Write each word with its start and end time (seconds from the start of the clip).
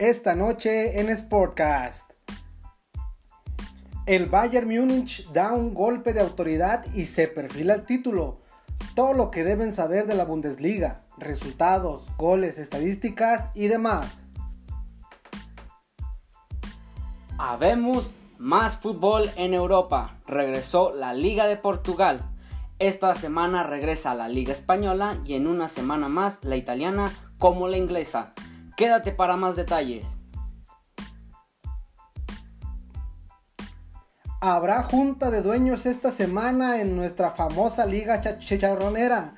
esta 0.00 0.34
noche 0.34 0.98
en 0.98 1.14
Sportcast. 1.14 2.10
El 4.06 4.24
Bayern 4.24 4.66
Múnich 4.66 5.30
da 5.30 5.52
un 5.52 5.74
golpe 5.74 6.14
de 6.14 6.20
autoridad 6.20 6.86
y 6.94 7.04
se 7.04 7.28
perfila 7.28 7.74
el 7.74 7.84
título. 7.84 8.40
Todo 8.94 9.12
lo 9.12 9.30
que 9.30 9.44
deben 9.44 9.74
saber 9.74 10.06
de 10.06 10.14
la 10.14 10.24
Bundesliga, 10.24 11.02
resultados, 11.18 12.06
goles, 12.16 12.56
estadísticas 12.56 13.50
y 13.54 13.68
demás. 13.68 14.24
Habemos 17.36 18.10
más 18.38 18.78
fútbol 18.78 19.30
en 19.36 19.52
Europa. 19.52 20.16
Regresó 20.26 20.94
la 20.94 21.12
Liga 21.12 21.44
de 21.44 21.58
Portugal. 21.58 22.24
Esta 22.78 23.14
semana 23.16 23.64
regresa 23.64 24.14
la 24.14 24.30
Liga 24.30 24.54
Española 24.54 25.18
y 25.26 25.34
en 25.34 25.46
una 25.46 25.68
semana 25.68 26.08
más 26.08 26.42
la 26.42 26.56
italiana 26.56 27.12
como 27.36 27.68
la 27.68 27.76
inglesa. 27.76 28.32
Quédate 28.80 29.12
para 29.12 29.36
más 29.36 29.56
detalles. 29.56 30.06
Habrá 34.40 34.84
junta 34.84 35.30
de 35.30 35.42
dueños 35.42 35.84
esta 35.84 36.10
semana 36.10 36.80
en 36.80 36.96
nuestra 36.96 37.30
famosa 37.30 37.84
liga 37.84 38.22
chicharronera. 38.38 39.34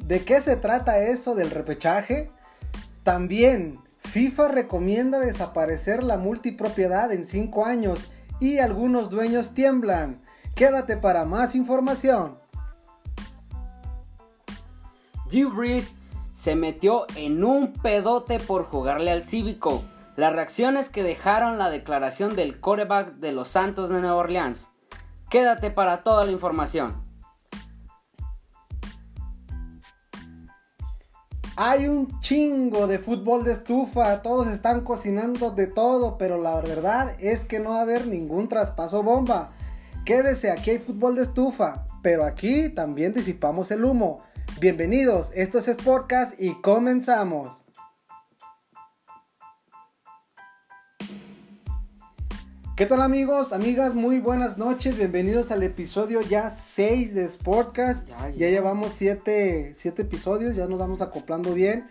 ¿De 0.00 0.24
qué 0.24 0.40
se 0.40 0.56
trata 0.56 0.98
eso 0.98 1.36
del 1.36 1.52
repechaje? 1.52 2.32
También, 3.04 3.78
FIFA 4.00 4.48
recomienda 4.48 5.20
desaparecer 5.20 6.02
la 6.02 6.16
multipropiedad 6.16 7.12
en 7.12 7.24
5 7.24 7.64
años 7.64 8.10
y 8.40 8.58
algunos 8.58 9.10
dueños 9.10 9.54
tiemblan. 9.54 10.20
Quédate 10.56 10.96
para 10.96 11.24
más 11.24 11.54
información. 11.54 12.36
Drew 15.30 15.54
Brees 15.54 16.01
se 16.42 16.56
metió 16.56 17.06
en 17.14 17.44
un 17.44 17.72
pedote 17.72 18.40
por 18.40 18.64
jugarle 18.64 19.12
al 19.12 19.28
Cívico. 19.28 19.84
Las 20.16 20.32
reacciones 20.32 20.88
que 20.88 21.04
dejaron 21.04 21.56
la 21.56 21.70
declaración 21.70 22.34
del 22.34 22.58
coreback 22.58 23.14
de 23.18 23.30
los 23.30 23.46
Santos 23.46 23.90
de 23.90 24.00
Nueva 24.00 24.16
Orleans. 24.16 24.68
Quédate 25.30 25.70
para 25.70 26.02
toda 26.02 26.24
la 26.24 26.32
información. 26.32 27.00
Hay 31.54 31.86
un 31.86 32.08
chingo 32.18 32.88
de 32.88 32.98
fútbol 32.98 33.44
de 33.44 33.52
estufa, 33.52 34.20
todos 34.22 34.48
están 34.48 34.80
cocinando 34.80 35.52
de 35.52 35.68
todo, 35.68 36.18
pero 36.18 36.42
la 36.42 36.60
verdad 36.60 37.14
es 37.20 37.44
que 37.44 37.60
no 37.60 37.70
va 37.70 37.78
a 37.78 37.82
haber 37.82 38.08
ningún 38.08 38.48
traspaso 38.48 39.04
bomba. 39.04 39.52
Quédese, 40.04 40.50
aquí 40.50 40.70
hay 40.70 40.78
fútbol 40.80 41.14
de 41.14 41.22
estufa, 41.22 41.86
pero 42.02 42.24
aquí 42.24 42.68
también 42.68 43.14
disipamos 43.14 43.70
el 43.70 43.84
humo. 43.84 44.22
Bienvenidos, 44.62 45.32
esto 45.34 45.58
es 45.58 45.66
Sportcast 45.66 46.40
y 46.40 46.54
comenzamos. 46.60 47.64
¿Qué 52.76 52.86
tal 52.86 53.02
amigos, 53.02 53.52
amigas? 53.52 53.92
Muy 53.92 54.20
buenas 54.20 54.58
noches, 54.58 54.96
bienvenidos 54.96 55.50
al 55.50 55.64
episodio 55.64 56.20
ya 56.20 56.48
6 56.48 57.12
de 57.12 57.28
Sportcast. 57.28 58.06
Ya, 58.06 58.30
ya. 58.30 58.50
llevamos 58.50 58.92
7 58.92 59.72
episodios, 59.96 60.54
ya 60.54 60.68
nos 60.68 60.78
vamos 60.78 61.02
acoplando 61.02 61.54
bien. 61.54 61.88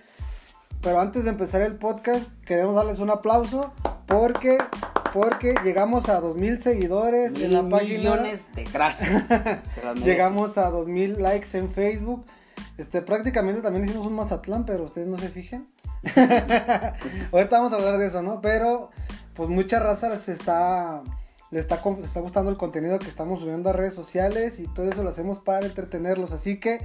Pero 0.79 1.01
antes 1.01 1.25
de 1.25 1.31
empezar 1.31 1.61
el 1.63 1.75
podcast, 1.75 2.41
queremos 2.45 2.75
darles 2.75 2.99
un 2.99 3.09
aplauso 3.09 3.73
porque 4.07 4.57
porque 5.11 5.55
llegamos 5.65 6.07
a 6.07 6.21
2000 6.21 6.61
seguidores 6.61 7.33
Mil 7.33 7.43
en 7.43 7.51
la 7.51 7.67
página. 7.67 7.97
Millones 7.97 8.47
de 8.55 8.63
gracias. 8.63 9.25
llegamos 10.05 10.57
a 10.57 10.69
2000 10.69 11.21
likes 11.21 11.57
en 11.57 11.69
Facebook. 11.69 12.23
Este, 12.77 13.01
prácticamente 13.01 13.61
también 13.61 13.85
hicimos 13.85 14.07
un 14.07 14.13
Mazatlán, 14.13 14.65
pero 14.65 14.85
ustedes 14.85 15.07
no 15.07 15.17
se 15.17 15.29
fijen. 15.29 15.67
Ahorita 17.31 17.57
vamos 17.57 17.73
a 17.73 17.75
hablar 17.75 17.97
de 17.97 18.07
eso, 18.07 18.21
¿no? 18.21 18.41
Pero, 18.41 18.89
pues 19.35 19.49
mucha 19.49 19.79
raza 19.79 20.09
les 20.09 20.29
está, 20.29 21.03
le 21.51 21.59
está, 21.59 21.81
está 22.03 22.19
gustando 22.21 22.49
el 22.49 22.57
contenido 22.57 22.97
que 22.99 23.07
estamos 23.07 23.41
subiendo 23.41 23.69
a 23.69 23.73
redes 23.73 23.93
sociales 23.93 24.59
y 24.59 24.67
todo 24.67 24.89
eso 24.89 25.03
lo 25.03 25.09
hacemos 25.09 25.39
para 25.39 25.65
entretenerlos. 25.65 26.31
Así 26.31 26.59
que, 26.59 26.79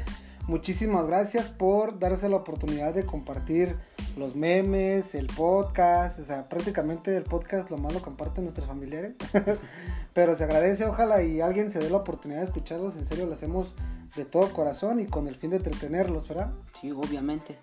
muchísimas 0.46 1.06
gracias 1.06 1.46
por 1.46 1.98
darse 1.98 2.28
la 2.28 2.36
oportunidad 2.36 2.94
de 2.94 3.04
compartir 3.04 3.76
los 4.16 4.34
memes, 4.34 5.14
el 5.14 5.26
podcast, 5.26 6.18
o 6.20 6.24
sea, 6.24 6.44
prácticamente 6.46 7.16
el 7.16 7.24
podcast 7.24 7.70
lo 7.70 7.76
más 7.76 7.92
lo 7.92 8.00
comparten 8.00 8.44
nuestros 8.44 8.66
familiares. 8.66 9.14
Pero 10.14 10.34
se 10.34 10.44
agradece, 10.44 10.86
ojalá 10.86 11.22
y 11.22 11.40
alguien 11.40 11.70
se 11.70 11.78
dé 11.78 11.90
la 11.90 11.98
oportunidad 11.98 12.40
de 12.40 12.46
escucharlos, 12.46 12.96
en 12.96 13.06
serio 13.06 13.26
lo 13.26 13.34
hacemos 13.34 13.74
de 14.14 14.24
todo 14.24 14.48
corazón 14.52 15.00
y 15.00 15.06
con 15.06 15.28
el 15.28 15.34
fin 15.34 15.50
de 15.50 15.56
entretenerlos, 15.56 16.26
¿verdad? 16.28 16.52
Sí, 16.80 16.90
obviamente. 16.90 17.58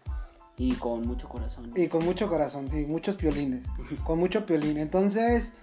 Y 0.57 0.75
con 0.75 1.07
mucho 1.07 1.27
corazón. 1.27 1.71
Y 1.75 1.87
con 1.87 2.05
mucho 2.05 2.29
corazón, 2.29 2.69
sí, 2.69 2.85
muchos 2.85 3.15
piolines. 3.15 3.65
con 4.03 4.19
mucho 4.19 4.45
piolín. 4.45 4.77
Entonces, 4.77 5.53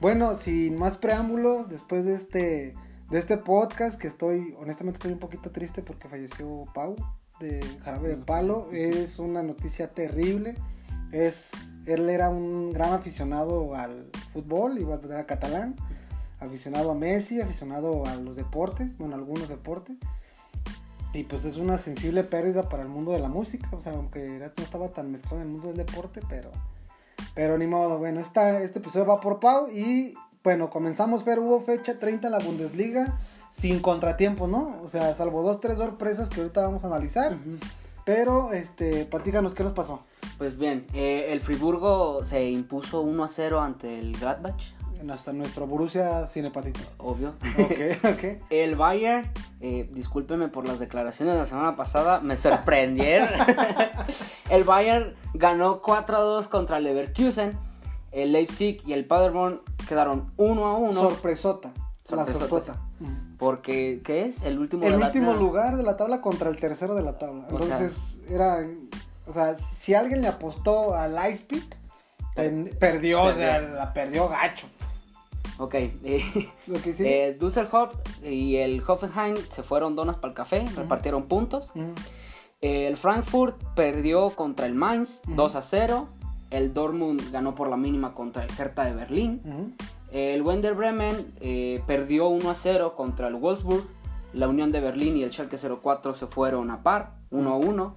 bueno, 0.00 0.34
sin 0.34 0.76
más 0.78 0.96
preámbulos, 0.96 1.68
después 1.68 2.06
de 2.06 2.14
este, 2.14 2.74
de 3.10 3.18
este 3.18 3.36
podcast, 3.36 4.00
que 4.00 4.06
estoy, 4.06 4.54
honestamente 4.58 4.98
estoy 4.98 5.12
un 5.12 5.18
poquito 5.18 5.50
triste 5.50 5.82
porque 5.82 6.08
falleció 6.08 6.66
Pau 6.72 6.94
de 7.40 7.60
Jarabe 7.84 8.08
de 8.08 8.16
Palo. 8.16 8.68
Es 8.70 9.18
una 9.18 9.42
noticia 9.42 9.90
terrible. 9.90 10.54
Es, 11.10 11.74
él 11.86 12.08
era 12.08 12.28
un 12.28 12.72
gran 12.72 12.92
aficionado 12.92 13.74
al 13.74 14.10
fútbol, 14.32 14.78
igual 14.78 15.00
era 15.04 15.26
catalán, 15.26 15.74
aficionado 16.38 16.92
a 16.92 16.94
Messi, 16.94 17.40
aficionado 17.40 18.06
a 18.06 18.14
los 18.14 18.36
deportes, 18.36 18.96
bueno, 18.96 19.16
algunos 19.16 19.48
deportes. 19.48 19.96
Y 21.12 21.24
pues 21.24 21.44
es 21.44 21.56
una 21.56 21.78
sensible 21.78 22.22
pérdida 22.22 22.68
para 22.68 22.84
el 22.84 22.88
mundo 22.88 23.10
de 23.10 23.18
la 23.18 23.28
música, 23.28 23.68
o 23.72 23.80
sea, 23.80 23.92
aunque 23.92 24.38
no 24.38 24.62
estaba 24.62 24.90
tan 24.90 25.10
mezclado 25.10 25.38
en 25.38 25.42
el 25.42 25.48
mundo 25.48 25.66
del 25.66 25.78
deporte, 25.78 26.20
pero, 26.28 26.52
pero 27.34 27.58
ni 27.58 27.66
modo. 27.66 27.98
Bueno, 27.98 28.20
esta, 28.20 28.62
este 28.62 28.78
episodio 28.78 29.06
va 29.06 29.20
por 29.20 29.40
Pau 29.40 29.68
y 29.68 30.14
bueno, 30.42 30.70
comenzamos, 30.70 31.24
Fer, 31.24 31.38
hubo 31.38 31.60
fecha 31.60 31.98
30 31.98 32.28
en 32.28 32.32
la 32.32 32.38
Bundesliga 32.38 33.18
sin 33.50 33.80
contratiempo, 33.80 34.46
¿no? 34.46 34.80
O 34.82 34.88
sea, 34.88 35.12
salvo 35.14 35.42
dos, 35.42 35.60
tres 35.60 35.76
sorpresas 35.76 36.28
que 36.28 36.40
ahorita 36.40 36.62
vamos 36.62 36.84
a 36.84 36.86
analizar. 36.86 37.32
Uh 37.32 37.36
-huh. 37.36 37.58
Pero, 38.04 38.52
este, 38.52 39.04
platícanos, 39.04 39.54
¿qué 39.54 39.62
nos 39.62 39.72
pasó? 39.72 40.02
Pues 40.38 40.56
bien, 40.56 40.86
eh, 40.94 41.26
el 41.30 41.40
Friburgo 41.40 42.24
se 42.24 42.48
impuso 42.48 43.02
1 43.02 43.24
a 43.24 43.28
0 43.28 43.60
ante 43.60 43.98
el 43.98 44.16
Gladbach. 44.18 44.74
Hasta 45.10 45.32
nuestro 45.32 45.66
Borussia 45.66 46.26
sin 46.26 46.44
hepatitis. 46.44 46.86
Obvio. 46.98 47.34
Ok, 47.58 48.04
ok. 48.04 48.42
el 48.50 48.76
Bayern, 48.76 49.30
eh, 49.60 49.88
discúlpeme 49.90 50.48
por 50.48 50.68
las 50.68 50.78
declaraciones 50.78 51.34
de 51.34 51.40
la 51.40 51.46
semana 51.46 51.74
pasada, 51.74 52.20
me 52.20 52.36
sorprendieron. 52.36 53.28
el 54.50 54.64
Bayern 54.64 55.14
ganó 55.32 55.80
4 55.80 56.16
a 56.16 56.20
2 56.20 56.48
contra 56.48 56.80
Leverkusen. 56.80 57.56
El 58.12 58.32
Leipzig 58.32 58.82
y 58.86 58.92
el 58.92 59.04
Paderborn 59.06 59.60
quedaron 59.88 60.30
1 60.36 60.66
a 60.66 60.76
1. 60.78 60.92
Sorpresota. 60.92 61.72
Sorpresota. 62.04 62.32
La 62.44 62.48
sorpresa. 62.48 62.80
Porque, 63.38 64.00
¿qué 64.04 64.24
es? 64.24 64.42
El 64.42 64.58
último 64.58 64.84
El 64.86 64.98
de 64.98 65.04
último 65.06 65.32
lugar 65.34 65.76
de 65.76 65.82
la 65.82 65.96
tabla 65.96 66.20
contra 66.20 66.50
el 66.50 66.58
tercero 66.58 66.94
de 66.94 67.02
la 67.02 67.18
tabla. 67.18 67.46
O 67.50 67.58
sea- 67.58 67.76
Entonces, 67.78 68.18
era. 68.28 68.66
O 69.26 69.32
sea, 69.32 69.54
si 69.54 69.94
alguien 69.94 70.20
le 70.22 70.28
apostó 70.28 70.94
al 70.94 71.16
Ice 71.32 71.44
Peak, 71.46 71.76
perdió, 72.78 73.22
o 73.22 73.32
sea, 73.32 73.58
Perdió. 73.60 73.74
la 73.74 73.92
perdió 73.92 74.28
gacho. 74.28 74.66
Ok. 75.58 75.74
eh, 75.74 75.92
Lo 76.66 76.80
que 76.80 76.92
sí. 76.92 77.04
eh, 77.06 77.36
Düsseldorf 77.38 77.94
y 78.24 78.56
el 78.56 78.82
Hoffenheim 78.86 79.36
se 79.36 79.62
fueron 79.62 79.94
donas 79.94 80.16
para 80.16 80.28
el 80.28 80.34
café, 80.34 80.66
repartieron 80.76 81.24
puntos. 81.24 81.70
Mm, 81.74 81.90
El 82.62 82.96
Frankfurt 82.96 83.62
perdió 83.74 84.30
contra 84.30 84.66
el 84.66 84.74
Mainz 84.74 85.22
Ujú. 85.26 85.34
2 85.36 85.54
a 85.56 85.62
0. 85.62 86.08
El 86.50 86.74
Dortmund 86.74 87.30
ganó 87.32 87.54
por 87.54 87.68
la 87.68 87.76
mínima 87.76 88.14
contra 88.14 88.44
el 88.44 88.50
Hertha 88.56 88.84
de 88.84 88.94
Berlín. 88.94 89.76
El 90.12 90.42
Wender 90.42 90.74
Bremen 90.74 91.14
eh, 91.40 91.82
perdió 91.86 92.28
1 92.28 92.50
a 92.50 92.54
0 92.54 92.94
contra 92.96 93.28
el 93.28 93.34
Wolfsburg. 93.34 93.84
La 94.32 94.48
Unión 94.48 94.70
de 94.70 94.80
Berlín 94.80 95.16
y 95.16 95.22
el 95.22 95.32
Schalke 95.32 95.56
04 95.58 96.14
se 96.14 96.26
fueron 96.26 96.70
a 96.70 96.82
par, 96.82 97.14
1 97.30 97.50
a 97.50 97.56
1. 97.56 97.96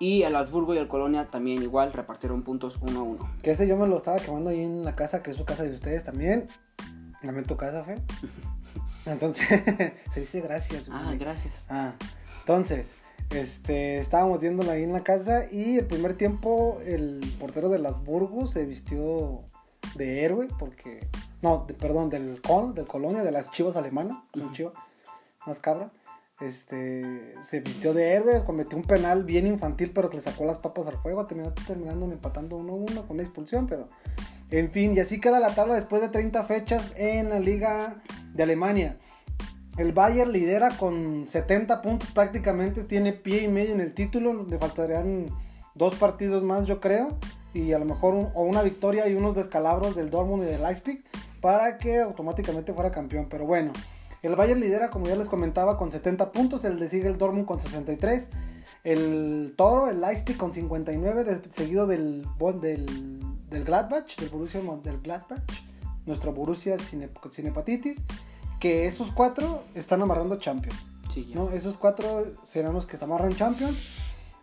Y 0.00 0.22
el 0.22 0.34
Habsburgo 0.34 0.74
y 0.74 0.78
el 0.78 0.88
Colonia 0.88 1.26
también 1.26 1.62
igual 1.62 1.92
repartieron 1.92 2.42
puntos 2.42 2.78
1 2.80 2.98
a 2.98 3.02
1. 3.02 3.30
Que 3.42 3.52
ese 3.52 3.66
yo 3.66 3.76
me 3.76 3.86
lo 3.86 3.96
estaba 3.96 4.18
quemando 4.18 4.50
ahí 4.50 4.60
en 4.60 4.84
la 4.84 4.96
casa, 4.96 5.22
que 5.22 5.30
es 5.30 5.36
su 5.36 5.44
casa 5.44 5.62
de 5.62 5.72
ustedes 5.72 6.04
también. 6.04 6.46
Tu 7.46 7.56
casa, 7.56 7.84
Fe. 7.84 7.96
Entonces, 9.06 9.48
se 10.12 10.20
dice 10.20 10.40
gracias. 10.40 10.88
Ah, 10.90 11.04
güey. 11.06 11.18
gracias. 11.18 11.64
Ah, 11.68 11.92
entonces, 12.40 12.96
este, 13.30 13.98
estábamos 13.98 14.40
viéndola 14.40 14.72
ahí 14.72 14.82
en 14.84 14.92
la 14.92 15.02
casa 15.02 15.46
y 15.50 15.78
el 15.78 15.86
primer 15.86 16.16
tiempo 16.16 16.80
el 16.84 17.20
portero 17.40 17.68
de 17.68 17.78
las 17.78 18.02
Burgos 18.04 18.50
se 18.52 18.64
vistió 18.66 19.42
de 19.96 20.24
héroe 20.24 20.48
porque, 20.58 21.06
no, 21.42 21.64
de- 21.66 21.74
perdón, 21.74 22.10
del 22.10 22.40
Col, 22.42 22.74
del 22.74 22.86
Colonia, 22.86 23.22
de 23.24 23.32
las 23.32 23.50
chivas 23.50 23.76
alemanas, 23.76 24.18
chivo, 24.52 24.72
más 25.46 25.58
cabra. 25.60 25.90
Este, 26.40 27.34
se 27.42 27.60
vistió 27.60 27.94
de 27.94 28.12
héroe, 28.12 28.44
cometió 28.44 28.76
un 28.76 28.84
penal 28.84 29.22
bien 29.24 29.46
infantil, 29.46 29.92
pero 29.94 30.10
le 30.12 30.20
sacó 30.20 30.44
las 30.44 30.58
papas 30.58 30.86
al 30.88 30.98
fuego, 30.98 31.24
terminó 31.26 31.52
terminando 31.66 32.06
empatando 32.10 32.58
1-1 32.58 33.02
con 33.06 33.10
una 33.12 33.22
expulsión, 33.22 33.66
pero 33.68 33.86
en 34.50 34.70
fin, 34.70 34.94
y 34.96 35.00
así 35.00 35.20
queda 35.20 35.38
la 35.38 35.54
tabla 35.54 35.74
después 35.74 36.02
de 36.02 36.08
30 36.08 36.44
fechas 36.44 36.92
en 36.96 37.28
la 37.30 37.38
Liga 37.38 38.02
de 38.34 38.42
Alemania. 38.42 38.98
El 39.76 39.92
Bayern 39.92 40.30
lidera 40.30 40.76
con 40.76 41.26
70 41.26 41.82
puntos 41.82 42.10
prácticamente, 42.12 42.84
tiene 42.84 43.12
pie 43.12 43.42
y 43.42 43.48
medio 43.48 43.74
en 43.74 43.80
el 43.80 43.92
título, 43.92 44.44
le 44.44 44.58
faltarían 44.58 45.26
dos 45.74 45.96
partidos 45.96 46.42
más 46.44 46.66
yo 46.66 46.80
creo. 46.80 47.18
y 47.52 47.72
a 47.72 47.78
lo 47.78 47.84
mejor 47.84 48.30
o 48.34 48.42
una 48.42 48.62
victoria 48.62 49.06
y 49.08 49.14
unos 49.14 49.36
descalabros 49.36 49.94
del 49.94 50.10
Dortmund 50.10 50.42
y 50.44 50.46
del 50.46 50.62
Leipzig 50.62 51.04
para 51.40 51.78
que 51.78 52.00
automáticamente 52.00 52.72
fuera 52.72 52.90
campeón. 52.90 53.26
Pero 53.28 53.46
bueno, 53.46 53.72
el 54.22 54.36
Bayern 54.36 54.58
lidera, 54.58 54.90
como 54.90 55.06
ya 55.06 55.16
les 55.16 55.28
comentaba, 55.28 55.76
con 55.76 55.92
70 55.92 56.32
puntos, 56.32 56.64
el 56.64 56.78
de 56.78 56.88
sigue 56.88 57.08
el 57.08 57.18
Dortmund 57.18 57.46
con 57.46 57.60
63, 57.60 58.30
el 58.82 59.54
Toro, 59.56 59.88
el 59.88 60.00
Leipzig 60.00 60.36
con 60.36 60.52
59, 60.52 61.42
seguido 61.50 61.86
del, 61.86 62.26
del, 62.60 63.20
del 63.50 63.64
Gladbach, 63.64 64.16
del 64.16 64.28
Borussia 64.30 64.60
del 64.82 65.00
Gladbach, 65.00 65.42
nuestro 66.06 66.32
Borussia 66.32 66.78
sin, 66.78 67.08
sin 67.30 67.46
hepatitis, 67.46 67.98
que 68.64 68.86
esos 68.86 69.10
cuatro 69.10 69.62
están 69.74 70.00
amarrando 70.00 70.36
Champions. 70.36 70.82
¿no? 71.34 71.50
Esos 71.50 71.76
cuatro 71.76 72.24
serán 72.44 72.72
los 72.72 72.86
que 72.86 72.96
amarran 72.98 73.36
Champions. 73.36 73.76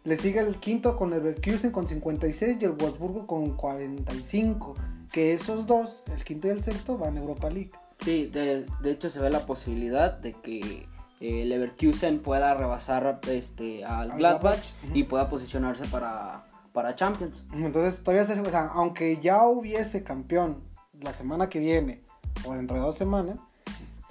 Le 0.03 0.15
sigue 0.15 0.41
el 0.41 0.57
quinto 0.57 0.95
con 0.95 1.11
el 1.11 1.23
Leverkusen 1.23 1.71
con 1.71 1.87
56 1.87 2.57
y 2.61 2.65
el 2.65 2.73
Wolfsburgo 2.73 3.25
con 3.25 3.57
45. 3.57 4.75
Que 5.11 5.33
esos 5.33 5.65
dos, 5.65 6.03
el 6.15 6.23
quinto 6.23 6.45
y 6.45 6.51
el 6.51 6.61
sexto, 6.61 6.99
van 6.99 7.17
a 7.17 7.19
Europa 7.19 7.49
League. 7.49 7.71
Sí, 8.05 8.27
de, 8.27 8.67
hecho 8.85 9.09
se 9.09 9.19
ve 9.19 9.31
la 9.31 9.47
posibilidad 9.47 10.19
de 10.19 10.33
que 10.33 10.85
el 11.19 11.49
Leverkusen 11.49 12.19
pueda 12.19 12.53
rebasar 12.53 13.21
este, 13.27 13.83
al 13.85 14.11
Gladbach, 14.11 14.61
y 14.93 15.01
pueda 15.05 15.31
posicionarse 15.31 15.85
para, 15.85 16.45
para 16.73 16.95
Champions. 16.95 17.43
Entonces, 17.53 18.03
todavía 18.03 18.25
se, 18.25 18.39
o 18.39 18.45
sea, 18.51 18.67
aunque 18.67 19.17
ya 19.19 19.47
hubiese 19.47 20.03
campeón 20.03 20.61
la 21.01 21.11
semana 21.11 21.49
que 21.49 21.57
viene 21.57 22.03
o 22.45 22.53
dentro 22.53 22.77
de 22.77 22.83
dos 22.83 22.95
semanas, 22.95 23.39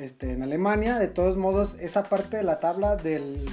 este, 0.00 0.32
en 0.32 0.43
Alemania, 0.43 0.99
de 0.99 1.08
todos 1.08 1.37
modos, 1.37 1.76
esa 1.79 2.05
parte 2.05 2.38
de 2.38 2.43
la 2.43 2.58
tabla 2.58 2.97
del 2.97 3.49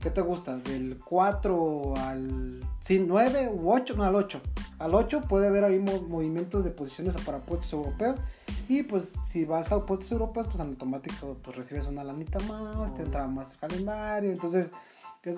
¿qué 0.00 0.10
te 0.10 0.20
gusta? 0.20 0.56
Del 0.56 0.98
4 1.04 1.94
al 1.96 2.60
sí, 2.80 3.00
9 3.00 3.50
u 3.52 3.72
8, 3.72 3.94
no, 3.96 4.04
al 4.04 4.14
8. 4.14 4.40
Al 4.78 4.94
8 4.94 5.22
puede 5.22 5.48
haber 5.48 5.64
ahí 5.64 5.78
movimientos 5.78 6.64
de 6.64 6.70
posiciones 6.70 7.16
para 7.22 7.40
puestos 7.40 7.72
europeos. 7.72 8.20
Y 8.68 8.82
pues 8.82 9.12
si 9.24 9.44
vas 9.44 9.72
a 9.72 9.84
puestos 9.84 10.12
europeos, 10.12 10.46
pues 10.46 10.60
en 10.60 10.68
automático 10.68 11.36
pues 11.42 11.56
recibes 11.56 11.86
una 11.86 12.04
lanita 12.04 12.38
más, 12.40 12.94
te 12.94 13.02
entra 13.02 13.26
más 13.26 13.56
calendario. 13.56 14.30
Entonces, 14.30 14.70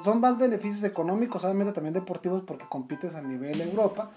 son 0.02 0.20
más 0.20 0.38
beneficios 0.38 0.84
económicos, 0.84 1.44
obviamente 1.44 1.72
también 1.72 1.94
deportivos 1.94 2.42
porque 2.42 2.66
compites 2.68 3.14
a 3.14 3.22
nivel 3.22 3.60
Europa. 3.60 4.10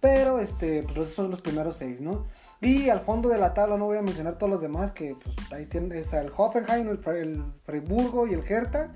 Pero 0.00 0.38
este, 0.38 0.82
pues 0.82 0.98
esos 0.98 1.14
son 1.14 1.30
los 1.30 1.40
primeros 1.40 1.76
seis, 1.76 2.00
¿no? 2.00 2.24
Y 2.62 2.88
al 2.88 3.00
fondo 3.00 3.28
de 3.28 3.38
la 3.38 3.54
tabla 3.54 3.76
no 3.76 3.86
voy 3.86 3.98
a 3.98 4.02
mencionar 4.02 4.38
todos 4.38 4.50
los 4.50 4.60
demás, 4.60 4.92
que 4.92 5.16
pues 5.16 5.34
ahí 5.52 5.66
tienes 5.66 6.12
el 6.12 6.30
Hoffenheim, 6.34 6.88
el, 6.88 7.00
el 7.16 7.44
Freiburgo 7.64 8.26
y 8.26 8.34
el 8.34 8.44
Hertha 8.48 8.92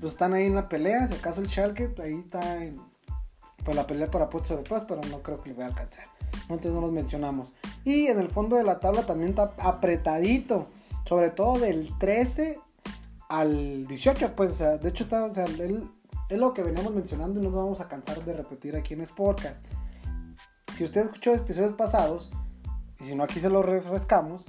pues 0.00 0.12
están 0.12 0.34
ahí 0.34 0.46
en 0.46 0.56
la 0.56 0.68
pelea. 0.68 1.06
Si 1.06 1.14
acaso 1.14 1.40
el 1.40 1.48
Schalke, 1.48 1.94
ahí 2.02 2.14
está 2.14 2.62
en 2.62 2.80
pues, 3.64 3.76
la 3.76 3.86
pelea 3.86 4.10
para 4.10 4.28
puestos 4.28 4.50
europeos, 4.50 4.84
pero 4.86 5.00
no 5.10 5.22
creo 5.22 5.40
que 5.40 5.50
le 5.50 5.54
vaya 5.54 5.66
a 5.66 5.70
alcanzar. 5.70 6.04
Entonces 6.42 6.72
no 6.72 6.80
los 6.80 6.92
mencionamos. 6.92 7.52
Y 7.84 8.08
en 8.08 8.18
el 8.18 8.28
fondo 8.28 8.56
de 8.56 8.64
la 8.64 8.80
tabla 8.80 9.06
también 9.06 9.30
está 9.30 9.54
apretadito. 9.58 10.68
Sobre 11.06 11.30
todo 11.30 11.58
del 11.58 11.96
13 11.98 12.58
al 13.28 13.86
18, 13.86 14.34
pues, 14.34 14.58
de 14.58 14.88
hecho 14.88 15.04
está, 15.04 15.30
es 16.28 16.38
lo 16.38 16.54
que 16.54 16.62
veníamos 16.62 16.94
mencionando 16.94 17.38
y 17.38 17.42
no 17.42 17.50
nos 17.50 17.62
vamos 17.62 17.80
a 17.80 17.88
cansar 17.88 18.24
de 18.24 18.32
repetir 18.32 18.74
aquí 18.74 18.94
en 18.94 19.06
Sportcast. 19.06 19.64
Si 20.74 20.82
usted 20.82 21.02
escuchó 21.02 21.34
episodios 21.34 21.74
pasados, 21.74 22.30
y 23.04 23.08
si 23.08 23.14
no 23.14 23.24
aquí 23.24 23.40
se 23.40 23.50
lo 23.50 23.62
refrescamos, 23.62 24.44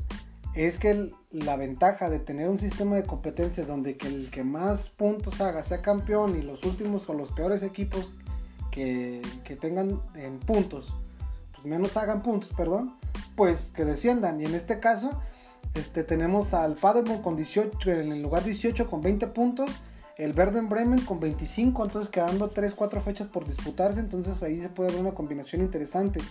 es 0.53 0.77
que 0.77 1.11
la 1.31 1.57
ventaja 1.57 2.09
de 2.09 2.19
tener 2.19 2.49
un 2.49 2.57
sistema 2.57 2.95
de 2.95 3.03
competencias 3.03 3.67
donde 3.67 3.97
que 3.97 4.07
el 4.07 4.31
que 4.31 4.43
más 4.43 4.89
puntos 4.89 5.41
haga 5.41 5.63
sea 5.63 5.81
campeón 5.81 6.37
y 6.37 6.41
los 6.41 6.63
últimos 6.63 7.09
o 7.09 7.13
los 7.13 7.31
peores 7.31 7.61
equipos 7.61 8.13
que, 8.71 9.21
tengan 9.59 10.01
en 10.15 10.39
puntos, 10.39 10.93
pues 11.53 11.65
menos 11.65 11.95
hagan 11.97 12.21
puntos, 12.21 12.51
perdón, 12.55 12.95
pues 13.35 13.71
que 13.73 13.85
desciendan. 13.85 14.39
Y 14.41 14.45
en 14.45 14.55
este 14.55 14.79
caso, 14.79 15.11
este, 15.73 16.03
tenemos 16.03 16.53
al 16.53 16.75
Paderborn 16.75 17.21
con 17.21 17.35
18, 17.35 17.91
en 17.91 18.11
el 18.11 18.21
lugar 18.21 18.43
18 18.43 18.89
con 18.89 19.01
20 19.01 19.27
puntos, 19.27 19.69
el 20.17 20.33
Verden 20.33 20.69
Bremen 20.69 21.01
con 21.01 21.19
25, 21.19 21.85
entonces 21.85 22.09
quedando 22.09 22.53
3-4 22.53 23.01
fechas 23.01 23.27
por 23.27 23.45
disputarse, 23.45 23.99
entonces 23.99 24.41
ahí 24.43 24.61
se 24.61 24.69
puede 24.69 24.91
ver 24.91 25.01
una 25.01 25.13
combinación 25.13 25.61
interesante. 25.61 26.21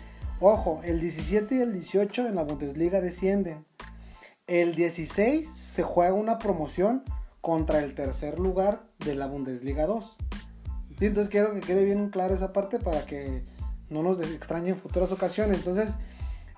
Ojo, 0.46 0.82
el 0.84 1.00
17 1.00 1.54
y 1.54 1.62
el 1.62 1.72
18 1.72 2.26
en 2.26 2.34
la 2.34 2.42
Bundesliga 2.42 3.00
descienden. 3.00 3.64
El 4.46 4.74
16 4.74 5.48
se 5.48 5.82
juega 5.82 6.12
una 6.12 6.36
promoción 6.36 7.02
contra 7.40 7.78
el 7.78 7.94
tercer 7.94 8.38
lugar 8.38 8.84
de 8.98 9.14
la 9.14 9.26
Bundesliga 9.26 9.86
2. 9.86 10.16
entonces 11.00 11.30
quiero 11.30 11.54
que 11.54 11.60
quede 11.60 11.86
bien 11.86 12.10
claro 12.10 12.34
esa 12.34 12.52
parte 12.52 12.78
para 12.78 13.06
que 13.06 13.42
no 13.88 14.02
nos 14.02 14.20
extrañe 14.20 14.68
en 14.68 14.76
futuras 14.76 15.10
ocasiones. 15.12 15.56
Entonces, 15.56 15.94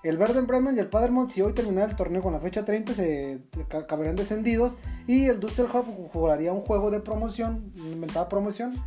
el 0.03 0.19
Verden 0.19 0.49
Bremen 0.49 0.75
y 0.75 0.81
el 0.81 0.89
Paderborn, 0.89 1.31
si 1.31 1.43
hoy 1.43 1.53
terminara 1.53 1.89
el 1.89 1.95
torneo 1.95 2.23
con 2.23 2.33
la 2.33 2.41
fecha 2.41 2.65
30, 2.65 2.93
se 2.93 3.39
acabarían 3.73 4.17
descendidos. 4.17 4.79
Y 5.07 5.27
el 5.27 5.39
Düsseldorf 5.39 5.87
jugaría 6.13 6.53
un 6.53 6.63
juego 6.63 6.91
de 6.91 6.99
promoción, 6.99 7.73
inventada 7.77 8.29
promoción, 8.29 8.83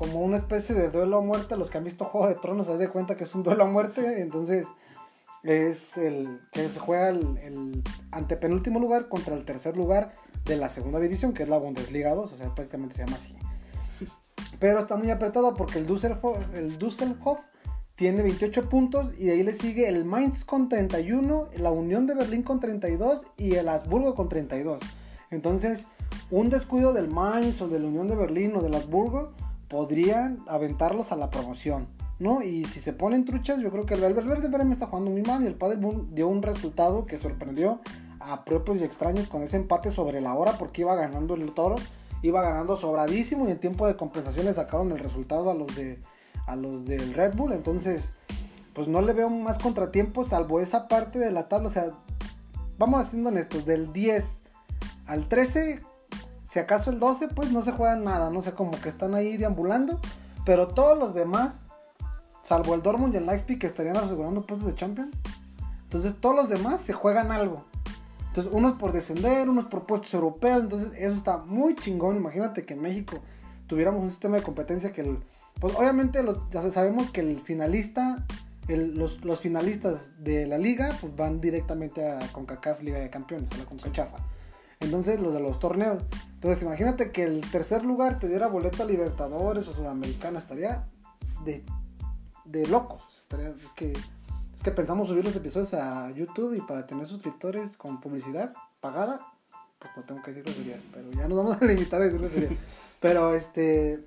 como 0.00 0.20
una 0.20 0.38
especie 0.38 0.74
de 0.74 0.88
duelo 0.88 1.18
a 1.18 1.20
muerte. 1.20 1.58
Los 1.58 1.68
que 1.68 1.76
han 1.76 1.84
visto 1.84 2.06
Juego 2.06 2.26
de 2.26 2.34
Tronos 2.36 2.64
se 2.64 2.78
dan 2.78 2.90
cuenta 2.90 3.18
que 3.18 3.24
es 3.24 3.34
un 3.34 3.42
duelo 3.42 3.64
a 3.64 3.66
muerte. 3.66 4.22
Entonces, 4.22 4.66
es 5.42 5.98
el 5.98 6.40
que 6.52 6.70
se 6.70 6.80
juega 6.80 7.10
el, 7.10 7.82
antepenúltimo 8.10 8.80
lugar 8.80 9.10
contra 9.10 9.34
el 9.34 9.44
tercer 9.44 9.76
lugar 9.76 10.14
de 10.46 10.56
la 10.56 10.70
segunda 10.70 11.00
división, 11.00 11.34
que 11.34 11.42
es 11.42 11.50
la 11.50 11.58
Bundesliga 11.58 12.14
2, 12.14 12.32
o 12.32 12.36
sea, 12.38 12.54
prácticamente 12.54 12.94
se 12.94 13.04
llama 13.04 13.18
así. 13.18 13.36
Pero 14.58 14.78
está 14.78 14.96
muy 14.96 15.10
apretado 15.10 15.52
porque 15.54 15.78
el 15.78 15.86
Düsseldorf, 15.86 16.54
el 16.54 16.78
Düsseldorf 16.78 17.40
tiene 17.94 18.22
28 18.22 18.70
puntos 18.70 19.12
y 19.18 19.28
ahí 19.28 19.42
le 19.42 19.52
sigue 19.52 19.86
el 19.86 20.06
Mainz 20.06 20.46
con 20.46 20.70
31, 20.70 21.50
la 21.58 21.70
Unión 21.72 22.06
de 22.06 22.14
Berlín 22.14 22.42
con 22.42 22.58
32 22.58 23.26
y 23.36 23.56
el 23.56 23.68
Habsburgo 23.68 24.14
con 24.14 24.30
32. 24.30 24.80
Entonces, 25.30 25.84
un 26.30 26.48
descuido 26.48 26.94
del 26.94 27.08
Mainz 27.08 27.60
o 27.60 27.68
de 27.68 27.80
la 27.80 27.86
Unión 27.86 28.08
de 28.08 28.16
Berlín 28.16 28.56
o 28.56 28.62
del 28.62 28.74
Habsburgo 28.74 29.34
podrían 29.70 30.44
aventarlos 30.48 31.12
a 31.12 31.16
la 31.16 31.30
promoción. 31.30 31.86
¿no? 32.18 32.42
Y 32.42 32.64
si 32.64 32.80
se 32.80 32.92
ponen 32.92 33.24
truchas, 33.24 33.60
yo 33.60 33.70
creo 33.70 33.86
que 33.86 33.94
el 33.94 34.12
Verde 34.12 34.64
me 34.64 34.74
está 34.74 34.86
jugando 34.86 35.10
muy 35.10 35.22
mal 35.22 35.42
y 35.42 35.46
el 35.46 35.54
Padre 35.54 35.78
dio 36.12 36.28
un 36.28 36.42
resultado 36.42 37.06
que 37.06 37.16
sorprendió 37.16 37.80
a 38.20 38.44
propios 38.44 38.78
y 38.78 38.84
extraños 38.84 39.26
con 39.28 39.42
ese 39.42 39.56
empate 39.56 39.90
sobre 39.90 40.20
la 40.20 40.34
hora 40.34 40.58
porque 40.58 40.82
iba 40.82 40.94
ganando 40.94 41.34
el 41.34 41.50
toro, 41.52 41.76
iba 42.20 42.42
ganando 42.42 42.76
sobradísimo 42.76 43.48
y 43.48 43.52
en 43.52 43.58
tiempo 43.58 43.86
de 43.86 43.96
compensación 43.96 44.44
le 44.44 44.52
sacaron 44.52 44.92
el 44.92 44.98
resultado 44.98 45.50
a 45.50 45.54
los 45.54 45.74
de 45.74 45.98
a 46.46 46.56
los 46.56 46.84
del 46.84 47.14
Red 47.14 47.34
Bull, 47.34 47.52
entonces 47.52 48.12
pues 48.74 48.88
no 48.88 49.00
le 49.02 49.12
veo 49.12 49.30
más 49.30 49.58
contratiempos 49.58 50.28
salvo 50.28 50.60
esa 50.60 50.88
parte 50.88 51.18
de 51.18 51.30
la 51.30 51.48
tabla, 51.48 51.68
o 51.68 51.72
sea, 51.72 51.90
vamos 52.76 53.00
haciendo 53.00 53.30
estos 53.30 53.64
del 53.64 53.92
10 53.92 54.40
al 55.06 55.28
13, 55.28 55.80
si 56.50 56.58
acaso 56.58 56.90
el 56.90 56.98
12 56.98 57.28
pues 57.28 57.50
no 57.50 57.62
se 57.62 57.72
juega 57.72 57.96
nada, 57.96 58.28
no 58.28 58.42
sé, 58.42 58.52
como 58.52 58.72
que 58.72 58.90
están 58.90 59.14
ahí 59.14 59.38
deambulando, 59.38 59.98
pero 60.44 60.68
todos 60.68 60.98
los 60.98 61.14
demás 61.14 61.62
Salvo 62.42 62.74
el 62.74 62.82
Dortmund 62.82 63.14
y 63.14 63.18
el 63.18 63.26
Leipzig 63.26 63.58
que 63.58 63.66
estarían 63.66 63.96
asegurando 63.96 64.42
puestos 64.46 64.66
de 64.68 64.74
Champions. 64.74 65.14
Entonces 65.82 66.14
todos 66.20 66.34
los 66.34 66.48
demás 66.48 66.80
se 66.80 66.92
juegan 66.92 67.32
algo. 67.32 67.64
Entonces 68.28 68.52
unos 68.52 68.74
por 68.74 68.92
descender, 68.92 69.48
unos 69.48 69.66
por 69.66 69.84
puestos 69.84 70.14
europeos. 70.14 70.62
Entonces 70.62 70.92
eso 70.96 71.14
está 71.14 71.38
muy 71.38 71.74
chingón. 71.74 72.16
Imagínate 72.16 72.64
que 72.64 72.74
en 72.74 72.82
México 72.82 73.18
tuviéramos 73.66 74.02
un 74.02 74.10
sistema 74.10 74.36
de 74.36 74.42
competencia 74.42 74.92
que 74.92 75.02
el... 75.02 75.18
Pues 75.60 75.74
obviamente 75.76 76.24
ya 76.50 76.68
sabemos 76.70 77.10
que 77.10 77.20
el 77.20 77.40
finalista, 77.40 78.24
los, 78.66 79.40
finalistas 79.40 80.12
de 80.18 80.46
la 80.46 80.56
liga 80.56 80.96
pues 81.00 81.14
van 81.14 81.40
directamente 81.40 82.08
a 82.08 82.18
CONCACAF 82.32 82.82
Liga 82.82 82.98
de 82.98 83.10
Campeones, 83.10 83.52
a 83.52 83.58
la 83.58 83.64
CONCACHAFA. 83.64 84.18
Entonces 84.80 85.20
los 85.20 85.32
de 85.34 85.40
los 85.40 85.58
torneos. 85.58 86.02
Entonces 86.34 86.62
imagínate 86.62 87.10
que 87.10 87.22
el 87.22 87.40
tercer 87.50 87.84
lugar 87.84 88.18
te 88.18 88.28
diera 88.28 88.48
boleta 88.48 88.84
Libertadores 88.84 89.68
o 89.68 89.74
Sudamericana. 89.74 90.38
Estaría 90.38 90.88
de 91.44 91.64
de 92.50 92.66
locos. 92.66 93.24
Es 93.64 93.72
que, 93.72 93.92
es 93.92 94.62
que 94.62 94.70
pensamos 94.70 95.08
subir 95.08 95.24
los 95.24 95.36
episodios 95.36 95.74
a 95.74 96.10
YouTube 96.10 96.54
y 96.54 96.60
para 96.60 96.86
tener 96.86 97.06
suscriptores 97.06 97.76
con 97.76 98.00
publicidad 98.00 98.52
pagada, 98.80 99.20
pues 99.78 99.92
no 99.96 100.02
tengo 100.04 100.22
que 100.22 100.32
decir 100.32 100.52
sería 100.52 100.80
pero 100.92 101.10
ya 101.12 101.28
nos 101.28 101.38
vamos 101.38 101.62
a 101.62 101.64
limitar 101.64 102.02
a 102.02 102.06
decir 102.06 102.28
sería 102.30 102.58
Pero 103.00 103.34
este, 103.34 104.04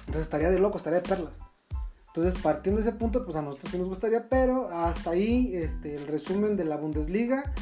entonces 0.00 0.22
estaría 0.22 0.50
de 0.50 0.58
loco, 0.58 0.78
estaría 0.78 1.00
de 1.00 1.08
perlas. 1.08 1.38
Entonces, 2.08 2.40
partiendo 2.40 2.80
de 2.80 2.88
ese 2.88 2.96
punto, 2.96 3.26
pues 3.26 3.36
a 3.36 3.42
nosotros 3.42 3.72
sí 3.72 3.78
nos 3.78 3.88
gustaría, 3.88 4.30
pero 4.30 4.70
hasta 4.70 5.10
ahí 5.10 5.54
este, 5.54 5.96
el 5.96 6.06
resumen 6.06 6.56
de 6.56 6.64
la 6.64 6.78
Bundesliga. 6.78 7.52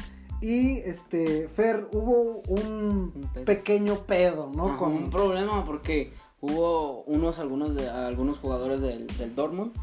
Y 0.45 0.77
este, 0.85 1.47
Fer, 1.47 1.87
hubo 1.91 2.43
un, 2.47 3.11
pequeño 3.47 3.95
pedo, 4.05 4.51
¿no? 4.55 4.77
Con 4.77 4.93
un 4.93 5.09
problema 5.09 5.65
porque 5.65 6.13
hubo 6.39 7.01
unos 7.05 7.39
algunos 7.39 7.73
de 7.73 7.89
algunos 7.89 8.37
jugadores 8.37 8.79
del, 8.79 9.07
del 9.07 9.33
Dortmund 9.33 9.73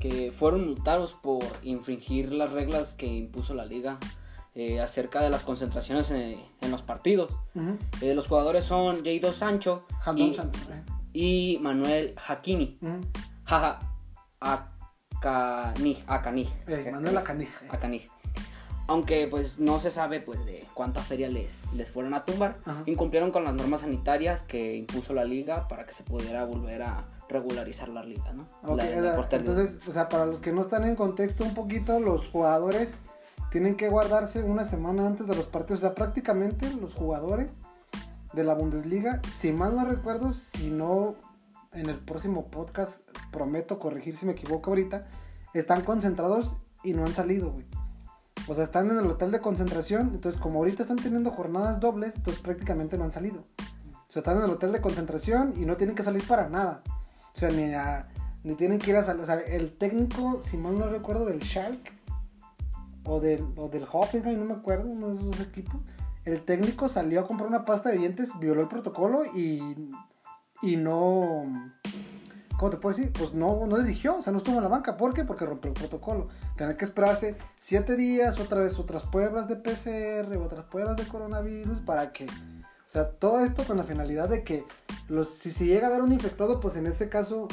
que 0.00 0.32
fueron 0.32 0.68
multados 0.68 1.12
por 1.12 1.44
infringir 1.62 2.32
las 2.32 2.50
reglas 2.50 2.94
que 2.94 3.06
impuso 3.06 3.52
la 3.52 3.66
liga 3.66 3.98
eh, 4.54 4.80
acerca 4.80 5.20
de 5.20 5.28
las 5.28 5.42
concentraciones 5.42 6.10
en, 6.10 6.40
los 6.70 6.80
partidos. 6.80 7.30
Eh, 8.00 8.14
los 8.14 8.26
jugadores 8.26 8.64
son 8.64 9.04
Jadon 9.04 9.34
Sancho 9.34 9.84
y, 10.16 10.34
y, 11.12 11.58
Manuel 11.58 12.14
Hakimi. 12.26 12.78
Jaja, 13.44 13.80
Canig, 15.20 16.02
Acanig. 16.06 16.48
Eh, 16.66 16.90
Manuel 16.90 17.18
Acanig. 17.18 17.48
Acanig. 17.68 18.08
Aunque 18.88 19.26
pues 19.28 19.58
no 19.58 19.80
se 19.80 19.90
sabe 19.90 20.20
pues 20.20 20.44
de 20.46 20.64
cuánta 20.74 21.02
feria 21.02 21.28
les, 21.28 21.52
les 21.72 21.90
fueron 21.90 22.14
a 22.14 22.24
tumbar. 22.24 22.58
Ajá. 22.64 22.82
Incumplieron 22.86 23.32
con 23.32 23.42
las 23.44 23.54
normas 23.54 23.80
sanitarias 23.80 24.42
que 24.42 24.76
impuso 24.76 25.12
la 25.12 25.24
liga 25.24 25.66
para 25.68 25.86
que 25.86 25.92
se 25.92 26.04
pudiera 26.04 26.44
volver 26.44 26.82
a 26.82 27.04
regularizar 27.28 27.88
la 27.88 28.04
liga, 28.04 28.32
¿no? 28.32 28.46
La- 28.76 28.84
la 29.00 29.28
entonces, 29.32 29.80
o 29.88 29.90
sea, 29.90 30.08
para 30.08 30.26
los 30.26 30.40
que 30.40 30.52
no 30.52 30.60
están 30.60 30.84
en 30.84 30.94
contexto 30.94 31.42
un 31.44 31.54
poquito, 31.54 31.98
los 31.98 32.28
jugadores 32.28 32.98
tienen 33.50 33.76
que 33.76 33.88
guardarse 33.88 34.42
una 34.44 34.64
semana 34.64 35.06
antes 35.06 35.26
de 35.26 35.34
los 35.34 35.46
partidos. 35.46 35.80
O 35.80 35.86
sea, 35.86 35.94
prácticamente 35.94 36.72
los 36.80 36.94
jugadores 36.94 37.58
de 38.34 38.44
la 38.44 38.54
Bundesliga, 38.54 39.20
si 39.32 39.50
mal 39.50 39.74
no 39.74 39.84
recuerdo, 39.84 40.32
si 40.32 40.70
no 40.70 41.16
en 41.72 41.88
el 41.90 41.98
próximo 41.98 42.46
podcast 42.50 43.02
prometo 43.32 43.78
corregir 43.80 44.16
si 44.16 44.26
me 44.26 44.32
equivoco 44.32 44.70
ahorita, 44.70 45.08
están 45.54 45.82
concentrados 45.82 46.56
y 46.84 46.92
no 46.92 47.04
han 47.04 47.12
salido, 47.12 47.50
güey. 47.50 47.66
O 48.48 48.54
sea, 48.54 48.64
están 48.64 48.90
en 48.90 48.98
el 48.98 49.06
hotel 49.06 49.32
de 49.32 49.40
concentración, 49.40 50.10
entonces 50.14 50.40
como 50.40 50.60
ahorita 50.60 50.82
están 50.82 50.96
teniendo 50.98 51.30
jornadas 51.32 51.80
dobles, 51.80 52.14
entonces 52.16 52.42
prácticamente 52.42 52.96
no 52.96 53.04
han 53.04 53.12
salido. 53.12 53.40
O 54.08 54.12
sea, 54.12 54.20
están 54.20 54.38
en 54.38 54.44
el 54.44 54.50
hotel 54.50 54.70
de 54.72 54.80
concentración 54.80 55.54
y 55.56 55.64
no 55.64 55.76
tienen 55.76 55.96
que 55.96 56.02
salir 56.04 56.22
para 56.26 56.48
nada. 56.48 56.82
O 57.34 57.38
sea, 57.38 57.50
ni, 57.50 57.74
a- 57.74 58.08
ni 58.44 58.54
tienen 58.54 58.78
que 58.78 58.90
ir 58.90 58.96
a 58.96 59.02
salir. 59.02 59.22
O 59.22 59.26
sea, 59.26 59.34
el 59.40 59.72
técnico, 59.76 60.40
si 60.42 60.56
mal 60.56 60.78
no 60.78 60.88
recuerdo, 60.88 61.26
del 61.26 61.42
Schalke 61.42 61.92
o 63.04 63.18
del, 63.20 63.44
o 63.56 63.68
del 63.68 63.84
Hoffenheim, 63.90 64.38
no 64.38 64.44
me 64.44 64.54
acuerdo, 64.54 64.88
uno 64.88 65.08
de 65.08 65.14
esos 65.16 65.40
equipos. 65.40 65.80
El 66.24 66.40
técnico 66.44 66.88
salió 66.88 67.20
a 67.20 67.26
comprar 67.26 67.48
una 67.48 67.64
pasta 67.64 67.90
de 67.90 67.98
dientes, 67.98 68.30
violó 68.38 68.62
el 68.62 68.68
protocolo 68.68 69.22
y, 69.34 69.90
y 70.62 70.76
no. 70.76 71.72
¿Cómo 72.58 72.70
te 72.70 72.78
puedo 72.78 72.96
decir? 72.96 73.12
Pues 73.12 73.34
no, 73.34 73.66
no 73.66 73.78
dirigió, 73.78 74.16
o 74.16 74.22
sea, 74.22 74.32
no 74.32 74.38
estuvo 74.38 74.56
en 74.56 74.62
la 74.62 74.68
banca. 74.68 74.96
¿Por 74.96 75.12
qué? 75.12 75.24
Porque 75.24 75.44
rompió 75.44 75.68
el 75.68 75.74
protocolo. 75.74 76.28
Tener 76.56 76.76
que 76.76 76.86
esperarse 76.86 77.36
siete 77.58 77.96
días, 77.96 78.40
otra 78.40 78.60
vez 78.60 78.78
otras 78.78 79.02
pruebas 79.02 79.46
de 79.46 79.56
PCR, 79.56 80.36
otras 80.38 80.64
pruebas 80.64 80.96
de 80.96 81.06
coronavirus, 81.06 81.80
para 81.80 82.12
que. 82.12 82.24
O 82.24 82.88
sea, 82.88 83.10
todo 83.10 83.40
esto 83.40 83.64
con 83.64 83.76
la 83.76 83.84
finalidad 83.84 84.28
de 84.28 84.42
que 84.42 84.64
los, 85.08 85.28
si 85.28 85.50
se 85.50 85.66
llega 85.66 85.88
a 85.88 85.90
ver 85.90 86.02
un 86.02 86.12
infectado, 86.12 86.60
pues 86.60 86.76
en 86.76 86.86
este 86.86 87.08
caso, 87.10 87.48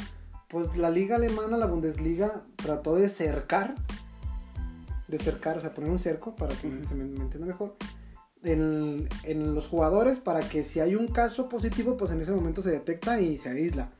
pues 0.48 0.74
la 0.76 0.90
liga 0.90 1.16
alemana, 1.16 1.58
la 1.58 1.66
Bundesliga, 1.66 2.42
trató 2.56 2.94
de 2.94 3.08
cercar, 3.10 3.74
de 5.08 5.18
cercar, 5.18 5.58
o 5.58 5.60
sea, 5.60 5.74
poner 5.74 5.90
un 5.90 5.98
cerco 5.98 6.34
para 6.34 6.54
que 6.54 6.86
se 6.86 6.94
me, 6.94 7.04
me 7.04 7.20
entienda 7.20 7.46
mejor, 7.46 7.74
en, 8.42 9.08
en 9.24 9.54
los 9.54 9.66
jugadores 9.66 10.20
para 10.20 10.40
que 10.40 10.62
si 10.62 10.80
hay 10.80 10.94
un 10.94 11.08
caso 11.08 11.48
positivo, 11.48 11.96
pues 11.96 12.10
en 12.10 12.20
ese 12.20 12.32
momento 12.32 12.62
se 12.62 12.70
detecta 12.70 13.20
y 13.20 13.36
se 13.36 13.50
aísla. 13.50 13.90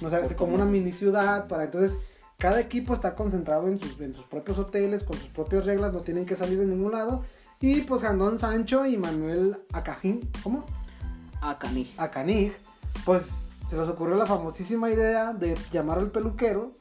No 0.00 0.10
se 0.10 0.16
hace 0.16 0.36
como 0.36 0.54
una 0.54 0.64
mini 0.64 0.92
ciudad 0.92 1.48
para 1.48 1.64
entonces 1.64 1.98
cada 2.38 2.58
equipo 2.58 2.92
está 2.92 3.14
concentrado 3.14 3.68
en 3.68 3.78
sus, 3.78 4.00
en 4.00 4.14
sus 4.14 4.24
propios 4.24 4.58
hoteles, 4.58 5.04
con 5.04 5.16
sus 5.16 5.28
propias 5.28 5.64
reglas, 5.64 5.92
no 5.92 6.00
tienen 6.00 6.26
que 6.26 6.34
salir 6.34 6.58
de 6.58 6.66
ningún 6.66 6.90
lado. 6.90 7.24
Y 7.60 7.82
pues 7.82 8.02
Jandón 8.02 8.38
Sancho 8.38 8.84
y 8.84 8.96
Manuel 8.96 9.58
Acajín, 9.72 10.28
¿cómo? 10.42 10.66
Acanig. 11.40 11.94
Acanig, 11.96 12.52
pues 13.04 13.48
se 13.70 13.76
les 13.76 13.88
ocurrió 13.88 14.16
la 14.16 14.26
famosísima 14.26 14.90
idea 14.90 15.32
de 15.32 15.56
llamar 15.70 15.98
al 15.98 16.10
peluquero 16.10 16.72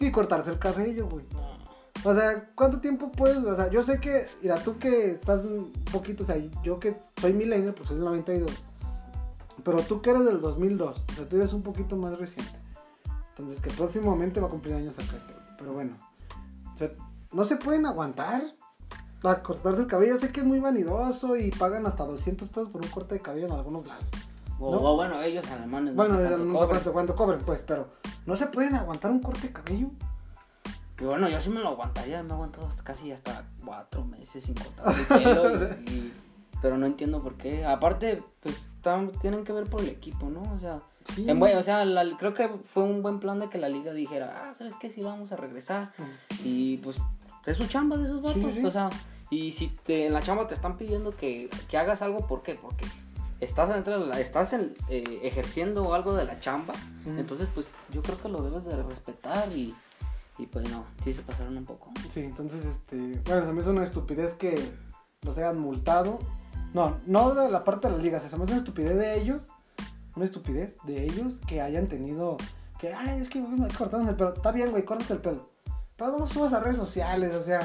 y 0.00 0.10
cortarse 0.10 0.50
el 0.50 0.58
cabello, 0.58 1.08
güey. 1.08 1.24
O 2.02 2.14
sea, 2.14 2.50
¿cuánto 2.56 2.80
tiempo 2.80 3.12
puedes? 3.12 3.44
O 3.44 3.54
sea, 3.54 3.70
yo 3.70 3.82
sé 3.82 4.00
que, 4.00 4.26
mira, 4.42 4.56
tú 4.56 4.78
que 4.78 5.12
estás 5.12 5.44
un 5.44 5.70
poquito, 5.92 6.24
o 6.24 6.26
sea, 6.26 6.36
yo 6.64 6.80
que 6.80 6.96
soy 7.20 7.32
millennial, 7.32 7.74
pues 7.74 7.88
soy 7.88 7.98
del 7.98 8.06
92. 8.06 8.50
Pero 9.64 9.80
tú 9.82 10.00
que 10.00 10.10
eres 10.10 10.24
del 10.24 10.40
2002, 10.40 11.02
o 11.10 11.14
sea, 11.14 11.28
tú 11.28 11.36
eres 11.36 11.52
un 11.52 11.62
poquito 11.62 11.96
más 11.96 12.18
reciente. 12.18 12.58
Entonces, 13.30 13.60
que 13.60 13.70
próximamente 13.70 14.40
va 14.40 14.48
a 14.48 14.50
cumplir 14.50 14.74
años 14.74 14.94
acá 14.98 15.16
este. 15.16 15.34
Pero 15.58 15.72
bueno, 15.72 15.96
o 16.74 16.78
sea, 16.78 16.90
no 17.32 17.44
se 17.44 17.56
pueden 17.56 17.86
aguantar 17.86 18.42
a 19.22 19.42
cortarse 19.42 19.80
el 19.82 19.86
cabello. 19.86 20.18
Sé 20.18 20.30
que 20.32 20.40
es 20.40 20.46
muy 20.46 20.60
vanidoso 20.60 21.36
y 21.36 21.50
pagan 21.50 21.86
hasta 21.86 22.04
200 22.04 22.48
pesos 22.48 22.68
por 22.68 22.82
un 22.84 22.90
corte 22.90 23.14
de 23.14 23.22
cabello 23.22 23.46
en 23.46 23.52
algunos 23.52 23.86
lados. 23.86 24.04
O, 24.58 24.72
¿No? 24.72 24.78
o 24.82 24.96
bueno, 24.96 25.22
ellos 25.22 25.46
alemanes. 25.50 25.94
Bueno, 25.94 26.14
no 26.14 26.20
sé 26.20 26.26
cuánto 26.28 26.52
cuánto, 26.52 26.68
cobran. 26.68 26.92
cuánto 26.92 27.16
cobren, 27.16 27.40
pues, 27.40 27.62
pero 27.66 27.88
no 28.26 28.36
se 28.36 28.46
pueden 28.48 28.74
aguantar 28.74 29.10
un 29.10 29.20
corte 29.20 29.48
de 29.48 29.52
cabello. 29.52 29.88
Y 31.00 31.04
bueno, 31.04 31.28
yo 31.30 31.40
sí 31.40 31.48
me 31.48 31.60
lo 31.60 31.68
aguantaría, 31.70 32.22
me 32.22 32.28
he 32.28 32.32
aguantado 32.32 32.68
casi 32.84 33.10
hasta 33.10 33.46
cuatro 33.64 34.04
meses 34.04 34.44
sin 34.44 34.54
cortar 34.54 34.94
el 34.94 35.06
pelo 35.06 35.50
y, 35.80 35.90
y- 35.90 36.12
pero 36.62 36.76
no 36.78 36.86
entiendo 36.86 37.22
por 37.22 37.34
qué. 37.36 37.64
Aparte, 37.64 38.22
pues 38.40 38.70
tam- 38.82 39.10
tienen 39.20 39.44
que 39.44 39.52
ver 39.52 39.64
por 39.64 39.80
el 39.80 39.88
equipo, 39.88 40.28
¿no? 40.30 40.42
O 40.54 40.58
sea, 40.58 40.80
Sí. 41.04 41.28
en 41.28 41.42
o 41.42 41.62
sea, 41.62 41.84
la- 41.84 42.16
creo 42.18 42.34
que 42.34 42.48
fue 42.64 42.82
un 42.82 43.02
buen 43.02 43.20
plan 43.20 43.40
de 43.40 43.48
que 43.48 43.58
la 43.58 43.68
liga 43.68 43.92
dijera, 43.92 44.44
ah, 44.50 44.54
¿sabes 44.54 44.74
qué? 44.76 44.90
Sí 44.90 45.02
vamos 45.02 45.32
a 45.32 45.36
regresar. 45.36 45.92
Y 46.44 46.76
pues 46.78 46.96
es 47.46 47.56
su 47.56 47.66
chamba 47.66 47.96
de 47.96 48.04
esos 48.04 48.20
vatos. 48.22 48.42
Sí, 48.54 48.60
sí. 48.60 48.64
O 48.66 48.70
sea, 48.70 48.90
y 49.30 49.52
si 49.52 49.68
te, 49.68 50.06
en 50.06 50.12
la 50.12 50.20
chamba 50.20 50.46
te 50.46 50.54
están 50.54 50.76
pidiendo 50.76 51.16
que, 51.16 51.48
que 51.68 51.78
hagas 51.78 52.02
algo, 52.02 52.26
¿por 52.26 52.42
qué? 52.42 52.56
Porque 52.60 52.84
estás, 53.40 53.70
dentro 53.70 54.12
estás 54.12 54.52
en- 54.52 54.74
eh, 54.90 55.20
ejerciendo 55.22 55.94
algo 55.94 56.12
de 56.14 56.24
la 56.26 56.38
chamba. 56.40 56.74
Entonces, 57.06 57.48
pues 57.54 57.70
yo 57.92 58.02
creo 58.02 58.20
que 58.20 58.28
lo 58.28 58.42
debes 58.42 58.64
de 58.64 58.82
respetar 58.82 59.50
y, 59.56 59.74
y 60.38 60.46
pues 60.46 60.68
no, 60.70 60.84
sí 61.02 61.14
se 61.14 61.22
pasaron 61.22 61.56
un 61.56 61.64
poco. 61.64 61.90
Sí, 62.10 62.20
entonces, 62.20 62.64
este, 62.66 62.96
bueno, 63.24 63.46
se 63.46 63.52
me 63.52 63.60
hizo 63.62 63.70
una 63.70 63.84
estupidez 63.84 64.34
que 64.34 64.54
los 65.22 65.38
hayan 65.38 65.58
multado. 65.58 66.18
No, 66.72 66.98
no 67.06 67.34
de 67.34 67.50
la 67.50 67.64
parte 67.64 67.88
de 67.88 67.94
las 67.94 68.02
ligas, 68.02 68.22
se 68.22 68.36
me 68.36 68.44
una 68.44 68.56
estupidez 68.56 68.96
de 68.96 69.20
ellos, 69.20 69.48
una 70.14 70.24
estupidez 70.24 70.76
de 70.84 71.04
ellos 71.04 71.40
que 71.46 71.60
hayan 71.60 71.88
tenido, 71.88 72.36
que, 72.78 72.92
ay, 72.92 73.20
es 73.20 73.28
que 73.28 73.44
cortaron 73.76 74.08
el 74.08 74.16
pelo. 74.16 74.34
Está 74.34 74.52
bien, 74.52 74.70
güey, 74.70 74.84
córtate 74.84 75.12
el 75.14 75.20
pelo. 75.20 75.50
Pero 75.96 76.18
no 76.18 76.26
subas 76.26 76.52
a 76.52 76.60
redes 76.60 76.78
sociales, 76.78 77.34
o 77.34 77.42
sea, 77.42 77.60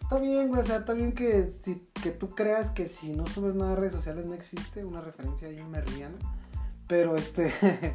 está 0.00 0.18
bien, 0.18 0.48
güey, 0.48 0.60
o 0.60 0.64
sea, 0.64 0.76
está 0.76 0.92
bien 0.92 1.12
que, 1.12 1.50
si, 1.50 1.80
que 2.02 2.10
tú 2.10 2.34
creas 2.34 2.70
que 2.70 2.86
si 2.86 3.12
no 3.12 3.26
subes 3.26 3.54
nada 3.54 3.72
a 3.72 3.76
redes 3.76 3.92
sociales 3.92 4.26
no 4.26 4.34
existe 4.34 4.84
una 4.84 5.00
referencia 5.00 5.48
ahí 5.48 5.62
merliana. 5.62 6.16
Pero, 6.86 7.16
este, 7.16 7.52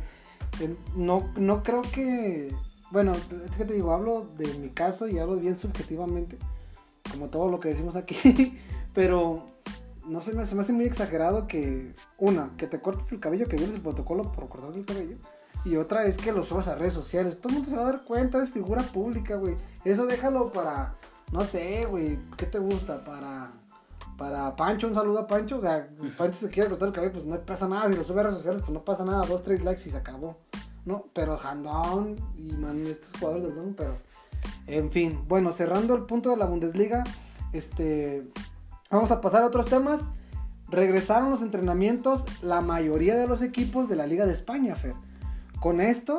no, 0.96 1.31
no 1.38 1.63
creo 1.63 1.81
que, 1.84 2.53
bueno, 2.91 3.13
es 3.13 3.55
que 3.55 3.65
te 3.65 3.74
digo, 3.74 3.93
hablo 3.93 4.27
de 4.38 4.51
mi 4.55 4.69
caso 4.69 5.08
y 5.08 5.19
hablo 5.19 5.36
bien 5.38 5.58
subjetivamente, 5.58 6.38
como 7.12 7.27
todo 7.27 7.50
lo 7.50 7.60
que 7.60 7.69
decimos 7.69 7.96
aquí, 7.96 8.60
pero 8.93 9.46
no 10.09 10.21
sé, 10.21 10.45
se 10.45 10.55
me 10.55 10.61
hace 10.61 10.73
muy 10.73 10.85
exagerado 10.85 11.47
que, 11.47 11.93
una, 12.17 12.51
que 12.57 12.67
te 12.67 12.81
cortes 12.81 13.11
el 13.11 13.19
cabello, 13.19 13.47
que 13.47 13.55
violes 13.55 13.75
el 13.75 13.81
protocolo 13.81 14.31
por 14.31 14.49
cortarte 14.49 14.79
el 14.79 14.85
cabello, 14.85 15.17
y 15.65 15.75
otra 15.75 16.05
es 16.05 16.17
que 16.17 16.31
lo 16.31 16.43
subas 16.43 16.67
a 16.67 16.75
redes 16.75 16.93
sociales. 16.93 17.37
Todo 17.37 17.49
el 17.49 17.55
mundo 17.55 17.69
se 17.69 17.75
va 17.75 17.83
a 17.83 17.91
dar 17.91 18.03
cuenta, 18.03 18.37
eres 18.37 18.49
figura 18.49 18.81
pública, 18.81 19.35
güey. 19.35 19.55
Eso 19.83 20.05
déjalo 20.05 20.51
para, 20.51 20.95
no 21.31 21.43
sé, 21.43 21.85
güey, 21.85 22.17
¿qué 22.37 22.45
te 22.45 22.59
gusta? 22.59 23.03
Para, 23.03 23.51
para 24.17 24.55
Pancho, 24.55 24.87
un 24.87 24.95
saludo 24.95 25.19
a 25.19 25.27
Pancho. 25.27 25.57
O 25.57 25.61
sea, 25.61 25.89
Pancho 26.17 26.39
se 26.39 26.49
quiere 26.49 26.69
cortar 26.69 26.87
el 26.87 26.93
cabello, 26.93 27.13
pues 27.13 27.25
no 27.25 27.37
pasa 27.41 27.67
nada. 27.67 27.89
Si 27.89 27.95
lo 27.95 28.03
sube 28.05 28.21
a 28.21 28.23
redes 28.23 28.37
sociales, 28.37 28.61
pues 28.61 28.73
no 28.73 28.85
pasa 28.85 29.03
nada. 29.03 29.25
Dos, 29.25 29.43
tres 29.43 29.63
likes 29.63 29.87
y 29.87 29.91
se 29.91 29.97
acabó. 29.97 30.37
¿No? 30.85 31.07
Pero 31.13 31.37
Handon 31.43 32.15
y 32.35 32.53
man, 32.53 32.79
estos 32.85 33.11
jugadores 33.19 33.43
del 33.43 33.55
Dortmund, 33.55 33.75
pero... 33.75 33.97
En 34.65 34.89
fin, 34.91 35.25
bueno, 35.27 35.51
cerrando 35.51 35.93
el 35.93 36.03
punto 36.03 36.29
de 36.29 36.37
la 36.37 36.45
Bundesliga, 36.45 37.03
este... 37.51 38.31
Vamos 38.89 39.12
a 39.12 39.22
pasar 39.22 39.43
a 39.43 39.48
otros 39.48 39.67
temas. 39.67 40.01
Regresaron 40.67 41.31
los 41.31 41.41
entrenamientos 41.41 42.25
la 42.41 42.62
mayoría 42.62 43.15
de 43.15 43.27
los 43.27 43.41
equipos 43.41 43.89
de 43.89 43.96
la 43.96 44.05
Liga 44.08 44.25
de 44.25 44.34
España, 44.34 44.75
Fer. 44.75 44.93
Con 45.60 45.81
esto, 45.81 46.17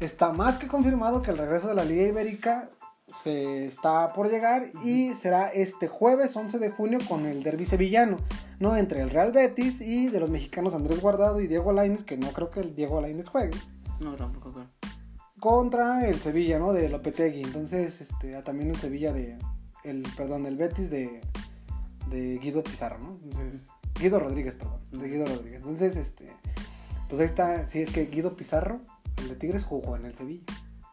está 0.00 0.32
más 0.32 0.58
que 0.58 0.68
confirmado 0.68 1.22
que 1.22 1.30
el 1.30 1.38
regreso 1.38 1.68
de 1.68 1.74
la 1.74 1.84
Liga 1.84 2.06
Ibérica 2.06 2.70
se 3.06 3.64
está 3.64 4.12
por 4.12 4.28
llegar 4.30 4.70
y 4.84 5.14
será 5.14 5.48
este 5.48 5.88
jueves 5.88 6.36
11 6.36 6.58
de 6.58 6.70
junio 6.70 6.98
con 7.08 7.24
el 7.24 7.42
derby 7.42 7.64
sevillano, 7.64 8.18
¿no? 8.60 8.76
Entre 8.76 9.00
el 9.00 9.08
Real 9.08 9.32
Betis 9.32 9.80
y 9.80 10.08
de 10.08 10.20
los 10.20 10.28
mexicanos 10.28 10.74
Andrés 10.74 11.00
Guardado 11.00 11.40
y 11.40 11.46
Diego 11.46 11.72
Lainez, 11.72 12.04
que 12.04 12.18
no 12.18 12.28
creo 12.32 12.50
que 12.50 12.60
el 12.60 12.74
Diego 12.74 13.00
Lainez 13.00 13.28
juegue, 13.28 13.56
No, 14.00 14.14
tampoco 14.16 14.52
creo. 14.52 14.66
contra 15.40 16.06
el 16.06 16.20
Sevilla, 16.20 16.58
¿no? 16.58 16.74
De 16.74 16.88
Lopetegui. 16.90 17.42
Entonces, 17.42 18.02
este, 18.02 18.36
ah, 18.36 18.42
también 18.42 18.68
el 18.70 18.76
Sevilla 18.76 19.12
de, 19.14 19.38
el, 19.84 20.02
perdón, 20.16 20.44
el 20.44 20.56
Betis 20.56 20.90
de, 20.90 21.22
de 22.10 22.38
Guido 22.38 22.62
Pizarro, 22.62 22.98
¿no? 22.98 23.18
Entonces, 23.24 23.68
Guido 24.00 24.20
Rodríguez, 24.20 24.54
perdón, 24.54 24.80
de 24.92 25.08
Guido 25.08 25.26
Rodríguez. 25.26 25.60
Entonces, 25.60 25.96
este, 25.96 26.32
pues 27.08 27.20
ahí 27.20 27.26
está, 27.26 27.66
sí, 27.66 27.80
es 27.80 27.90
que 27.90 28.06
Guido 28.06 28.36
Pizarro, 28.36 28.80
el 29.18 29.28
de 29.28 29.34
Tigres, 29.36 29.64
jugó 29.64 29.96
en 29.96 30.04
el 30.06 30.14
Sevilla 30.14 30.44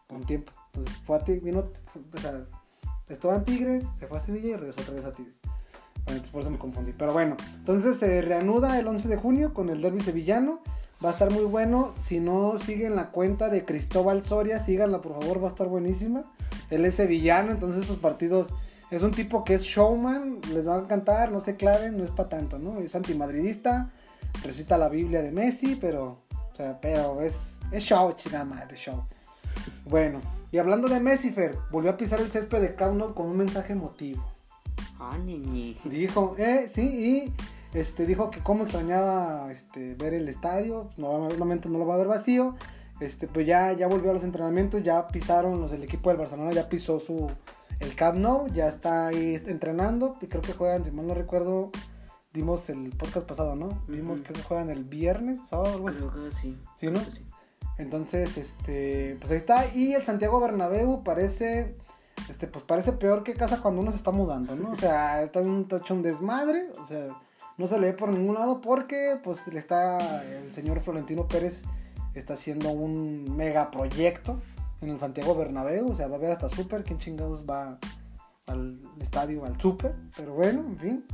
un 0.08 0.24
tiempo. 0.24 0.52
Entonces, 0.72 0.96
fue 1.04 1.16
a 1.16 1.20
Tigres, 1.20 1.42
vino, 1.44 1.64
fue- 1.92 2.02
o 2.14 2.20
sea, 2.20 2.44
estuvo 3.08 3.34
en 3.34 3.44
Tigres, 3.44 3.84
se 3.98 4.06
fue 4.06 4.18
a 4.18 4.20
Sevilla 4.20 4.48
y 4.50 4.56
regresó 4.56 4.80
otra 4.82 4.94
vez 4.94 5.04
a 5.04 5.12
Tigres. 5.12 5.34
Bueno, 6.04 6.18
entonces 6.18 6.30
por 6.30 6.40
eso 6.42 6.50
me 6.50 6.58
confundí. 6.58 6.92
Pero 6.92 7.12
bueno, 7.12 7.36
entonces 7.56 7.96
se 7.98 8.22
reanuda 8.22 8.78
el 8.78 8.86
11 8.86 9.08
de 9.08 9.16
junio 9.16 9.52
con 9.54 9.70
el 9.70 9.82
derby 9.82 10.00
sevillano. 10.00 10.60
Va 11.04 11.10
a 11.10 11.12
estar 11.12 11.32
muy 11.32 11.42
bueno. 11.44 11.94
Si 11.98 12.20
no 12.20 12.58
siguen 12.60 12.94
la 12.94 13.10
cuenta 13.10 13.48
de 13.48 13.64
Cristóbal 13.64 14.24
Soria, 14.24 14.60
síganla 14.60 15.00
por 15.02 15.20
favor, 15.20 15.42
va 15.42 15.48
a 15.48 15.50
estar 15.50 15.66
buenísima. 15.66 16.22
Él 16.70 16.84
es 16.84 16.94
sevillano, 16.94 17.50
entonces 17.52 17.82
estos 17.82 17.96
partidos 17.98 18.50
es 18.90 19.02
un 19.02 19.10
tipo 19.10 19.44
que 19.44 19.54
es 19.54 19.62
showman, 19.62 20.40
les 20.52 20.68
va 20.68 20.76
a 20.76 20.78
encantar, 20.78 21.32
no 21.32 21.40
se 21.40 21.56
claven, 21.56 21.98
no 21.98 22.04
es 22.04 22.10
para 22.10 22.28
tanto, 22.28 22.58
¿no? 22.58 22.78
Es 22.78 22.94
antimadridista, 22.94 23.90
recita 24.42 24.78
la 24.78 24.88
Biblia 24.88 25.22
de 25.22 25.32
Messi, 25.32 25.76
pero, 25.76 26.20
o 26.52 26.56
sea, 26.56 26.80
pero 26.80 27.20
es, 27.22 27.58
es 27.72 27.82
show, 27.82 28.12
chingada 28.12 28.44
madre, 28.44 28.76
show. 28.76 29.04
Bueno, 29.84 30.20
Y 30.52 30.58
hablando 30.58 30.88
de 30.88 31.00
Messi, 31.00 31.30
Fer, 31.30 31.58
volvió 31.70 31.90
a 31.90 31.96
pisar 31.96 32.20
el 32.20 32.30
césped 32.30 32.60
de 32.60 32.74
Camp 32.76 33.14
con 33.14 33.26
un 33.26 33.36
mensaje 33.36 33.72
emotivo. 33.72 34.24
Ah, 34.98 35.18
niñi. 35.18 35.76
Dijo, 35.84 36.36
eh, 36.38 36.66
sí, 36.68 36.82
y 36.82 37.34
este, 37.76 38.06
dijo 38.06 38.30
que 38.30 38.40
cómo 38.40 38.62
extrañaba 38.62 39.50
este, 39.50 39.94
ver 39.94 40.14
el 40.14 40.28
estadio. 40.28 40.90
Normalmente 40.96 41.68
no 41.68 41.78
lo 41.78 41.86
va 41.86 41.94
a 41.94 41.98
ver 41.98 42.06
vacío. 42.06 42.54
Este, 43.00 43.26
pues 43.26 43.46
ya, 43.46 43.72
ya 43.72 43.88
volvió 43.88 44.10
a 44.10 44.14
los 44.14 44.24
entrenamientos, 44.24 44.82
ya 44.82 45.06
pisaron 45.08 45.60
los 45.60 45.72
del 45.72 45.84
equipo 45.84 46.08
del 46.08 46.18
Barcelona, 46.18 46.52
ya 46.52 46.68
pisó 46.68 46.98
su 46.98 47.30
el 47.80 47.94
Camp 47.94 48.18
Nou, 48.18 48.48
ya 48.48 48.68
está 48.68 49.08
ahí 49.08 49.40
entrenando. 49.46 50.16
Y 50.20 50.26
creo 50.26 50.42
que 50.42 50.52
juegan, 50.52 50.84
si 50.84 50.90
mal 50.90 51.06
no 51.06 51.14
recuerdo, 51.14 51.70
dimos 52.32 52.68
el 52.68 52.90
podcast 52.90 53.26
pasado, 53.26 53.56
¿no? 53.56 53.82
Vimos 53.88 54.20
que 54.20 54.38
juegan 54.42 54.70
el 54.70 54.84
viernes, 54.84 55.40
sábado, 55.46 55.74
algo 55.74 55.88
así. 55.88 56.02
Creo 56.02 56.24
que 56.30 56.36
sí. 56.36 56.58
¿Sí, 56.76 56.90
no? 56.90 57.00
Entonces, 57.78 58.36
este, 58.38 59.16
pues 59.20 59.30
ahí 59.30 59.36
está. 59.36 59.74
Y 59.74 59.94
el 59.94 60.04
Santiago 60.04 60.40
Bernabéu 60.40 61.02
parece, 61.04 61.76
este, 62.28 62.46
pues 62.46 62.64
parece 62.64 62.92
peor 62.92 63.22
que 63.22 63.34
casa 63.34 63.60
cuando 63.60 63.82
uno 63.82 63.90
se 63.90 63.98
está 63.98 64.10
mudando, 64.10 64.56
¿no? 64.56 64.70
O 64.70 64.76
sea, 64.76 65.22
está 65.24 65.40
un, 65.40 65.68
hecho 65.70 65.94
un 65.94 66.02
desmadre, 66.02 66.70
o 66.80 66.86
sea, 66.86 67.08
no 67.58 67.66
se 67.66 67.78
le 67.78 67.88
ve 67.88 67.92
por 67.92 68.08
ningún 68.08 68.34
lado 68.34 68.60
porque, 68.60 69.18
pues, 69.22 69.46
le 69.48 69.58
está, 69.58 70.24
el 70.24 70.52
señor 70.52 70.80
Florentino 70.80 71.26
Pérez 71.28 71.64
está 72.14 72.34
haciendo 72.34 72.70
un 72.70 73.36
megaproyecto 73.36 74.40
en 74.80 74.90
el 74.90 74.98
Santiago 74.98 75.34
Bernabéu, 75.34 75.90
o 75.90 75.94
sea, 75.94 76.08
va 76.08 76.14
a 76.14 76.18
haber 76.18 76.32
hasta 76.32 76.48
súper, 76.48 76.84
¿quién 76.84 76.98
chingados 76.98 77.44
va 77.48 77.78
al 78.46 78.78
estadio, 79.00 79.44
al 79.44 79.60
súper? 79.60 79.94
Pero 80.16 80.34
bueno, 80.34 80.60
en 80.60 80.78
fin. 80.78 81.06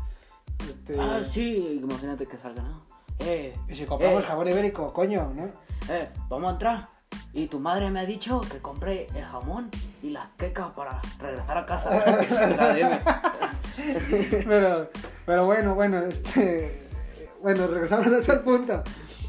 Este... 0.69 1.01
Ah, 1.01 1.23
sí, 1.29 1.81
imagínate 1.83 2.27
que 2.27 2.37
salga, 2.37 2.63
¿no? 2.63 2.83
Eh, 3.21 3.55
y 3.69 3.75
si 3.75 3.85
compramos 3.85 4.25
eh, 4.25 4.27
jabón 4.27 4.49
ibérico, 4.49 4.93
coño, 4.93 5.33
¿no? 5.35 5.49
Eh, 5.89 6.09
vamos 6.29 6.49
a 6.49 6.53
entrar. 6.53 6.89
Y 7.33 7.47
tu 7.47 7.61
madre 7.61 7.91
me 7.91 8.01
ha 8.01 8.07
dicho 8.07 8.41
que 8.41 8.59
compré 8.59 9.07
el 9.15 9.25
jamón 9.25 9.71
y 10.03 10.11
las 10.11 10.27
quecas 10.37 10.71
para 10.75 11.01
regresar 11.19 11.59
a 11.59 11.67
casa. 11.67 12.05
pero, 14.47 14.91
pero 15.25 15.47
bueno, 15.47 15.75
bueno, 15.75 15.99
este. 15.99 16.89
Bueno, 17.41 17.67
regresamos 17.67 18.07
hasta 18.09 18.35
el 18.35 18.41
punto. 18.41 18.83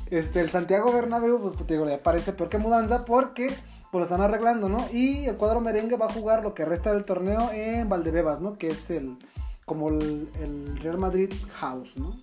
Este, 0.10 0.42
el 0.42 0.52
Santiago 0.52 0.92
Bernabéu, 0.92 1.40
pues, 1.40 1.54
pues 1.54 1.68
digo, 1.68 1.86
le 1.86 1.98
parece 1.98 2.34
peor 2.34 2.50
que 2.50 2.58
mudanza 2.58 3.06
porque 3.06 3.56
pues 3.94 4.00
lo 4.00 4.04
están 4.06 4.22
arreglando, 4.22 4.70
¿no? 4.70 4.88
Y 4.92 5.26
el 5.26 5.38
cuadro 5.38 5.62
merengue 5.62 5.98
va 5.98 6.08
a 6.08 6.12
jugar 6.12 6.42
lo 6.42 6.56
que 6.56 6.66
resta 6.66 6.92
del 6.92 7.06
torneo 7.06 7.52
en 7.54 7.88
Valdebebas, 7.88 8.42
¿no? 8.42 8.56
Que 8.56 8.70
es 8.70 8.90
el 8.90 9.20
como 9.66 9.90
el, 9.90 10.80
Real 10.82 10.98
Madrid 10.98 11.32
House, 11.60 11.94
¿no? 11.96 12.20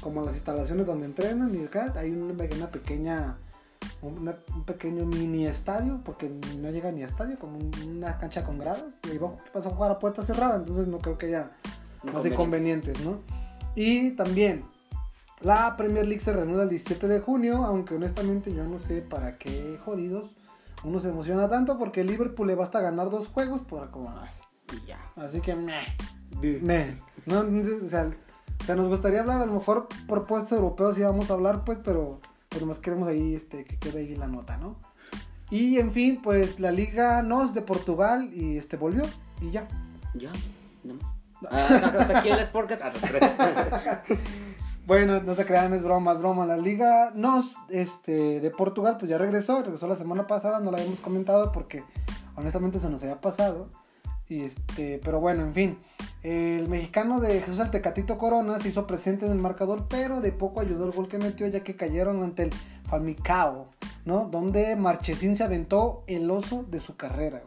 Como 0.00 0.22
las 0.22 0.34
instalaciones 0.34 0.84
donde 0.84 1.06
entrenan 1.06 1.54
y 1.54 1.64
acá 1.64 1.92
hay 1.94 2.10
una, 2.10 2.66
pequeña 2.66 3.38
un 4.02 4.64
pequeño 4.66 5.06
mini 5.06 5.46
estadio, 5.46 6.00
porque 6.04 6.28
no 6.60 6.70
llega 6.72 6.90
ni 6.90 7.04
a 7.04 7.06
estadio, 7.06 7.38
como 7.38 7.60
una 7.86 8.18
cancha 8.18 8.44
con 8.44 8.58
gradas, 8.58 8.92
y 9.06 9.10
ahí 9.12 9.20
vas 9.54 9.64
a 9.64 9.70
jugar 9.70 9.92
a 9.92 10.00
puerta 10.00 10.24
cerrada, 10.24 10.56
entonces 10.56 10.88
no 10.88 10.98
creo 10.98 11.18
que 11.18 11.26
haya 11.26 11.52
más 12.02 12.26
inconvenientes, 12.26 12.98
¿no? 13.04 13.20
Y 13.76 14.10
también 14.16 14.64
la 15.40 15.76
Premier 15.76 16.04
League 16.04 16.20
se 16.20 16.32
reanuda 16.32 16.64
el 16.64 16.68
17 16.68 17.06
de 17.06 17.20
junio, 17.20 17.64
aunque 17.64 17.94
honestamente 17.94 18.52
yo 18.52 18.64
no 18.64 18.80
sé 18.80 19.02
para 19.02 19.38
qué 19.38 19.78
jodidos 19.84 20.26
uno 20.84 20.98
se 21.00 21.08
emociona 21.08 21.48
tanto 21.48 21.78
porque 21.78 22.00
el 22.00 22.08
Liverpool 22.08 22.46
le 22.46 22.54
basta 22.54 22.80
ganar 22.80 23.10
dos 23.10 23.28
juegos 23.28 23.62
por 23.62 23.82
acomodarse. 23.82 24.42
Y 24.72 24.86
ya. 24.86 24.98
Así 25.16 25.40
que 25.40 25.54
meh. 25.54 25.96
Meh. 26.40 26.98
No, 27.26 27.40
o, 27.40 27.88
sea, 27.88 28.74
nos 28.74 28.88
gustaría 28.88 29.20
hablar, 29.20 29.40
a 29.40 29.46
lo 29.46 29.54
mejor 29.54 29.88
por 30.06 30.26
puestos 30.26 30.52
europeos 30.52 30.96
sí 30.96 31.02
vamos 31.02 31.30
a 31.30 31.34
hablar, 31.34 31.64
pues, 31.64 31.78
pero 31.78 32.18
pues 32.48 32.64
más 32.64 32.78
queremos 32.78 33.08
ahí 33.08 33.34
este, 33.34 33.64
que 33.64 33.78
quede 33.78 34.00
ahí 34.00 34.16
la 34.16 34.26
nota, 34.26 34.56
¿no? 34.56 34.76
Y 35.50 35.78
en 35.78 35.92
fin, 35.92 36.20
pues 36.22 36.58
la 36.60 36.70
Liga 36.70 37.22
NOS 37.22 37.54
de 37.54 37.62
Portugal 37.62 38.30
y 38.32 38.56
este 38.56 38.76
volvió 38.76 39.02
y 39.40 39.50
ya. 39.50 39.68
Ya, 40.14 40.32
no. 40.84 40.94
Ah, 41.50 41.66
hasta 41.98 42.18
aquí 42.18 42.28
el 42.28 42.38
Sport 42.40 42.70
Bueno, 44.84 45.22
no 45.22 45.36
te 45.36 45.44
crean, 45.44 45.72
es 45.74 45.84
broma, 45.84 46.12
es 46.12 46.18
broma. 46.18 46.44
La 46.44 46.56
Liga 46.56 47.12
NOS 47.14 47.56
este, 47.68 48.40
de 48.40 48.50
Portugal 48.50 48.96
pues 48.98 49.08
ya 49.08 49.16
regresó, 49.16 49.62
regresó 49.62 49.86
la 49.86 49.94
semana 49.94 50.26
pasada, 50.26 50.58
no 50.58 50.72
la 50.72 50.78
habíamos 50.78 51.00
comentado 51.00 51.52
porque 51.52 51.84
honestamente 52.34 52.80
se 52.80 52.90
nos 52.90 53.02
había 53.04 53.20
pasado. 53.20 53.70
Y 54.28 54.40
este, 54.42 55.00
pero 55.04 55.20
bueno, 55.20 55.42
en 55.42 55.54
fin. 55.54 55.78
El 56.22 56.68
mexicano 56.68 57.20
de 57.20 57.40
Jesús 57.40 57.60
Altecatito 57.60 58.18
Corona 58.18 58.58
se 58.58 58.68
hizo 58.68 58.86
presente 58.86 59.26
en 59.26 59.32
el 59.32 59.38
marcador, 59.38 59.86
pero 59.88 60.20
de 60.20 60.32
poco 60.32 60.60
ayudó 60.60 60.86
el 60.86 60.92
gol 60.92 61.08
que 61.08 61.18
metió 61.18 61.46
ya 61.46 61.62
que 61.62 61.76
cayeron 61.76 62.22
ante 62.22 62.44
el 62.44 62.50
Falmicao, 62.84 63.68
¿no? 64.04 64.26
Donde 64.26 64.74
Marchesín 64.76 65.36
se 65.36 65.44
aventó 65.44 66.02
el 66.06 66.30
oso 66.30 66.64
de 66.64 66.78
su 66.80 66.96
carrera, 66.96 67.40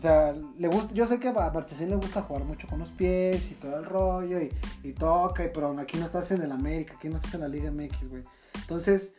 o 0.00 0.02
sea, 0.02 0.34
le 0.56 0.68
gusta, 0.68 0.94
yo 0.94 1.04
sé 1.04 1.20
que 1.20 1.28
a 1.28 1.50
Marchesín 1.52 1.90
le 1.90 1.96
gusta 1.96 2.22
jugar 2.22 2.44
mucho 2.44 2.66
con 2.66 2.78
los 2.78 2.90
pies 2.90 3.50
y 3.50 3.54
todo 3.54 3.76
el 3.76 3.84
rollo 3.84 4.38
y, 4.40 4.92
toca, 4.94 5.42
pero 5.52 5.78
aquí 5.78 5.98
no 5.98 6.06
estás 6.06 6.30
en 6.30 6.40
el 6.40 6.50
América, 6.50 6.94
aquí 6.96 7.10
no 7.10 7.16
estás 7.16 7.34
en 7.34 7.40
la 7.42 7.48
Liga 7.48 7.70
MX, 7.70 8.08
güey. 8.08 8.22
Entonces, 8.54 9.12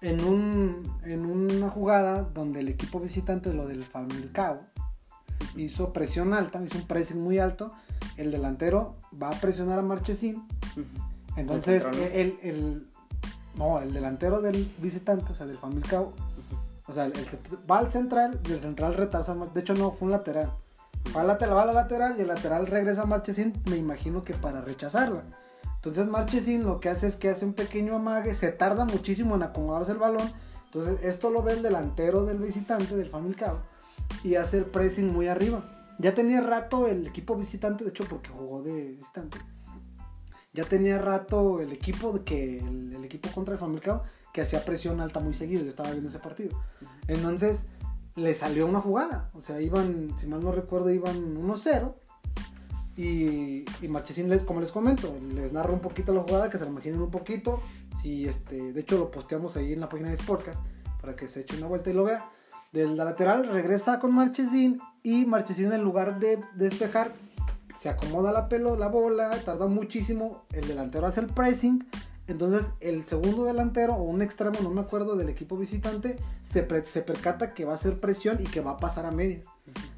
en, 0.00 0.24
un, 0.24 0.92
en 1.04 1.24
una 1.24 1.68
jugada 1.68 2.22
donde 2.22 2.58
el 2.58 2.68
equipo 2.68 2.98
visitante, 2.98 3.54
lo 3.54 3.68
del 3.68 3.84
Familcao, 3.84 4.62
hizo 5.54 5.92
presión 5.92 6.34
alta, 6.34 6.60
hizo 6.64 6.78
un 6.78 6.88
pressing 6.88 7.22
muy 7.22 7.38
alto, 7.38 7.70
el 8.16 8.32
delantero 8.32 8.96
va 9.22 9.28
a 9.28 9.40
presionar 9.40 9.78
a 9.78 9.82
Marchesín. 9.82 10.42
Entonces, 11.36 11.86
el, 12.12 12.38
el, 12.42 12.88
no, 13.54 13.80
el 13.80 13.92
delantero 13.92 14.40
del 14.40 14.68
visitante, 14.78 15.30
o 15.30 15.34
sea, 15.36 15.46
del 15.46 15.58
Familcao, 15.58 16.12
o 16.86 16.92
sea, 16.92 17.10
va 17.70 17.78
al 17.78 17.90
central 17.90 18.40
y 18.46 18.52
el 18.52 18.60
central 18.60 18.94
retarsa. 18.94 19.34
De 19.34 19.60
hecho, 19.60 19.74
no, 19.74 19.90
fue 19.90 20.06
un 20.06 20.12
lateral. 20.12 20.52
Va, 21.14 21.22
a 21.22 21.24
lateral, 21.24 21.56
va 21.56 21.72
lateral 21.72 22.16
y 22.18 22.22
el 22.22 22.28
lateral 22.28 22.66
regresa 22.66 23.02
a 23.02 23.06
Marchesín, 23.06 23.52
me 23.68 23.76
imagino 23.76 24.22
que 24.24 24.34
para 24.34 24.60
rechazarla. 24.60 25.22
Entonces 25.76 26.06
Marchesín 26.06 26.64
lo 26.64 26.80
que 26.80 26.88
hace 26.88 27.06
es 27.06 27.16
que 27.16 27.28
hace 27.28 27.44
un 27.44 27.52
pequeño 27.52 27.96
amague, 27.96 28.34
se 28.34 28.50
tarda 28.50 28.84
muchísimo 28.84 29.34
en 29.34 29.42
acomodarse 29.42 29.92
el 29.92 29.98
balón. 29.98 30.30
Entonces 30.66 30.98
esto 31.02 31.30
lo 31.30 31.42
ve 31.42 31.52
el 31.52 31.62
delantero 31.62 32.24
del 32.24 32.38
visitante, 32.38 32.96
del 32.96 33.10
Familcao, 33.10 33.58
y 34.22 34.34
hace 34.34 34.58
el 34.58 34.64
pressing 34.64 35.12
muy 35.12 35.28
arriba. 35.28 35.62
Ya 35.98 36.14
tenía 36.14 36.40
rato 36.40 36.86
el 36.88 37.06
equipo 37.06 37.36
visitante, 37.36 37.84
de 37.84 37.90
hecho 37.90 38.04
porque 38.04 38.30
jugó 38.30 38.62
de 38.62 38.92
visitante. 38.92 39.38
Ya 40.52 40.64
tenía 40.64 40.98
rato 40.98 41.60
el 41.60 41.72
equipo 41.72 42.12
de 42.12 42.24
que 42.24 42.58
el, 42.58 42.94
el 42.94 43.04
equipo 43.04 43.28
contra 43.30 43.54
el 43.54 43.60
Familcao 43.60 44.02
que 44.34 44.42
hacía 44.42 44.64
presión 44.64 45.00
alta 45.00 45.20
muy 45.20 45.32
seguido. 45.32 45.62
Yo 45.62 45.70
estaba 45.70 45.92
viendo 45.92 46.10
ese 46.10 46.18
partido. 46.18 46.58
Entonces, 47.06 47.66
le 48.16 48.34
salió 48.34 48.66
una 48.66 48.80
jugada. 48.80 49.30
O 49.32 49.40
sea, 49.40 49.60
iban, 49.60 50.12
si 50.18 50.26
mal 50.26 50.42
no 50.42 50.50
recuerdo, 50.50 50.90
iban 50.90 51.36
1-0. 51.36 51.94
Y, 52.96 53.64
y 53.80 53.88
Marchesín, 53.88 54.28
les, 54.28 54.42
como 54.42 54.60
les 54.60 54.72
comento, 54.72 55.16
les 55.34 55.52
narro 55.52 55.72
un 55.72 55.80
poquito 55.80 56.12
la 56.12 56.22
jugada, 56.22 56.50
que 56.50 56.58
se 56.58 56.64
la 56.64 56.70
imaginen 56.70 57.00
un 57.00 57.12
poquito. 57.12 57.62
Si 58.02 58.26
este, 58.26 58.72
de 58.72 58.80
hecho, 58.80 58.98
lo 58.98 59.12
posteamos 59.12 59.56
ahí 59.56 59.72
en 59.72 59.80
la 59.80 59.88
página 59.88 60.10
de 60.10 60.16
Sportcast 60.16 60.60
para 61.00 61.14
que 61.14 61.28
se 61.28 61.40
eche 61.40 61.56
una 61.56 61.68
vuelta 61.68 61.90
y 61.90 61.92
lo 61.92 62.02
vea. 62.02 62.28
Del 62.72 62.96
lateral 62.96 63.46
regresa 63.46 64.00
con 64.00 64.12
Marchesín 64.16 64.80
y 65.04 65.26
Marchesín 65.26 65.72
en 65.72 65.84
lugar 65.84 66.18
de 66.18 66.40
despejar 66.56 67.12
se 67.76 67.88
acomoda 67.88 68.32
la 68.32 68.48
pelo, 68.48 68.76
la 68.76 68.88
bola, 68.88 69.30
tarda 69.44 69.66
muchísimo, 69.66 70.44
el 70.52 70.66
delantero 70.66 71.06
hace 71.06 71.20
el 71.20 71.26
pressing, 71.26 71.86
entonces 72.26 72.70
el 72.80 73.04
segundo 73.04 73.44
delantero 73.44 73.94
o 73.94 74.02
un 74.02 74.22
extremo, 74.22 74.58
no 74.62 74.70
me 74.70 74.80
acuerdo, 74.80 75.16
del 75.16 75.28
equipo 75.28 75.58
visitante, 75.58 76.18
se, 76.42 76.62
percata 76.62 77.52
que 77.52 77.64
va 77.64 77.72
a 77.72 77.74
hacer 77.74 78.00
presión 78.00 78.38
y 78.40 78.44
que 78.44 78.60
va 78.60 78.72
a 78.72 78.76
pasar 78.78 79.04
a 79.04 79.10
media. 79.10 79.42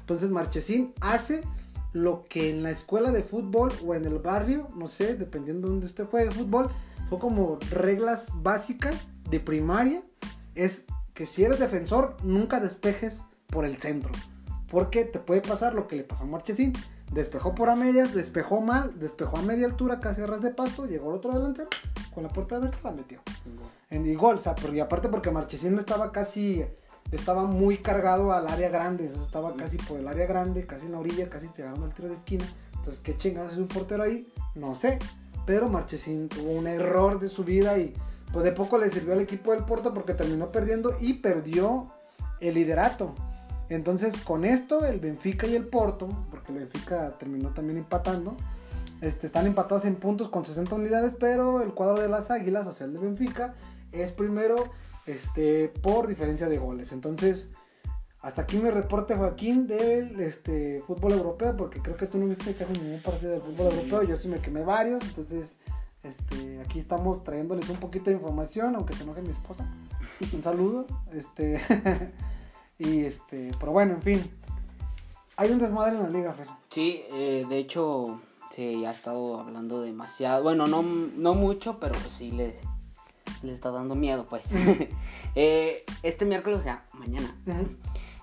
Entonces 0.01 0.29
Marchesín 0.29 0.93
hace 0.99 1.43
lo 1.93 2.25
que 2.25 2.49
en 2.49 2.63
la 2.63 2.71
escuela 2.71 3.11
de 3.11 3.23
fútbol 3.23 3.71
o 3.85 3.95
en 3.95 4.05
el 4.05 4.19
barrio, 4.19 4.67
no 4.75 4.87
sé, 4.87 5.15
dependiendo 5.15 5.67
de 5.67 5.73
donde 5.73 5.87
usted 5.87 6.05
juegue 6.05 6.31
fútbol, 6.31 6.69
son 7.09 7.19
como 7.19 7.59
reglas 7.71 8.29
básicas 8.35 9.07
de 9.29 9.39
primaria. 9.39 10.03
Es 10.53 10.83
que 11.13 11.25
si 11.25 11.45
eres 11.45 11.59
defensor, 11.59 12.17
nunca 12.23 12.59
despejes 12.59 13.21
por 13.47 13.65
el 13.65 13.77
centro. 13.77 14.11
Porque 14.69 15.05
te 15.05 15.19
puede 15.19 15.41
pasar 15.41 15.73
lo 15.73 15.87
que 15.87 15.95
le 15.95 16.03
pasó 16.03 16.23
a 16.23 16.27
Marchesín 16.27 16.73
Despejó 17.11 17.55
por 17.55 17.69
a 17.69 17.75
medias, 17.75 18.13
despejó 18.13 18.59
mal, 18.59 18.99
despejó 18.99 19.37
a 19.37 19.41
media 19.41 19.65
altura, 19.65 19.99
casi 19.99 20.21
a 20.21 20.27
ras 20.27 20.41
de 20.41 20.51
pasto, 20.51 20.85
llegó 20.85 21.09
el 21.09 21.17
otro 21.17 21.33
delantero, 21.33 21.69
con 22.13 22.23
la 22.23 22.29
puerta 22.29 22.57
abierta 22.57 22.77
la 22.83 22.91
metió. 22.91 23.21
En 23.89 24.05
y 24.05 24.15
gol, 24.15 24.35
o 24.35 24.39
sea, 24.39 24.55
y 24.73 24.79
aparte 24.79 25.07
porque 25.07 25.31
Marchesín 25.31 25.77
estaba 25.79 26.11
casi, 26.11 26.65
estaba 27.11 27.45
muy 27.45 27.77
cargado 27.77 28.33
al 28.33 28.47
área 28.47 28.69
grande, 28.69 29.05
estaba 29.05 29.55
casi 29.55 29.77
por 29.77 29.99
el 29.99 30.07
área 30.07 30.25
grande, 30.25 30.65
casi 30.65 30.85
en 30.85 30.91
la 30.91 30.99
orilla, 30.99 31.29
casi 31.29 31.49
llegando 31.55 31.85
al 31.85 31.93
tiro 31.93 32.09
de 32.09 32.15
esquina. 32.15 32.45
Entonces, 32.75 33.01
¿qué 33.01 33.17
chingados 33.17 33.53
es 33.53 33.57
un 33.57 33.67
portero 33.67 34.03
ahí? 34.03 34.27
No 34.55 34.75
sé. 34.75 34.99
Pero 35.45 35.69
Marchesín 35.69 36.27
tuvo 36.27 36.51
un 36.51 36.67
error 36.67 37.19
de 37.19 37.29
su 37.29 37.45
vida 37.45 37.77
y 37.77 37.93
pues 38.33 38.43
de 38.43 38.51
poco 38.51 38.77
le 38.77 38.89
sirvió 38.89 39.13
al 39.13 39.21
equipo 39.21 39.53
del 39.53 39.63
Porto 39.63 39.93
porque 39.93 40.13
terminó 40.13 40.51
perdiendo 40.51 40.97
y 40.99 41.15
perdió 41.15 41.89
el 42.39 42.55
liderato. 42.55 43.15
Entonces, 43.69 44.15
con 44.17 44.45
esto, 44.45 44.85
el 44.85 44.99
Benfica 44.99 45.47
y 45.47 45.55
el 45.55 45.67
Porto, 45.67 46.07
porque 46.31 46.51
el 46.51 46.59
Benfica 46.59 47.17
terminó 47.17 47.49
también 47.49 47.77
empatando, 47.77 48.37
este, 49.01 49.27
están 49.27 49.45
empatados 49.45 49.85
en 49.85 49.95
puntos 49.95 50.29
con 50.29 50.45
60 50.45 50.73
unidades, 50.75 51.13
pero 51.19 51.61
el 51.61 51.73
cuadro 51.73 52.01
de 52.01 52.07
las 52.07 52.31
Águilas, 52.31 52.65
o 52.67 52.73
sea, 52.73 52.87
el 52.87 52.93
de 52.93 52.99
Benfica, 52.99 53.55
es 53.91 54.11
primero 54.11 54.71
este, 55.05 55.69
por 55.81 56.07
diferencia 56.07 56.47
de 56.47 56.57
goles. 56.57 56.91
Entonces, 56.91 57.49
hasta 58.21 58.41
aquí 58.41 58.57
mi 58.57 58.69
reporte, 58.69 59.15
Joaquín, 59.15 59.67
del 59.67 60.19
este, 60.19 60.81
fútbol 60.85 61.13
europeo, 61.13 61.55
porque 61.55 61.81
creo 61.81 61.95
que 61.95 62.07
tú 62.07 62.17
no 62.17 62.25
viste 62.25 62.53
casi 62.55 62.73
ningún 62.73 63.01
partido 63.01 63.31
del 63.31 63.41
fútbol 63.41 63.67
europeo, 63.71 64.03
yo 64.03 64.17
sí 64.17 64.27
me 64.27 64.39
quemé 64.39 64.63
varios, 64.63 65.03
entonces 65.03 65.55
este, 66.03 66.59
aquí 66.61 66.79
estamos 66.79 67.23
trayéndoles 67.23 67.69
un 67.69 67.77
poquito 67.77 68.09
de 68.09 68.15
información, 68.15 68.75
aunque 68.75 68.95
se 68.95 69.03
enoje 69.03 69.21
mi 69.21 69.29
esposa. 69.29 69.69
Un 70.33 70.43
saludo, 70.43 70.87
este, 71.13 71.61
y 72.79 73.05
este, 73.05 73.51
pero 73.59 73.71
bueno, 73.71 73.93
en 73.95 74.01
fin, 74.01 74.31
hay 75.35 75.51
un 75.51 75.59
desmadre 75.59 75.95
en 75.95 76.03
la 76.03 76.09
liga, 76.09 76.33
Fer. 76.33 76.47
Sí, 76.69 77.03
eh, 77.11 77.45
de 77.47 77.57
hecho, 77.57 78.21
ya 78.57 78.89
ha 78.89 78.93
estado 78.93 79.39
hablando 79.39 79.81
demasiado, 79.81 80.43
bueno, 80.43 80.67
no, 80.67 80.81
no 80.81 81.35
mucho, 81.35 81.79
pero 81.79 81.93
pues 81.93 82.11
sí 82.11 82.31
le, 82.31 82.55
le 83.43 83.53
está 83.53 83.71
dando 83.71 83.95
miedo, 83.95 84.25
pues. 84.25 84.45
Eh, 85.39 85.85
este 86.01 86.25
miércoles, 86.25 86.57
o 86.57 86.63
sea, 86.63 86.83
mañana. 86.93 87.35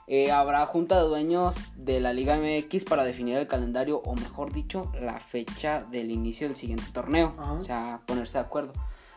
Eh, 0.08 0.32
habrá 0.32 0.66
junta 0.66 1.00
de 1.00 1.06
dueños 1.06 1.54
de 1.76 2.00
la 2.00 2.12
Liga 2.12 2.36
MX 2.36 2.84
para 2.84 3.04
definir 3.04 3.36
el 3.36 3.46
calendario, 3.46 3.98
o 3.98 4.16
mejor 4.16 4.52
dicho, 4.52 4.90
la 5.00 5.20
fecha 5.20 5.84
del 5.84 6.10
inicio 6.10 6.48
del 6.48 6.56
siguiente 6.56 6.86
torneo. 6.92 7.32
Ajá. 7.38 7.52
O 7.52 7.62
sea, 7.62 8.00
ponerse 8.04 8.38
de 8.38 8.44
acuerdo. 8.44 8.72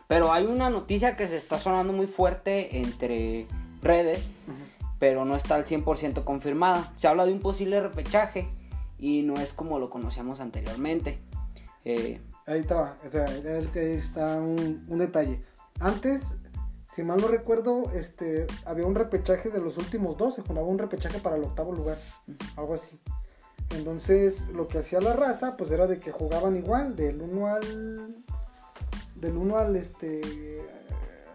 Pero 0.06 0.32
hay 0.32 0.46
una 0.46 0.70
noticia 0.70 1.16
que 1.16 1.26
se 1.26 1.36
está 1.36 1.58
sonando 1.58 1.92
muy 1.92 2.06
fuerte 2.06 2.78
entre 2.78 3.48
redes, 3.82 4.28
Ujú. 4.46 4.67
Pero 4.98 5.24
no 5.24 5.36
está 5.36 5.54
al 5.54 5.64
100% 5.64 6.24
confirmada. 6.24 6.92
Se 6.96 7.08
habla 7.08 7.26
de 7.26 7.32
un 7.32 7.40
posible 7.40 7.80
repechaje 7.80 8.48
y 8.98 9.22
no 9.22 9.34
es 9.34 9.52
como 9.52 9.78
lo 9.78 9.90
conocíamos 9.90 10.40
anteriormente. 10.40 11.18
Eh, 11.84 12.20
Ahí 12.46 12.60
estaba, 12.60 12.96
o 13.06 13.10
sea, 13.10 13.26
está 13.26 14.36
un, 14.36 14.86
un 14.88 14.98
detalle. 14.98 15.42
Antes, 15.80 16.36
si 16.94 17.02
mal 17.02 17.20
no 17.20 17.28
recuerdo, 17.28 17.92
este, 17.94 18.46
había 18.64 18.86
un 18.86 18.94
repechaje 18.94 19.50
de 19.50 19.60
los 19.60 19.76
últimos 19.76 20.16
dos, 20.16 20.34
se 20.34 20.42
jugaba 20.42 20.66
un 20.66 20.78
repechaje 20.78 21.18
para 21.18 21.36
el 21.36 21.44
octavo 21.44 21.72
lugar, 21.72 21.98
algo 22.56 22.74
así. 22.74 22.98
Entonces, 23.76 24.46
lo 24.48 24.66
que 24.66 24.78
hacía 24.78 25.00
la 25.00 25.12
raza, 25.12 25.56
pues 25.56 25.70
era 25.70 25.86
de 25.86 25.98
que 25.98 26.10
jugaban 26.10 26.56
igual, 26.56 26.96
del 26.96 27.20
1 27.20 27.46
al. 27.46 28.24
Del 29.14 29.36
1 29.36 29.58
al 29.58 29.76
este. 29.76 30.62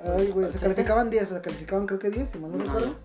Ay, 0.03 0.31
güey, 0.31 0.47
¿Al 0.47 0.51
se 0.51 0.59
calificaban 0.59 1.09
10, 1.09 1.29
se 1.29 1.41
calificaban 1.41 1.85
creo 1.85 1.99
que 1.99 2.09
10, 2.09 2.29
si 2.29 2.39
mal 2.39 2.51
no 2.51 2.63
recuerdo. 2.63 2.95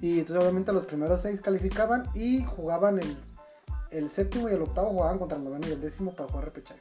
Y 0.00 0.18
entonces, 0.20 0.42
obviamente, 0.42 0.72
los 0.72 0.84
primeros 0.84 1.22
6 1.22 1.40
calificaban 1.40 2.04
y 2.14 2.44
jugaban 2.44 2.98
el, 2.98 3.16
el 3.90 4.08
séptimo 4.10 4.48
y 4.48 4.52
el 4.52 4.62
octavo 4.62 4.90
jugaban 4.90 5.18
contra 5.18 5.38
el 5.38 5.44
noveno 5.44 5.66
y 5.68 5.72
el 5.72 5.80
décimo 5.80 6.12
para 6.12 6.28
jugar 6.28 6.44
repechaje. 6.46 6.80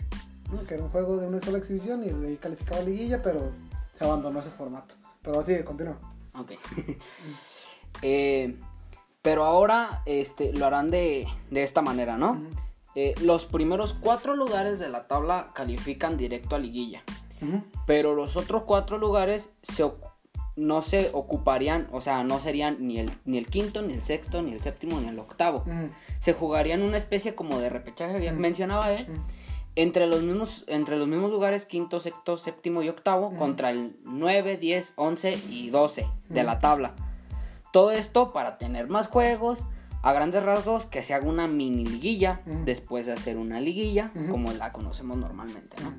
¿no? 0.52 0.62
Que 0.68 0.74
era 0.76 0.84
un 0.84 0.90
juego 0.90 1.18
de 1.18 1.28
una 1.28 1.40
sola 1.42 1.58
exhibición 1.58 2.04
y 2.04 2.10
ahí 2.10 2.38
calificaba 2.38 2.82
liguilla, 2.82 3.22
pero 3.22 3.52
se 3.94 4.04
abandonó 4.04 4.40
ese 4.40 4.50
formato. 4.50 4.96
Pero 5.22 5.40
así, 5.40 5.62
continúa. 5.64 5.98
Ok. 6.38 6.52
Eh, 8.02 8.58
pero 9.22 9.46
ahora 9.46 10.02
este, 10.06 10.52
lo 10.52 10.66
harán 10.66 10.90
de, 10.90 11.26
de 11.52 11.64
esta 11.64 11.82
manera, 11.82 12.18
¿no? 12.18 12.42
Eh, 12.96 13.14
los 13.22 13.46
primeros 13.46 13.94
cuatro 13.94 14.36
lugares 14.36 14.80
de 14.80 14.90
la 14.90 15.08
tabla 15.08 15.52
califican 15.54 16.18
directo 16.18 16.56
a 16.56 16.60
liguilla. 16.60 17.04
Pero 17.86 18.16
los 18.16 18.36
otros 18.38 18.64
cuatro 18.64 18.98
lugares 18.98 19.50
se 19.62 19.84
ocu- 19.84 20.10
no 20.56 20.82
se 20.82 21.10
ocuparían, 21.14 21.88
o 21.92 22.02
sea, 22.02 22.24
no 22.24 22.40
serían 22.40 22.78
ni 22.86 23.00
el, 23.00 23.12
ni 23.26 23.38
el 23.38 23.48
quinto, 23.48 23.82
ni 23.82 23.94
el 23.94 24.04
sexto, 24.04 24.42
ni 24.42 24.52
el 24.54 24.62
séptimo, 24.62 25.00
ni 25.02 25.08
el 25.08 25.18
octavo. 25.20 25.64
Se 26.20 26.34
jugarían 26.34 26.82
una 26.84 26.98
especie 26.98 27.34
como 27.36 27.60
de 27.60 27.70
repechaje, 27.70 28.24
ya 28.24 28.32
Ujú. 28.32 28.40
mencionaba 28.40 28.92
él, 28.92 29.08
entre 29.76 30.06
los 30.06 30.22
mismos, 30.22 30.64
entre 30.68 30.98
los 30.98 31.08
mismos 31.08 31.32
lugares, 31.32 31.66
quinto, 31.66 32.00
sexto, 32.00 32.38
séptimo 32.38 32.84
y 32.84 32.90
octavo, 32.90 33.36
contra 33.36 33.72
el 33.72 33.96
9, 34.04 34.58
10, 34.58 34.94
11 34.96 35.34
y 35.50 35.70
12 35.72 36.06
de 36.30 36.44
la 36.44 36.60
tabla. 36.60 36.94
Todo 37.72 37.90
esto 37.92 38.34
para 38.34 38.60
tener 38.60 38.88
más 38.88 39.08
juegos, 39.08 39.66
a 40.04 40.14
grandes 40.14 40.44
rasgos, 40.44 40.86
que 40.86 41.02
se 41.02 41.16
haga 41.16 41.28
una 41.28 41.48
mini 41.48 41.86
liguilla 41.86 42.42
después 42.66 43.08
de 43.08 43.14
hacer 43.14 43.38
una 43.38 43.60
liguilla, 43.60 44.12
como 44.30 44.52
la 44.52 44.72
conocemos 44.72 45.18
normalmente, 45.18 45.82
¿no? 45.82 45.92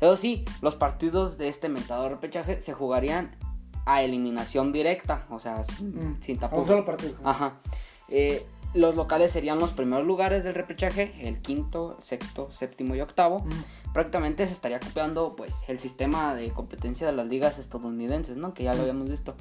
Eso 0.00 0.16
sí, 0.16 0.44
los 0.62 0.74
partidos 0.76 1.36
de 1.38 1.48
este 1.48 1.68
mentado 1.68 2.08
repechaje 2.08 2.60
se 2.62 2.72
jugarían 2.72 3.36
a 3.84 4.02
eliminación 4.02 4.72
directa, 4.72 5.26
o 5.30 5.38
sea, 5.38 5.64
sin, 5.64 5.96
A 5.98 6.32
un 6.32 6.38
tapujos. 6.38 6.68
solo 6.68 6.84
partido. 6.84 7.16
Ajá. 7.24 7.60
Eh, 8.08 8.46
los 8.74 8.94
locales 8.94 9.30
serían 9.30 9.58
los 9.58 9.72
primeros 9.72 10.06
lugares 10.06 10.44
del 10.44 10.54
repechaje, 10.54 11.14
el 11.20 11.40
quinto, 11.40 11.98
sexto, 12.00 12.50
séptimo 12.50 12.94
y 12.94 13.00
octavo. 13.00 13.44
Prácticamente 13.92 14.46
se 14.46 14.54
estaría 14.54 14.80
copiando 14.80 15.36
pues 15.36 15.62
el 15.68 15.78
sistema 15.78 16.34
de 16.34 16.50
competencia 16.52 17.06
de 17.06 17.12
las 17.12 17.26
ligas 17.26 17.58
estadounidenses, 17.58 18.36
¿no? 18.38 18.54
Que 18.54 18.64
ya 18.64 18.72
lo 18.72 18.80
habíamos 18.82 19.10
visto. 19.10 19.34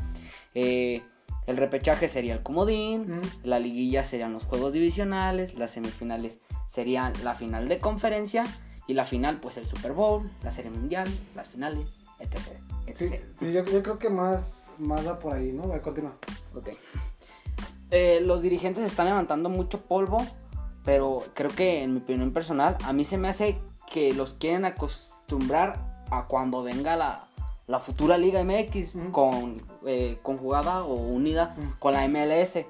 Eh, 0.53 1.01
el 1.47 1.57
repechaje 1.57 2.09
sería 2.09 2.33
el 2.33 2.43
comodín, 2.43 3.21
la 3.43 3.59
liguilla 3.59 4.03
serían 4.03 4.33
los 4.33 4.43
juegos 4.43 4.73
divisionales, 4.73 5.55
las 5.55 5.71
semifinales 5.71 6.41
serían 6.67 7.13
la 7.23 7.33
final 7.33 7.67
de 7.67 7.79
conferencia 7.79 8.43
y 8.85 8.93
la 8.93 9.05
final 9.05 9.39
pues 9.39 9.57
el 9.57 9.65
Super 9.65 9.93
Bowl, 9.93 10.29
la 10.43 10.51
serie 10.51 10.71
mundial, 10.71 11.09
las 11.35 11.47
finales, 11.47 12.03
etc. 12.19 12.37
Sí, 12.93 13.09
sí 13.33 13.51
yo, 13.53 13.63
yo 13.63 13.83
creo 13.83 13.99
que 13.99 14.09
más, 14.09 14.69
más 14.77 15.07
va 15.07 15.19
por 15.19 15.33
ahí, 15.33 15.51
¿no? 15.51 15.63
A 15.63 15.67
ver, 15.67 15.81
continúa. 15.81 16.13
Ok. 16.55 16.69
Eh, 17.91 18.21
los 18.23 18.41
dirigentes 18.41 18.85
están 18.85 19.07
levantando 19.07 19.49
mucho 19.49 19.81
polvo, 19.81 20.25
pero 20.85 21.23
creo 21.33 21.49
que 21.49 21.83
en 21.83 21.93
mi 21.93 21.99
opinión 21.99 22.31
personal, 22.31 22.77
a 22.83 22.93
mí 22.93 23.03
se 23.03 23.17
me 23.17 23.27
hace 23.27 23.59
que 23.91 24.13
los 24.13 24.33
quieren 24.33 24.65
acostumbrar 24.65 26.05
a 26.09 26.25
cuando 26.27 26.63
venga 26.63 26.95
la, 26.95 27.27
la 27.67 27.79
futura 27.79 28.17
Liga 28.17 28.43
MX 28.43 28.95
Ujú. 28.95 29.11
con, 29.11 29.61
eh, 29.85 30.19
conjugada 30.23 30.83
o 30.83 30.93
unida 30.93 31.55
con 31.79 31.93
la 31.93 32.07
MLS. 32.07 32.65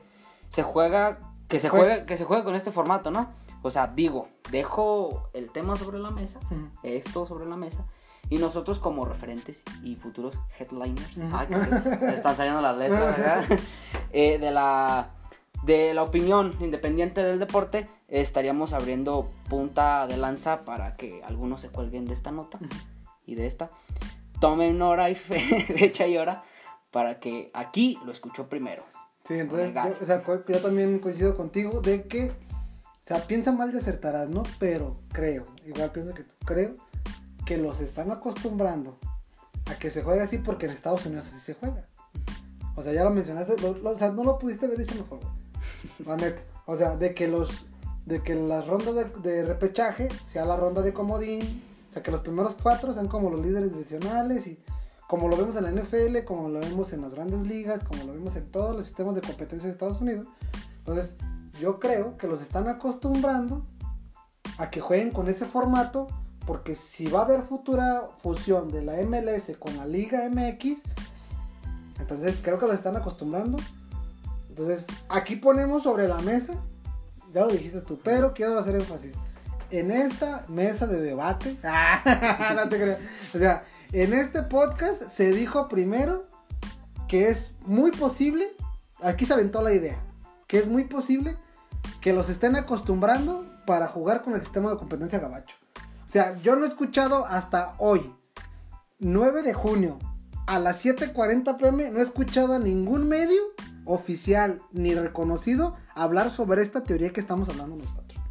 Se 0.50 0.64
juega, 0.64 1.20
que 1.48 1.60
se 1.60 1.70
juegue, 1.70 2.06
que 2.06 2.18
se 2.18 2.26
juegue 2.26 2.44
con 2.44 2.56
este 2.56 2.72
formato, 2.72 3.12
¿no? 3.12 3.30
O 3.62 3.70
sea, 3.70 3.88
digo, 3.88 4.28
dejo 4.50 5.30
el 5.34 5.52
tema 5.52 5.76
sobre 5.76 6.00
la 6.00 6.10
mesa, 6.10 6.40
esto 6.82 7.28
sobre 7.28 7.46
la 7.46 7.58
mesa. 7.58 7.86
Y 8.32 8.38
nosotros 8.40 8.80
como 8.80 9.06
referentes 9.06 9.62
y 9.84 9.96
futuros 9.98 10.40
headliners, 10.58 11.18
ah, 11.34 11.46
que 11.48 12.06
están 12.14 12.36
saliendo 12.36 12.62
las 12.62 12.78
letras, 12.78 13.18
¿verdad? 13.18 13.46
Eh, 14.12 14.40
de 14.40 14.50
la 14.52 15.10
de 15.64 15.94
la 15.94 16.02
opinión 16.02 16.56
independiente 16.60 17.22
del 17.24 17.38
deporte, 17.38 17.88
estaríamos 18.08 18.74
abriendo 18.74 19.30
punta 19.48 20.08
de 20.08 20.18
lanza 20.18 20.66
para 20.66 20.96
que 20.96 21.22
algunos 21.24 21.62
se 21.62 21.70
cuelguen 21.70 22.06
de 22.06 22.14
esta 22.16 22.32
nota 22.32 22.58
y 23.28 23.36
de 23.36 23.46
esta. 23.46 23.70
Tomen 24.40 24.82
hora 24.82 25.10
y 25.12 25.16
fe- 25.16 25.40
fecha 25.78 26.08
y 26.08 26.18
hora 26.18 26.44
para 26.90 27.20
que 27.20 27.52
aquí 27.54 28.00
lo 28.06 28.12
escuchó 28.12 28.48
primero. 28.50 28.84
Sí, 29.24 29.36
entonces, 29.36 29.74
yo, 29.76 29.96
o 30.02 30.06
sea, 30.06 30.24
yo 30.26 30.60
también 30.62 30.98
coincido 31.00 31.38
contigo 31.38 31.80
de 31.82 32.08
que, 32.08 32.32
o 32.32 32.34
sea, 33.06 33.20
piensa 33.28 33.52
mal 33.52 33.72
y 33.74 33.78
acertarás, 33.78 34.30
¿no? 34.30 34.42
Pero 34.58 34.96
creo, 35.14 35.44
igual 35.66 35.92
pienso 35.92 36.14
que 36.16 36.24
tú, 36.24 36.34
creo 36.44 36.74
que 37.52 37.58
los 37.58 37.82
están 37.82 38.12
acostumbrando 38.12 38.98
a 39.70 39.76
que 39.76 39.90
se 39.90 40.04
juegue 40.04 40.22
así 40.22 40.38
porque 40.38 40.68
en 40.68 40.72
Estados 40.72 41.06
Unidos 41.06 41.26
así 41.32 41.40
se 41.42 41.54
juega. 41.54 41.86
O 42.78 42.82
sea, 42.82 42.94
ya 42.94 43.04
lo 43.04 43.10
mencionaste, 43.10 43.58
lo- 43.62 43.74
lo- 43.78 43.90
o 43.90 43.96
sea, 43.98 44.10
no 44.10 44.24
lo 44.24 44.40
pudiste 44.40 44.68
haber 44.68 44.78
dicho 44.78 44.96
mejor. 44.96 45.20
La 46.06 46.16
neta. 46.16 46.42
O 46.66 46.78
sea, 46.78 46.96
de 46.96 47.14
que 47.14 47.28
los, 47.28 47.66
de 48.06 48.24
que 48.24 48.36
las 48.36 48.66
rondas 48.68 48.96
de, 48.96 49.04
de 49.30 49.44
repechaje 49.44 50.08
sea 50.26 50.46
la 50.46 50.56
ronda 50.56 50.82
de 50.82 50.94
comodín, 50.94 51.62
o 51.90 51.92
sea, 51.92 52.02
que 52.02 52.10
los 52.10 52.22
primeros 52.22 52.56
cuatro 52.64 52.94
sean 52.94 53.10
como 53.10 53.30
los 53.30 53.46
líderes 53.46 53.74
divisionales 53.74 54.48
y 54.48 54.58
como 55.10 55.28
lo 55.28 55.36
vemos 55.36 55.58
en 55.58 55.66
la 55.66 55.72
NFL, 55.72 56.24
como 56.24 56.48
lo 56.48 56.62
vemos 56.62 56.94
en 56.94 57.02
las 57.02 57.14
grandes 57.14 57.42
ligas, 57.42 57.84
como 57.84 58.06
lo 58.06 58.14
vemos 58.14 58.34
en 58.38 58.50
todos 58.50 58.74
los 58.78 58.86
sistemas 58.86 59.14
de 59.16 59.20
competencia 59.20 59.68
de 59.68 59.74
Estados 59.74 60.00
Unidos. 60.00 60.26
Entonces, 60.78 61.16
yo 61.60 61.82
creo 61.82 62.16
que 62.16 62.28
los 62.28 62.42
están 62.42 62.70
acostumbrando 62.70 63.66
a 64.58 64.70
que 64.70 64.80
jueguen 64.80 65.12
con 65.12 65.28
ese 65.28 65.46
formato, 65.46 66.08
porque 66.46 66.76
si 66.76 67.08
va 67.08 67.20
a 67.20 67.26
haber 67.26 67.44
futura 67.44 68.04
fusión 68.18 68.72
de 68.72 68.82
la 68.82 68.94
MLS 69.04 69.52
con 69.60 69.78
la 69.78 69.86
Liga 69.86 70.28
MX, 70.30 70.82
entonces 72.00 72.40
creo 72.42 72.60
que 72.60 72.66
los 72.66 72.76
están 72.76 72.96
acostumbrando. 72.96 73.58
Entonces, 74.50 74.86
aquí 75.10 75.36
ponemos 75.36 75.84
sobre 75.84 76.08
la 76.08 76.18
mesa, 76.20 76.56
ya 77.34 77.46
lo 77.46 77.52
dijiste 77.52 77.82
tú, 77.82 78.00
pero 78.04 78.34
quiero 78.34 78.58
hacer 78.60 78.76
énfasis. 78.76 79.14
En 79.70 79.92
esta 79.92 80.46
mesa 80.50 80.88
de 80.88 81.00
debate, 81.00 81.56
no 82.56 82.68
te 82.68 82.78
creas. 82.78 83.00
O 83.34 83.38
sea, 83.38 83.64
en 83.94 84.14
este 84.14 84.44
podcast 84.44 85.04
se 85.10 85.32
dijo 85.32 85.70
primero 85.70 86.26
que 87.08 87.30
es 87.30 87.56
muy 87.66 87.92
posible, 87.92 88.52
aquí 89.02 89.26
se 89.26 89.34
aventó 89.34 89.62
la 89.62 89.74
idea, 89.74 90.02
que 90.48 90.58
es 90.58 90.68
muy 90.68 90.86
posible 90.86 91.38
que 92.02 92.14
los 92.14 92.30
estén 92.30 92.56
acostumbrando 92.56 93.46
para 93.66 93.88
jugar 93.88 94.24
con 94.24 94.34
el 94.34 94.42
sistema 94.42 94.72
de 94.72 94.78
competencia 94.78 95.20
gabacho. 95.20 95.56
O 96.12 96.14
sea, 96.14 96.38
yo 96.42 96.58
no 96.58 96.66
he 96.66 96.68
escuchado 96.68 97.26
hasta 97.26 97.74
hoy, 97.78 98.14
9 99.00 99.44
de 99.44 99.54
junio, 99.54 99.98
a 100.46 100.60
las 100.60 100.84
7.40 100.84 101.58
pm, 101.58 101.90
no 101.90 102.00
he 102.00 102.02
escuchado 102.02 102.54
a 102.54 102.60
ningún 102.60 103.08
medio 103.08 103.42
oficial 103.86 104.62
ni 104.74 104.94
reconocido 104.94 105.78
hablar 105.96 106.30
sobre 106.30 106.64
esta 106.64 106.84
teoría 106.84 107.14
que 107.14 107.22
estamos 107.22 107.48
hablando 107.48 107.78
nosotros. 107.78 108.22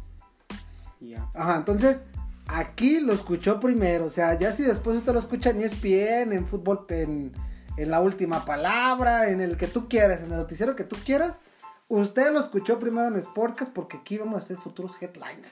Ya. 0.99 1.27
Ajá, 1.33 1.55
entonces 1.55 2.03
aquí 2.45 2.99
lo 2.99 3.13
escuchó 3.13 3.59
primero. 3.59 4.05
O 4.05 4.11
sea, 4.11 4.37
ya 4.37 4.53
si 4.53 4.61
después 4.61 4.97
usted 4.97 5.13
lo 5.13 5.17
escucha 5.19 5.49
en 5.49 5.61
ESPN, 5.61 6.33
en 6.33 6.45
fútbol, 6.45 6.85
en, 6.89 7.31
en 7.77 7.89
la 7.89 7.99
última 7.99 8.45
palabra, 8.45 9.31
en 9.31 9.41
el 9.41 9.57
que 9.57 9.65
tú 9.65 9.89
quieras, 9.89 10.19
en 10.19 10.31
el 10.31 10.37
noticiero 10.37 10.75
que 10.75 10.83
tú 10.83 10.97
quieras, 11.03 11.39
Usted 11.87 12.31
lo 12.31 12.39
escuchó 12.39 12.79
primero 12.79 13.13
en 13.13 13.21
Sportcast 13.21 13.73
porque 13.73 13.97
aquí 13.97 14.17
vamos 14.17 14.35
a 14.35 14.37
hacer 14.37 14.55
futuros 14.55 14.95
headlines. 15.01 15.51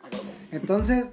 Entonces, 0.50 1.06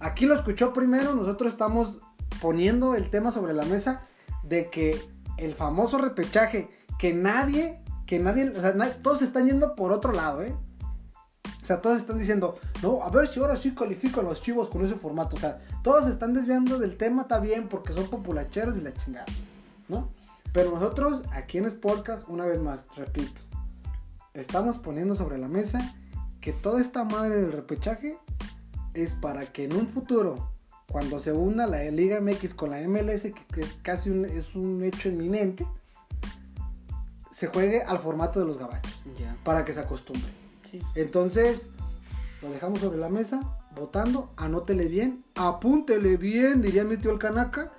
aquí 0.00 0.26
lo 0.26 0.34
escuchó 0.34 0.72
primero. 0.72 1.14
Nosotros 1.14 1.52
estamos 1.52 1.98
poniendo 2.40 2.94
el 2.94 3.10
tema 3.10 3.32
sobre 3.32 3.52
la 3.52 3.64
mesa 3.64 4.02
de 4.42 4.70
que 4.70 5.00
el 5.38 5.54
famoso 5.54 5.98
repechaje, 5.98 6.70
que 6.98 7.12
nadie, 7.12 7.82
que 8.06 8.18
nadie, 8.18 8.50
todos 9.02 9.22
están 9.22 9.46
yendo 9.46 9.74
por 9.74 9.92
otro 9.92 10.12
lado, 10.12 10.42
¿eh? 10.42 10.54
O 11.62 11.66
sea, 11.66 11.82
todos 11.82 11.98
están 11.98 12.18
diciendo, 12.18 12.60
no, 12.80 13.02
a 13.02 13.10
ver 13.10 13.26
si 13.26 13.40
ahora 13.40 13.56
sí 13.56 13.74
califican 13.74 14.24
los 14.24 14.40
chivos 14.40 14.68
con 14.68 14.84
ese 14.84 14.94
formato. 14.94 15.36
O 15.36 15.40
sea, 15.40 15.58
todos 15.82 16.08
están 16.08 16.32
desviando 16.32 16.78
del 16.78 16.96
tema, 16.96 17.22
está 17.22 17.40
bien, 17.40 17.66
porque 17.66 17.92
son 17.92 18.06
populacheros 18.06 18.76
y 18.76 18.82
la 18.82 18.94
chingada, 18.94 19.26
¿no? 19.88 20.08
Pero 20.52 20.70
nosotros, 20.70 21.24
aquí 21.32 21.58
en 21.58 21.68
Sportcast, 21.68 22.28
una 22.28 22.46
vez 22.46 22.60
más, 22.60 22.84
repito, 22.94 23.40
estamos 24.32 24.78
poniendo 24.78 25.16
sobre 25.16 25.38
la 25.38 25.48
mesa 25.48 25.96
que 26.40 26.52
toda 26.52 26.80
esta 26.80 27.02
madre 27.02 27.36
del 27.36 27.52
repechaje 27.52 28.16
es 28.96 29.14
para 29.14 29.46
que 29.46 29.64
en 29.64 29.76
un 29.76 29.88
futuro, 29.88 30.50
cuando 30.90 31.20
se 31.20 31.32
una 31.32 31.66
la 31.66 31.84
Liga 31.84 32.20
MX 32.20 32.54
con 32.54 32.70
la 32.70 32.80
MLS, 32.88 33.22
que 33.52 33.60
es 33.60 33.78
casi 33.82 34.10
un, 34.10 34.24
es 34.24 34.54
un 34.54 34.82
hecho 34.82 35.08
inminente, 35.08 35.66
se 37.30 37.48
juegue 37.48 37.82
al 37.82 37.98
formato 37.98 38.40
de 38.40 38.46
los 38.46 38.56
gabachos. 38.56 38.98
Para 39.44 39.64
que 39.64 39.74
se 39.74 39.80
acostumbre. 39.80 40.26
Entonces, 40.94 41.68
lo 42.42 42.50
dejamos 42.50 42.80
sobre 42.80 42.98
la 42.98 43.08
mesa, 43.08 43.40
votando, 43.74 44.30
anótele 44.36 44.86
bien, 44.86 45.22
apúntele 45.34 46.16
bien, 46.16 46.62
diría 46.62 46.84
mi 46.84 46.96
tío 46.96 47.10
el 47.10 47.18
Canaca, 47.18 47.72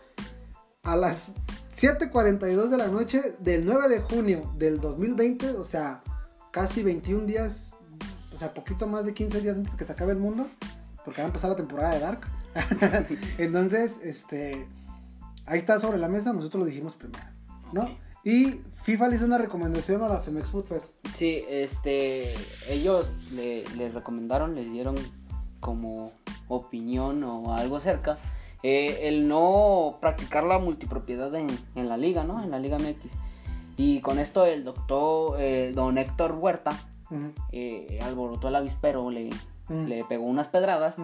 a 0.84 0.95
las 0.95 1.32
7.42 1.75 2.69
de 2.69 2.77
la 2.77 2.88
noche 2.88 3.36
del 3.39 3.65
9 3.65 3.89
de 3.89 3.99
junio 4.01 4.53
del 4.58 4.80
2020, 4.80 5.51
o 5.51 5.63
sea, 5.63 6.03
casi 6.51 6.84
21 6.84 7.25
días, 7.25 7.73
o 8.36 8.39
sea, 8.39 8.53
poquito 8.53 8.88
más 8.88 9.06
de 9.06 9.13
15 9.13 9.41
días 9.41 9.58
antes 9.58 9.75
que 9.75 9.86
se 9.86 9.91
acabe 9.91 10.13
el 10.13 10.19
mundo, 10.19 10.47
porque 11.08 11.22
va 11.22 11.28
a 11.28 11.30
empezar 11.30 11.50
la 11.50 11.56
temporada 11.56 11.93
de 11.93 12.00
Dark. 12.02 12.20
Entonces, 13.38 14.02
este, 14.04 14.67
ahí 15.46 15.58
está 15.58 15.80
sobre 15.80 15.98
la 15.98 16.10
mesa, 16.10 16.34
nosotros 16.34 16.60
lo 16.60 16.65
dijimos 16.65 16.96
primero, 16.96 17.24
¿no? 17.72 17.88
Y 18.26 18.60
FIFA 18.74 19.08
le 19.08 19.15
hizo 19.15 19.24
una 19.24 19.38
recomendación 19.38 20.04
a 20.04 20.10
la 20.10 20.20
Femex 20.20 20.50
Food 20.50 20.65
Sí, 21.15 21.46
este, 21.48 22.34
ellos 22.67 23.15
le, 23.32 23.63
recomendaron, 23.88 24.54
les 24.54 24.70
dieron 24.70 24.96
como 25.62 26.12
opinión 26.50 27.24
o 27.24 27.56
algo 27.56 27.80
cerca, 27.80 28.17
eh, 28.62 29.08
el 29.08 29.30
no 29.30 30.00
practicar 30.02 30.43
la 30.43 30.60
multipropiedad 30.60 31.34
en, 31.36 31.48
en, 31.76 31.88
la 31.88 31.96
liga, 31.96 32.26
¿no? 32.26 32.43
En 32.43 32.52
la 32.52 32.60
Liga 32.60 32.78
MX. 32.78 33.13
Y 33.78 34.02
con 34.02 34.20
esto 34.20 34.46
el 34.46 34.65
doctor, 34.65 35.38
eh, 35.39 35.72
don 35.74 35.98
Héctor 35.98 36.34
Huerta, 36.34 36.72
eh, 37.54 37.98
alborotó 38.04 38.50
el 38.50 38.58
avispero, 38.58 39.10
le, 39.10 39.30
le 39.69 40.03
pegó 40.06 40.25
unas 40.25 40.47
pedradas 40.47 40.97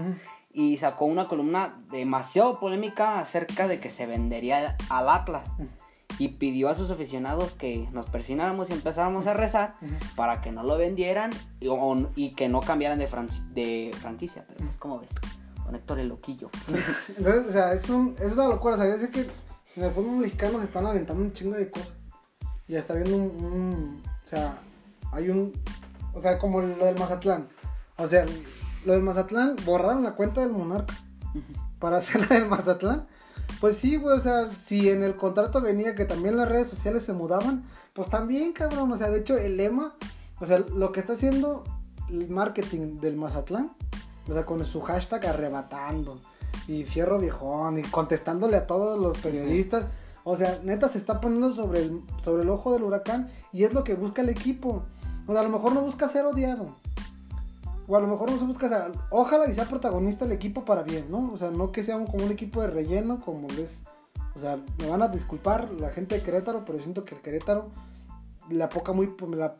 y 0.54 0.78
sacó 0.78 1.06
una 1.06 1.28
columna 1.28 1.84
demasiado 1.92 2.60
polémica 2.60 3.20
acerca 3.20 3.68
de 3.68 3.80
que 3.80 3.90
se 3.90 4.06
vendería 4.06 4.78
al 4.90 5.10
Atlas. 5.10 5.48
Y 6.20 6.28
pidió 6.28 6.70
a 6.70 6.76
sus 6.76 6.92
aficionados 6.92 7.56
que 7.56 7.90
nos 7.92 8.06
persináramos 8.08 8.70
y 8.70 8.74
empezáramos 8.74 9.26
a 9.26 9.34
rezar 9.34 9.76
para 10.16 10.42
que 10.42 10.52
no 10.52 10.62
lo 10.62 10.78
vendieran 10.78 11.32
y, 12.16 12.36
que 12.36 12.50
no 12.50 12.60
cambiaran 12.60 13.00
de, 13.00 13.10
de 13.54 13.92
franquicia. 14.00 14.46
Pero 14.48 14.60
pues, 14.64 14.78
¿cómo 14.78 15.00
ves? 15.00 15.10
Con 15.66 15.76
Héctor 15.76 16.00
el 16.00 16.10
Loquillo. 16.10 16.52
Entonces, 17.18 17.50
o 17.50 17.52
sea, 17.52 17.74
es, 17.74 17.90
un, 17.90 18.16
es 18.22 18.34
una 18.34 18.48
locura. 18.48 18.76
O 18.76 18.78
sea, 18.78 18.88
yo 18.88 18.98
sé 18.98 19.10
que 19.10 19.28
en 19.76 19.84
el 19.84 19.92
fútbol 19.92 20.18
mexicano 20.18 20.60
se 20.60 20.66
están 20.66 20.86
aventando 20.86 21.24
un 21.24 21.34
chingo 21.34 21.56
de 21.56 21.72
cosas. 21.72 21.94
Y 22.68 22.76
está 22.76 22.94
viendo 22.94 23.18
un, 23.18 24.04
O 24.24 24.28
sea, 24.28 24.60
hay 25.12 25.30
un. 25.30 25.52
O 26.14 26.22
sea, 26.22 26.38
como 26.38 26.62
lo 26.62 26.86
del 26.86 26.98
Mazatlán. 27.00 27.48
O 27.98 28.08
sea, 28.08 28.26
lo 28.86 28.94
del 28.94 29.02
Mazatlán, 29.02 29.56
borraron 29.66 30.04
la 30.04 30.16
cuenta 30.16 30.42
del 30.42 30.52
Monarca 30.52 30.96
para 31.80 31.98
hacer 32.00 32.22
la 32.22 32.40
del 32.40 32.48
Mazatlán. 32.48 33.08
Pues 33.60 33.78
sí, 33.78 33.98
güey, 33.98 34.18
o 34.18 34.22
sea, 34.22 34.50
si 34.50 34.90
en 34.90 35.04
el 35.04 35.16
contrato 35.16 35.62
venía 35.62 35.96
que 35.96 36.06
también 36.06 36.38
las 36.38 36.50
redes 36.50 36.68
sociales 36.68 37.04
se 37.04 37.14
mudaban, 37.14 37.64
pues 37.94 38.10
también, 38.10 38.54
cabrón. 38.54 38.92
O 38.92 38.98
sea, 38.98 39.10
de 39.10 39.20
hecho, 39.20 39.38
el 39.38 39.58
lema, 39.58 39.96
o 40.40 40.46
sea, 40.46 40.60
lo 40.60 40.92
que 40.92 41.00
está 41.00 41.14
haciendo 41.14 41.64
el 42.10 42.30
marketing 42.30 43.00
del 43.00 43.16
Mazatlán, 43.16 43.72
o 44.28 44.34
sea, 44.34 44.46
con 44.46 44.64
su 44.66 44.82
hashtag 44.82 45.26
arrebatando 45.26 46.20
y 46.68 46.84
fierro 46.84 47.20
viejón 47.20 47.80
y 47.80 47.82
contestándole 47.84 48.58
a 48.58 48.68
todos 48.68 49.00
los 49.00 49.18
periodistas. 49.18 49.86
O 50.24 50.38
sea, 50.38 50.60
neta 50.64 50.88
se 50.88 50.98
está 50.98 51.20
poniendo 51.20 51.54
sobre 51.54 51.84
el, 51.84 52.02
sobre 52.24 52.44
el 52.44 52.50
ojo 52.50 52.72
del 52.74 52.84
huracán 52.84 53.30
y 53.52 53.66
es 53.66 53.74
lo 53.74 53.84
que 53.84 53.96
busca 53.96 54.22
el 54.22 54.30
equipo. 54.30 54.84
O 55.28 55.32
sea, 55.32 55.42
a 55.42 55.44
lo 55.44 55.50
mejor 55.50 55.74
no 55.74 55.82
busca 55.82 56.08
ser 56.08 56.26
odiado. 56.26 56.76
O 57.88 57.96
a 57.96 58.00
lo 58.00 58.08
mejor 58.08 58.32
no 58.32 58.38
se 58.38 58.46
busca 58.46 58.70
ser... 58.70 58.92
Ojalá 59.10 59.48
y 59.48 59.54
sea 59.54 59.66
protagonista 59.66 60.26
el 60.26 60.32
equipo 60.32 60.66
para 60.66 60.84
bien, 60.84 61.06
¿no? 61.10 61.32
O 61.34 61.38
sea, 61.38 61.52
no 61.52 61.72
que 61.72 61.84
sea 61.84 61.96
como 62.06 62.26
un 62.26 62.32
equipo 62.32 62.62
de 62.62 62.68
relleno 62.68 63.20
como 63.20 63.48
les... 63.50 63.84
O 64.36 64.40
sea, 64.40 64.60
me 64.80 64.90
van 64.90 65.02
a 65.02 65.10
disculpar 65.10 65.72
la 65.72 65.90
gente 65.90 66.16
de 66.16 66.22
Querétaro, 66.22 66.66
pero 66.66 66.80
siento 66.80 67.06
que 67.06 67.16
el 67.16 67.22
Querétaro 67.22 67.70
le, 68.50 68.68
muy, 68.94 69.14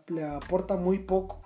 le 0.08 0.24
aporta 0.26 0.76
muy 0.76 1.00
poco 1.00 1.40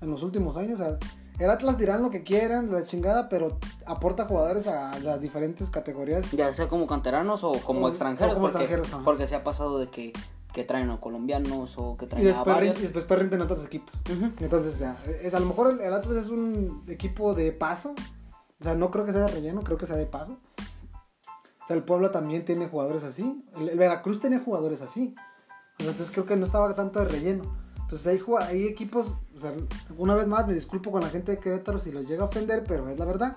en 0.00 0.10
los 0.10 0.22
últimos 0.22 0.56
años. 0.56 0.80
O 0.80 0.84
sea, 0.84 0.98
el 1.38 1.50
Atlas 1.50 1.78
dirán 1.78 2.02
lo 2.02 2.10
que 2.10 2.22
quieran, 2.22 2.70
la 2.70 2.82
chingada, 2.84 3.28
pero 3.28 3.58
aporta 3.86 4.26
jugadores 4.26 4.66
a 4.66 4.98
las 5.00 5.20
diferentes 5.20 5.70
categorías. 5.70 6.30
Ya 6.32 6.52
sea 6.52 6.68
como 6.68 6.86
canteranos 6.86 7.42
o 7.44 7.52
como 7.64 7.88
extranjeros. 7.88 8.34
como 8.34 8.46
porque, 8.46 8.64
extranjeros, 8.64 9.04
porque 9.04 9.26
se 9.26 9.34
ha 9.34 9.44
pasado 9.44 9.78
de 9.78 9.88
que, 9.88 10.12
que 10.52 10.64
traen 10.64 10.90
a 10.90 11.00
colombianos 11.00 11.74
o 11.76 11.96
que 11.96 12.06
traen 12.06 12.24
y 12.24 12.28
después, 12.28 12.46
a 12.46 12.54
varios. 12.54 12.78
Y 12.78 12.82
después 12.82 13.06
renten 13.08 13.40
otros 13.40 13.64
equipos. 13.64 13.94
Entonces, 14.40 14.78
ya, 14.78 14.96
es, 15.22 15.34
a 15.34 15.40
lo 15.40 15.46
mejor 15.46 15.78
el, 15.80 15.92
Atlas 15.92 16.16
es 16.16 16.28
un 16.28 16.84
equipo 16.88 17.34
de 17.34 17.52
paso. 17.52 17.94
O 18.60 18.64
sea, 18.64 18.74
no 18.74 18.90
creo 18.90 19.04
que 19.04 19.12
sea 19.12 19.22
de 19.22 19.28
relleno, 19.28 19.62
creo 19.62 19.78
que 19.78 19.86
sea 19.86 19.96
de 19.96 20.06
paso. 20.06 20.38
O 21.62 21.66
sea, 21.66 21.76
el 21.76 21.84
Puebla 21.84 22.12
también 22.12 22.44
tiene 22.44 22.68
jugadores 22.68 23.02
así. 23.02 23.44
El, 23.56 23.68
el 23.68 23.78
Veracruz 23.78 24.20
tiene 24.20 24.38
jugadores 24.38 24.82
así. 24.82 25.14
entonces 25.78 26.10
creo 26.10 26.26
que 26.26 26.36
no 26.36 26.44
estaba 26.44 26.74
tanto 26.74 27.00
de 27.00 27.06
relleno. 27.06 27.44
Entonces 27.92 28.06
hay, 28.06 28.22
hay 28.48 28.66
equipos, 28.66 29.14
o 29.36 29.38
sea, 29.38 29.52
una 29.98 30.14
vez 30.14 30.26
más 30.26 30.46
me 30.46 30.54
disculpo 30.54 30.90
con 30.90 31.02
la 31.02 31.10
gente 31.10 31.32
de 31.32 31.38
Querétaro 31.38 31.78
si 31.78 31.92
los 31.92 32.08
llega 32.08 32.22
a 32.22 32.26
ofender, 32.26 32.64
pero 32.66 32.88
es 32.88 32.98
la 32.98 33.04
verdad. 33.04 33.36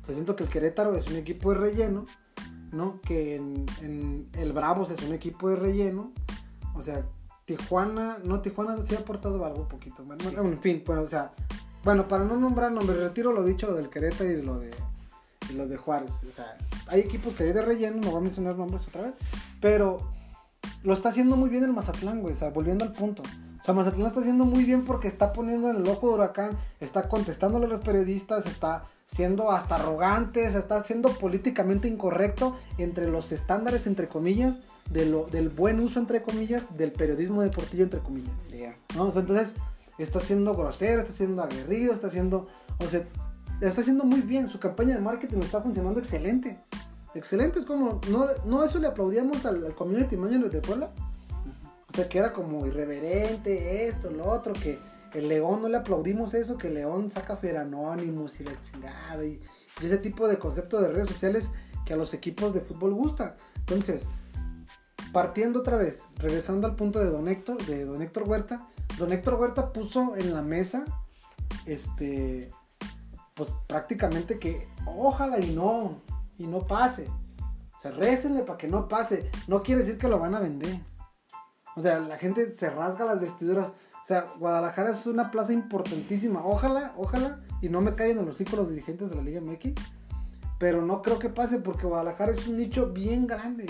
O 0.00 0.06
sea, 0.06 0.14
siento 0.14 0.36
que 0.36 0.44
el 0.44 0.48
Querétaro 0.48 0.94
es 0.94 1.08
un 1.08 1.16
equipo 1.16 1.50
de 1.50 1.58
relleno, 1.58 2.04
¿no? 2.70 3.00
Que 3.00 3.34
en, 3.34 4.28
el 4.34 4.52
Bravos 4.52 4.90
es 4.90 5.02
un 5.02 5.12
equipo 5.12 5.50
de 5.50 5.56
relleno. 5.56 6.12
O 6.76 6.82
sea, 6.82 7.04
Tijuana, 7.44 8.18
no, 8.24 8.40
Tijuana 8.40 8.76
sí 8.84 8.94
ha 8.94 8.98
aportado 8.98 9.44
algo 9.44 9.68
poquito. 9.68 10.04
Bueno, 10.04 10.50
en 10.50 10.60
fin, 10.60 10.82
bueno, 10.84 11.02
o 11.02 11.06
sea, 11.06 11.32
bueno, 11.84 12.08
para 12.08 12.24
no 12.24 12.36
nombrar 12.36 12.72
nombres, 12.72 12.98
retiro 12.98 13.32
lo 13.32 13.44
dicho, 13.44 13.68
lo 13.68 13.74
del 13.74 13.88
Querétaro 13.88 14.30
y 14.30 14.42
lo 14.42 14.58
de, 14.58 14.72
lo 15.54 15.68
de 15.68 15.76
Juárez. 15.76 16.24
O 16.28 16.32
sea, 16.32 16.56
hay 16.88 17.00
equipos 17.00 17.34
que 17.34 17.44
hay 17.44 17.52
de 17.52 17.62
relleno, 17.62 17.98
no 18.00 18.10
voy 18.10 18.18
a 18.18 18.22
mencionar 18.22 18.56
nombres 18.56 18.86
otra 18.88 19.02
vez, 19.02 19.14
pero 19.60 19.98
lo 20.82 20.92
está 20.92 21.10
haciendo 21.10 21.36
muy 21.36 21.48
bien 21.48 21.62
el 21.64 21.72
Mazatlán, 21.72 22.20
güey, 22.20 22.34
o 22.34 22.36
sea, 22.36 22.50
volviendo 22.50 22.84
al 22.84 22.92
punto. 22.92 23.22
O 23.60 23.64
sea, 23.64 23.74
Mazatlán 23.74 24.08
está 24.08 24.20
haciendo 24.20 24.44
muy 24.44 24.64
bien 24.64 24.84
porque 24.84 25.08
está 25.08 25.32
poniendo 25.32 25.70
en 25.70 25.76
el 25.76 25.88
ojo 25.88 26.08
de 26.08 26.14
huracán, 26.14 26.58
está 26.80 27.08
contestándole 27.08 27.66
a 27.66 27.68
los 27.68 27.80
periodistas, 27.80 28.46
está 28.46 28.86
siendo 29.06 29.52
hasta 29.52 29.76
arrogante, 29.76 30.44
está 30.44 30.82
siendo 30.82 31.10
políticamente 31.10 31.86
incorrecto 31.86 32.56
entre 32.78 33.08
los 33.08 33.30
estándares, 33.32 33.86
entre 33.86 34.08
comillas, 34.08 34.58
de 34.90 35.06
lo, 35.06 35.26
del 35.26 35.48
buen 35.48 35.80
uso, 35.80 35.98
entre 35.98 36.22
comillas, 36.22 36.64
del 36.76 36.92
periodismo 36.92 37.42
deportivo, 37.42 37.82
entre 37.82 38.00
comillas. 38.00 38.34
¿no? 38.94 39.06
entonces, 39.06 39.52
está 39.98 40.20
siendo 40.20 40.54
grosero, 40.54 41.02
está 41.02 41.12
siendo 41.12 41.42
aguerrido, 41.42 41.92
está 41.92 42.06
haciendo, 42.08 42.48
o 42.78 42.86
sea, 42.86 43.06
está 43.60 43.80
haciendo 43.80 44.04
muy 44.04 44.20
bien, 44.20 44.48
su 44.48 44.58
campaña 44.58 44.94
de 44.94 45.00
marketing 45.00 45.38
está 45.38 45.60
funcionando 45.60 46.00
excelente. 46.00 46.58
Excelente, 47.14 47.58
es 47.58 47.64
como, 47.64 48.00
no, 48.10 48.26
no 48.44 48.62
eso 48.62 48.78
le 48.78 48.88
aplaudíamos 48.88 49.44
al, 49.46 49.64
al 49.64 49.74
community 49.74 50.16
manager 50.16 50.50
de 50.50 50.60
Puebla. 50.60 50.90
O 51.90 51.96
sea, 51.96 52.08
que 52.08 52.18
era 52.18 52.32
como 52.32 52.66
irreverente, 52.66 53.86
esto, 53.86 54.10
lo 54.10 54.26
otro, 54.26 54.52
que 54.52 54.78
el 55.14 55.28
León 55.28 55.62
no 55.62 55.68
le 55.68 55.78
aplaudimos 55.78 56.34
eso, 56.34 56.58
que 56.58 56.68
el 56.68 56.74
León 56.74 57.10
saca 57.10 57.36
Feranónimos 57.36 58.38
y 58.40 58.44
la 58.44 58.52
chingada, 58.62 59.24
y, 59.24 59.40
ese 59.82 59.98
tipo 59.98 60.26
de 60.26 60.38
concepto 60.38 60.80
de 60.80 60.88
redes 60.88 61.08
sociales 61.08 61.50
que 61.84 61.92
a 61.92 61.96
los 61.96 62.14
equipos 62.14 62.54
de 62.54 62.60
fútbol 62.60 62.94
gusta. 62.94 63.36
Entonces, 63.56 64.04
partiendo 65.16 65.60
otra 65.60 65.78
vez, 65.78 66.02
regresando 66.16 66.66
al 66.66 66.76
punto 66.76 66.98
de 66.98 67.06
Don 67.06 67.26
Héctor, 67.26 67.56
de 67.64 67.86
Don 67.86 68.06
Huerta, 68.26 68.68
Don 68.98 69.14
Héctor 69.14 69.36
Huerta 69.36 69.72
puso 69.72 70.14
en 70.14 70.34
la 70.34 70.42
mesa, 70.42 70.84
este, 71.64 72.50
pues 73.32 73.54
prácticamente 73.66 74.38
que 74.38 74.68
ojalá 74.84 75.38
y 75.38 75.54
no, 75.54 76.02
y 76.36 76.46
no 76.46 76.66
pase. 76.66 77.08
O 77.74 77.80
sea, 77.80 77.92
récenle 77.92 78.42
para 78.42 78.58
que 78.58 78.68
no 78.68 78.88
pase. 78.88 79.30
No 79.48 79.62
quiere 79.62 79.80
decir 79.80 79.96
que 79.96 80.06
lo 80.06 80.18
van 80.18 80.34
a 80.34 80.38
vender. 80.40 80.80
O 81.76 81.80
sea, 81.80 81.98
la 81.98 82.18
gente 82.18 82.52
se 82.52 82.68
rasga 82.68 83.06
las 83.06 83.18
vestiduras. 83.18 83.68
O 83.68 84.04
sea, 84.04 84.34
Guadalajara 84.38 84.90
es 84.90 85.06
una 85.06 85.30
plaza 85.30 85.54
importantísima. 85.54 86.44
Ojalá, 86.44 86.92
ojalá, 86.98 87.40
y 87.62 87.70
no 87.70 87.80
me 87.80 87.94
caigan 87.94 88.18
en 88.18 88.26
los 88.26 88.38
hijos 88.42 88.58
los 88.58 88.68
dirigentes 88.68 89.08
de 89.08 89.16
la 89.16 89.22
Liga 89.22 89.40
MX. 89.40 89.80
Pero 90.58 90.82
no 90.82 91.00
creo 91.00 91.18
que 91.18 91.30
pase 91.30 91.58
porque 91.58 91.86
Guadalajara 91.86 92.32
es 92.32 92.46
un 92.46 92.58
nicho 92.58 92.88
bien 92.88 93.26
grande. 93.26 93.64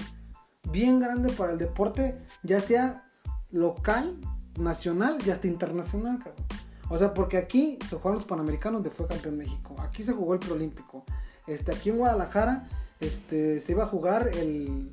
Bien 0.70 1.00
grande 1.00 1.32
para 1.32 1.52
el 1.52 1.58
deporte, 1.58 2.18
ya 2.42 2.60
sea 2.60 3.08
local 3.50 4.18
nacional 4.58 5.18
y 5.24 5.30
hasta 5.30 5.46
internacional, 5.46 6.18
cabrón. 6.18 6.46
O 6.88 6.98
sea, 6.98 7.14
porque 7.14 7.36
aquí 7.36 7.78
se 7.88 7.96
jugaron 7.96 8.16
los 8.16 8.24
Panamericanos 8.24 8.82
donde 8.82 8.94
fue 8.94 9.06
campeón 9.06 9.36
México. 9.36 9.74
Aquí 9.80 10.02
se 10.02 10.12
jugó 10.12 10.34
el 10.34 10.40
Preolímpico. 10.40 11.04
Este, 11.46 11.72
aquí 11.72 11.90
en 11.90 11.98
Guadalajara 11.98 12.68
este, 13.00 13.60
se 13.60 13.72
iba 13.72 13.84
a 13.84 13.88
jugar 13.88 14.28
el, 14.28 14.92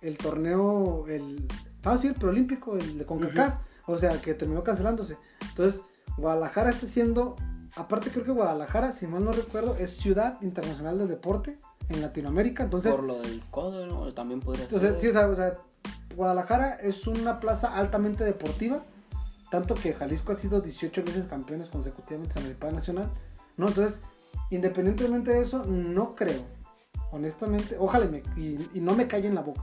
el 0.00 0.16
torneo, 0.18 1.06
el, 1.08 1.48
ah, 1.84 1.98
sí, 1.98 2.08
el 2.08 2.16
el 2.16 2.98
de 2.98 3.06
CONCACAF. 3.06 3.54
O 3.86 3.98
sea, 3.98 4.20
que 4.20 4.34
terminó 4.34 4.62
cancelándose. 4.62 5.16
Entonces, 5.48 5.82
Guadalajara 6.16 6.70
está 6.70 6.86
siendo, 6.86 7.36
aparte 7.74 8.10
creo 8.10 8.24
que 8.24 8.30
Guadalajara, 8.30 8.92
si 8.92 9.06
mal 9.08 9.24
no 9.24 9.32
recuerdo, 9.32 9.76
es 9.76 9.96
ciudad 9.96 10.40
internacional 10.42 10.98
del 10.98 11.08
deporte 11.08 11.58
en 11.92 12.02
Latinoamérica. 12.02 12.64
Entonces, 12.64 12.94
Por 12.94 13.04
lo 13.04 13.20
del 13.20 13.42
codo, 13.50 13.86
¿no? 13.86 14.12
También 14.14 14.40
podría 14.40 14.64
entonces 14.64 14.90
ser. 14.90 14.98
sí, 15.00 15.08
o 15.08 15.12
sea, 15.12 15.28
o 15.28 15.34
sea, 15.36 15.52
Guadalajara 16.16 16.74
es 16.74 17.06
una 17.06 17.40
plaza 17.40 17.74
altamente 17.76 18.24
deportiva, 18.24 18.84
tanto 19.50 19.74
que 19.74 19.92
Jalisco 19.94 20.32
ha 20.32 20.36
sido 20.36 20.60
18 20.60 21.04
veces 21.04 21.26
campeones 21.26 21.68
consecutivamente 21.68 22.38
en 22.38 22.46
el 22.46 22.54
Pan 22.54 22.74
Nacional, 22.74 23.10
¿no? 23.56 23.68
Entonces, 23.68 24.00
independientemente 24.50 25.30
de 25.32 25.42
eso, 25.42 25.64
no 25.64 26.14
creo, 26.14 26.42
honestamente, 27.10 27.76
ojalá 27.78 28.04
y, 28.06 28.08
me- 28.08 28.22
y- 28.40 28.70
y 28.74 28.80
no 28.80 28.94
me 28.94 29.06
calle 29.06 29.28
en 29.28 29.34
la 29.34 29.42
boca, 29.42 29.62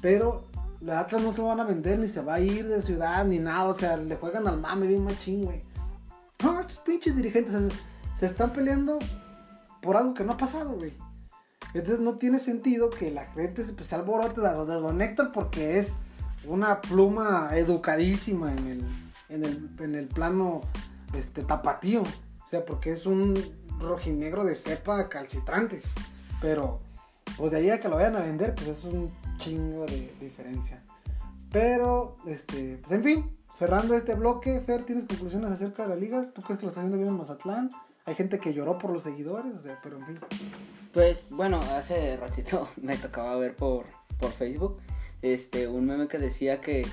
pero 0.00 0.44
la 0.80 1.00
Atlas 1.00 1.22
no 1.22 1.32
se 1.32 1.38
lo 1.38 1.48
van 1.48 1.60
a 1.60 1.64
vender, 1.64 1.98
ni 1.98 2.08
se 2.08 2.22
va 2.22 2.34
a 2.34 2.40
ir 2.40 2.66
de 2.66 2.80
ciudad, 2.82 3.24
ni 3.24 3.38
nada, 3.38 3.64
o 3.64 3.74
sea, 3.74 3.96
le 3.96 4.16
juegan 4.16 4.46
al 4.48 4.58
mame 4.60 4.86
bien 4.86 5.04
machín, 5.04 5.44
güey. 5.44 5.62
No, 6.42 6.58
estos 6.60 6.78
pinches 6.78 7.14
dirigentes 7.16 7.52
se, 7.52 7.68
se 8.18 8.26
están 8.26 8.52
peleando 8.52 8.98
por 9.82 9.96
algo 9.96 10.14
que 10.14 10.24
no 10.24 10.32
ha 10.32 10.36
pasado, 10.38 10.72
güey. 10.72 10.94
Entonces 11.74 12.00
no 12.00 12.16
tiene 12.16 12.38
sentido 12.40 12.90
que 12.90 13.10
la 13.10 13.26
gente 13.26 13.64
se, 13.64 13.72
pues, 13.72 13.92
alborote 13.92 14.40
de 14.40 14.48
Don 14.48 15.00
Héctor 15.00 15.30
porque 15.32 15.78
es 15.78 15.96
una 16.44 16.80
pluma 16.80 17.50
educadísima 17.54 18.52
en 18.52 18.66
el, 18.66 18.84
en 19.28 19.44
el, 19.44 19.70
en 19.78 19.94
el 19.94 20.06
plano 20.08 20.62
este, 21.14 21.42
tapatío. 21.42 22.02
O 22.02 22.48
sea, 22.48 22.64
porque 22.64 22.92
es 22.92 23.06
un 23.06 23.34
rojinegro 23.78 24.44
de 24.44 24.56
cepa 24.56 25.08
calcitrante. 25.08 25.80
Pero, 26.40 26.80
pues 27.36 27.52
de 27.52 27.58
ahí 27.58 27.70
a 27.70 27.80
que 27.80 27.88
lo 27.88 27.96
vayan 27.96 28.16
a 28.16 28.20
vender, 28.20 28.54
pues 28.54 28.68
es 28.68 28.84
un 28.84 29.10
chingo 29.36 29.86
de 29.86 30.12
diferencia. 30.20 30.82
Pero, 31.52 32.16
este, 32.26 32.78
pues 32.78 32.92
en 32.92 33.02
fin, 33.02 33.36
cerrando 33.52 33.94
este 33.94 34.14
bloque, 34.14 34.60
Fer, 34.60 34.84
¿tienes 34.84 35.04
conclusiones 35.04 35.50
acerca 35.50 35.84
de 35.84 35.90
la 35.90 35.96
liga? 35.96 36.30
¿Tú 36.32 36.42
crees 36.42 36.58
que 36.58 36.66
lo 36.66 36.68
está 36.68 36.80
haciendo 36.80 36.96
bien 36.96 37.08
en 37.08 37.16
Mazatlán? 37.16 37.70
Hay 38.06 38.14
gente 38.14 38.38
que 38.38 38.54
lloró 38.54 38.78
por 38.78 38.92
los 38.92 39.02
seguidores, 39.02 39.54
o 39.54 39.60
sea, 39.60 39.78
pero 39.82 39.98
en 39.98 40.06
fin. 40.06 40.20
Pues 40.92 41.28
bueno, 41.30 41.60
hace 41.60 42.16
ratito 42.16 42.68
me 42.82 42.96
tocaba 42.96 43.36
ver 43.36 43.54
por, 43.54 43.86
por 44.18 44.30
Facebook 44.32 44.80
este 45.22 45.68
un 45.68 45.86
meme 45.86 46.08
que 46.08 46.18
decía 46.18 46.60
que, 46.60 46.86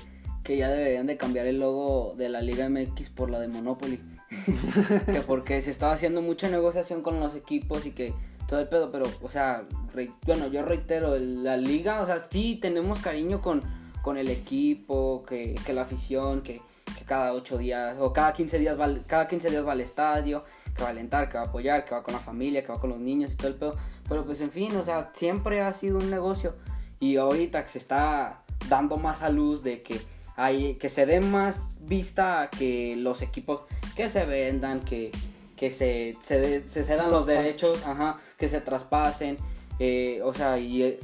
que 0.44 0.56
ya 0.56 0.68
deberían 0.68 1.06
de 1.06 1.16
cambiar 1.16 1.46
el 1.46 1.60
logo 1.60 2.14
de 2.16 2.28
la 2.28 2.42
Liga 2.42 2.68
MX 2.68 3.10
por 3.10 3.30
la 3.30 3.40
de 3.40 3.48
Monopoly. 3.48 4.00
que 5.06 5.20
porque 5.26 5.62
se 5.62 5.70
estaba 5.70 5.94
haciendo 5.94 6.20
mucha 6.20 6.48
negociación 6.50 7.02
con 7.02 7.18
los 7.18 7.34
equipos 7.34 7.86
y 7.86 7.92
que 7.92 8.12
todo 8.46 8.60
el 8.60 8.68
pedo, 8.68 8.90
pero, 8.90 9.06
o 9.22 9.28
sea, 9.28 9.64
re- 9.94 10.12
bueno, 10.26 10.46
yo 10.48 10.62
reitero, 10.62 11.18
la 11.18 11.56
liga, 11.56 12.00
o 12.02 12.06
sea, 12.06 12.18
sí 12.18 12.58
tenemos 12.60 12.98
cariño 13.00 13.40
con, 13.42 13.62
con 14.02 14.16
el 14.16 14.28
equipo, 14.30 15.22
que, 15.26 15.54
que 15.66 15.72
la 15.74 15.82
afición, 15.82 16.42
que, 16.42 16.60
que 16.96 17.04
cada 17.04 17.32
8 17.34 17.58
días 17.58 17.96
o 17.98 18.12
cada 18.12 18.32
15 18.32 18.58
días 18.58 18.78
va, 18.78 18.88
cada 19.06 19.28
15 19.28 19.50
días 19.50 19.66
va 19.66 19.72
al 19.72 19.80
estadio, 19.82 20.44
que 20.78 20.84
va 20.84 20.90
a 20.90 20.92
alentar, 20.92 21.28
que 21.28 21.36
va 21.36 21.44
a 21.44 21.46
apoyar, 21.48 21.84
que 21.84 21.94
va 21.94 22.02
con 22.02 22.14
la 22.14 22.20
familia, 22.20 22.62
que 22.64 22.72
va 22.72 22.80
con 22.80 22.90
los 22.90 23.00
niños 23.00 23.32
y 23.32 23.36
todo 23.36 23.48
el 23.48 23.56
pedo. 23.56 23.76
Pero 24.08 24.24
pues 24.24 24.40
en 24.40 24.50
fin, 24.50 24.74
o 24.76 24.84
sea, 24.84 25.10
siempre 25.12 25.60
ha 25.60 25.72
sido 25.72 25.98
un 25.98 26.08
negocio. 26.08 26.54
Y 27.00 27.16
ahorita 27.16 27.62
que 27.64 27.68
se 27.68 27.78
está 27.78 28.42
dando 28.68 28.96
más 28.96 29.22
a 29.22 29.28
luz 29.28 29.62
de 29.62 29.82
que 29.82 30.00
hay 30.36 30.76
que 30.76 30.88
se 30.88 31.04
dé 31.04 31.20
más 31.20 31.74
vista 31.80 32.42
a 32.42 32.50
que 32.50 32.94
los 32.96 33.22
equipos 33.22 33.62
que 33.96 34.08
se 34.08 34.24
vendan, 34.24 34.80
que, 34.80 35.10
que 35.56 35.72
se, 35.72 36.16
se, 36.22 36.66
se 36.66 36.84
cedan 36.84 37.10
los 37.10 37.26
derechos, 37.26 37.84
ajá, 37.84 38.18
que 38.38 38.48
se 38.48 38.60
traspasen, 38.60 39.36
eh, 39.80 40.20
o 40.22 40.32
sea, 40.32 40.58
y 40.58 40.82
eh, 40.82 41.00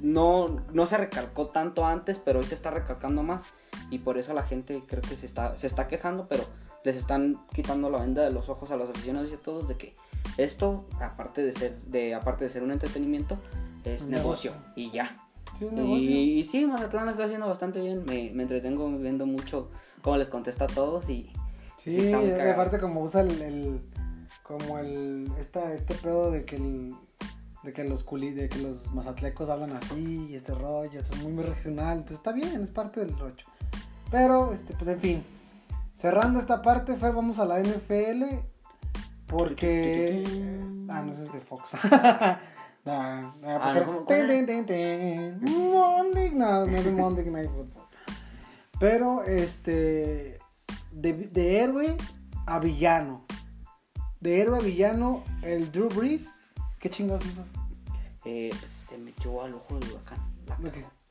no, 0.00 0.62
no 0.72 0.86
se 0.86 0.96
recalcó 0.96 1.48
tanto 1.48 1.84
antes, 1.84 2.18
pero 2.18 2.40
hoy 2.40 2.46
se 2.46 2.54
está 2.54 2.70
recalcando 2.70 3.22
más. 3.22 3.42
Y 3.90 3.98
por 3.98 4.18
eso 4.18 4.32
la 4.34 4.42
gente 4.42 4.82
creo 4.86 5.02
que 5.02 5.16
se 5.16 5.26
está, 5.26 5.56
se 5.56 5.66
está 5.66 5.88
quejando, 5.88 6.26
pero 6.28 6.44
les 6.84 6.96
están 6.96 7.40
quitando 7.52 7.90
la 7.90 7.98
venda 7.98 8.22
de 8.22 8.30
los 8.30 8.48
ojos 8.48 8.70
a 8.70 8.76
los 8.76 8.90
aficionados 8.90 9.30
y 9.30 9.34
a 9.34 9.38
todos 9.38 9.66
de 9.68 9.76
que 9.76 9.94
esto, 10.36 10.86
aparte 11.00 11.42
de 11.42 11.52
ser, 11.52 11.74
de, 11.86 12.14
aparte 12.14 12.44
de 12.44 12.50
ser 12.50 12.62
un 12.62 12.70
entretenimiento, 12.72 13.36
es 13.84 14.02
Un 14.02 14.10
negocio, 14.10 14.52
negocio. 14.52 14.72
y 14.76 14.90
ya. 14.90 15.16
Sí, 15.58 15.64
un 15.64 15.74
negocio. 15.76 16.10
Y, 16.10 16.40
y 16.40 16.44
sí, 16.44 16.66
Mazatlán 16.66 17.04
lo 17.06 17.10
está 17.12 17.24
haciendo 17.24 17.46
bastante 17.46 17.80
bien. 17.80 18.04
Me, 18.06 18.30
me 18.34 18.42
entretengo 18.42 18.90
viendo 18.98 19.24
mucho 19.26 19.70
cómo 20.02 20.16
les 20.16 20.28
contesta 20.28 20.64
a 20.64 20.68
todos 20.68 21.08
y 21.10 21.30
Sí, 21.78 22.10
aparte 22.12 22.78
como 22.80 23.02
usa 23.02 23.20
el, 23.20 23.42
el- 23.42 23.80
como 24.42 24.78
el 24.78 25.30
esta, 25.38 25.72
este 25.74 25.94
pedo 25.94 26.30
de 26.30 26.44
que 26.44 26.56
el 26.56 26.94
de 27.62 27.72
que 27.72 27.84
los 27.84 28.04
culi, 28.04 28.30
de 28.30 28.48
que 28.50 28.58
los 28.58 28.92
mazatlecos 28.92 29.48
hablan 29.48 29.72
así 29.76 30.28
y 30.30 30.34
este 30.34 30.52
rollo, 30.54 31.00
esto 31.00 31.14
es 31.14 31.22
muy, 31.22 31.32
muy 31.32 31.44
regional, 31.44 31.92
entonces 31.98 32.18
está 32.18 32.32
bien, 32.32 32.62
es 32.62 32.70
parte 32.70 33.00
del 33.00 33.18
rocho. 33.18 33.46
Pero 34.10 34.52
este 34.52 34.74
pues 34.74 34.88
en 34.88 34.98
fin, 35.00 35.24
cerrando 35.94 36.38
esta 36.40 36.62
parte, 36.62 36.96
Fer, 36.96 37.12
vamos 37.12 37.38
a 37.38 37.46
la 37.46 37.60
NFL 37.60 38.24
porque 39.26 40.24
ah, 40.90 41.02
no 41.02 41.12
ese 41.12 41.24
es 41.24 41.32
de 41.32 41.40
Fox. 41.40 41.72
Nah, 42.86 43.32
nah, 43.40 43.58
Ah, 43.62 43.72
¿no? 43.72 43.80
¿Cómo- 43.86 43.96
cómo 44.04 44.06
Ten, 44.08 44.44
ten, 44.44 44.66
ten. 44.66 45.40
Monday, 45.40 46.32
no, 46.34 46.66
no 46.66 46.76
es 46.76 46.92
Monday 46.92 47.24
Night 47.30 47.48
Football. 47.50 47.86
Pero 48.78 49.24
este 49.24 50.38
de, 50.92 51.14
de 51.14 51.60
héroe 51.62 51.96
a 52.46 52.58
villano. 52.58 53.24
De 54.20 54.38
héroe 54.38 54.58
a 54.58 54.60
villano, 54.62 55.24
el 55.40 55.72
Drew 55.72 55.88
Brees. 55.88 56.42
¿Qué 56.78 56.90
chingados 56.90 57.24
hizo? 57.24 57.46
eh, 58.26 58.50
se 58.66 58.98
metió 58.98 59.42
al 59.42 59.54
ojo 59.54 59.78
del 59.78 59.90
huracán. 59.92 60.18
La, 60.46 60.58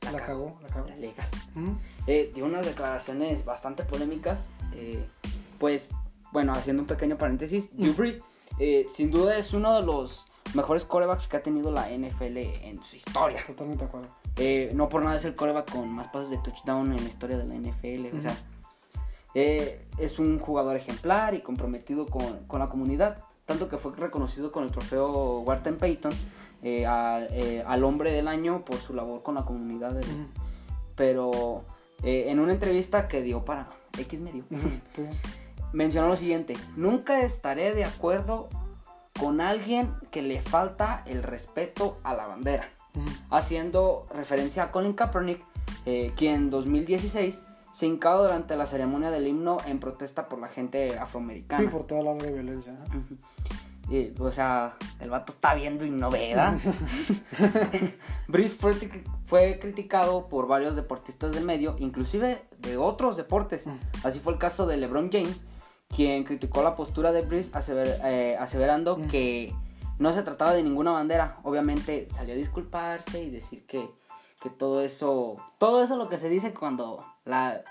¿La? 0.04 0.12
La 0.12 0.26
cagó, 0.26 0.58
la 0.62 0.68
cagó. 0.68 0.88
La 0.88 0.96
legal. 0.96 1.28
¿Mm? 1.54 1.72
Eh, 2.06 2.30
dio 2.34 2.44
unas 2.44 2.64
declaraciones 2.66 3.44
bastante 3.44 3.82
polémicas. 3.84 4.50
eh, 4.74 5.06
pues, 5.58 5.90
bueno, 6.32 6.52
haciendo 6.52 6.82
un 6.82 6.88
pequeño 6.88 7.16
paréntesis, 7.16 7.70
Mm. 7.74 7.82
Drew 7.82 7.94
Brees, 7.94 8.22
eh, 8.58 8.86
sin 8.92 9.10
duda 9.10 9.36
es 9.38 9.54
uno 9.54 9.74
de 9.80 9.86
los 9.86 10.26
mejores 10.54 10.84
corebacks 10.84 11.26
que 11.28 11.36
ha 11.36 11.42
tenido 11.42 11.70
la 11.70 11.88
NFL 11.90 12.36
en 12.38 12.84
su 12.84 12.96
historia. 12.96 13.42
Totalmente 13.46 13.84
de 13.84 13.88
acuerdo. 13.88 14.08
Eh, 14.36 14.70
no 14.74 14.88
por 14.88 15.02
nada 15.02 15.16
es 15.16 15.24
el 15.24 15.34
coreback 15.36 15.70
con 15.70 15.88
más 15.88 16.08
pases 16.08 16.30
de 16.30 16.38
touchdown 16.38 16.92
en 16.92 17.02
la 17.02 17.08
historia 17.08 17.38
de 17.38 17.44
la 17.44 17.54
NFL. 17.54 18.16
O 18.16 18.20
sea, 18.20 18.36
eh, 19.34 19.86
es 19.98 20.18
un 20.18 20.38
jugador 20.38 20.76
ejemplar 20.76 21.34
y 21.34 21.40
comprometido 21.40 22.06
con, 22.06 22.44
con 22.46 22.60
la 22.60 22.68
comunidad. 22.68 23.18
Tanto 23.46 23.68
que 23.68 23.76
fue 23.78 23.92
reconocido 23.94 24.50
con 24.50 24.64
el 24.64 24.70
trofeo 24.70 25.40
Wharton 25.40 25.76
Payton 25.76 26.12
eh, 26.64 26.86
a- 26.86 27.24
eh, 27.30 27.62
al 27.66 27.84
hombre 27.84 28.10
del 28.12 28.26
año 28.26 28.64
por 28.64 28.76
su 28.78 28.92
labor 28.94 29.22
con 29.22 29.36
la 29.36 29.44
comunidad. 29.44 29.92
de- 29.92 30.00
Ujú, 30.00 30.26
Pero 30.96 31.64
eh, 32.02 32.24
en 32.28 32.40
una 32.40 32.52
entrevista 32.52 33.06
que 33.08 33.22
dio 33.22 33.44
para 33.44 33.68
X 33.98 34.20
Medio, 34.20 34.44
sí. 34.94 35.02
mencionó 35.72 36.08
lo 36.08 36.16
siguiente: 36.16 36.54
Nunca 36.76 37.20
estaré 37.20 37.74
de 37.74 37.84
acuerdo 37.84 38.48
con 39.20 39.40
alguien 39.40 39.92
que 40.10 40.22
le 40.22 40.40
falta 40.42 41.02
el 41.06 41.22
respeto 41.22 41.98
a 42.02 42.14
la 42.14 42.26
bandera 42.26 42.68
Ujú. 42.96 43.04
haciendo 43.30 44.06
referencia 44.12 44.64
a 44.64 44.70
Colin 44.72 44.92
Kaepernick, 44.94 45.40
eh, 45.86 46.12
quien 46.16 46.34
en 46.34 46.50
2016 46.50 47.42
se 47.72 47.86
hincaba 47.86 48.20
durante 48.22 48.56
la 48.56 48.66
ceremonia 48.66 49.10
del 49.10 49.26
himno 49.26 49.56
en 49.66 49.80
protesta 49.80 50.28
por 50.28 50.38
la 50.40 50.46
gente 50.48 50.96
afroamericana. 50.98 51.62
Sí, 51.62 51.68
por 51.68 51.84
toda 51.84 52.02
la 52.02 52.12
violencia. 52.14 52.72
¿no? 52.72 52.84
Y, 53.90 54.12
o 54.18 54.32
sea, 54.32 54.76
el 55.00 55.10
vato 55.10 55.30
está 55.30 55.54
viendo 55.54 55.84
y 55.84 55.90
no 55.90 56.10
ve, 56.10 56.34
¿verdad? 56.34 56.56
Breeze 58.28 58.56
fue, 58.56 58.72
cri- 58.74 59.04
fue 59.26 59.58
criticado 59.60 60.28
por 60.28 60.46
varios 60.46 60.76
deportistas 60.76 61.32
del 61.32 61.44
medio, 61.44 61.76
inclusive 61.78 62.42
de 62.58 62.76
otros 62.76 63.16
deportes. 63.16 63.66
Mm. 63.66 63.78
Así 64.04 64.20
fue 64.20 64.32
el 64.32 64.38
caso 64.38 64.66
de 64.66 64.76
LeBron 64.78 65.10
James, 65.12 65.44
quien 65.88 66.24
criticó 66.24 66.62
la 66.62 66.76
postura 66.76 67.12
de 67.12 67.22
asever- 67.24 68.00
eh, 68.04 68.36
aseverando 68.38 68.96
Mm. 68.96 69.06
que 69.08 69.54
no 69.98 70.12
se 70.12 70.22
trataba 70.22 70.54
de 70.54 70.62
ninguna 70.62 70.92
bandera. 70.92 71.38
Obviamente 71.42 72.06
salió 72.12 72.34
a 72.34 72.36
disculparse 72.38 73.22
y 73.22 73.30
decir 73.30 73.66
que, 73.66 73.88
que 74.42 74.50
todo 74.50 74.80
eso, 74.82 75.36
todo 75.58 75.82
eso 75.82 75.96
lo 75.96 76.08
que 76.08 76.18
se 76.18 76.28
dice 76.28 76.54
cuando 76.54 77.04
la, 77.24 77.62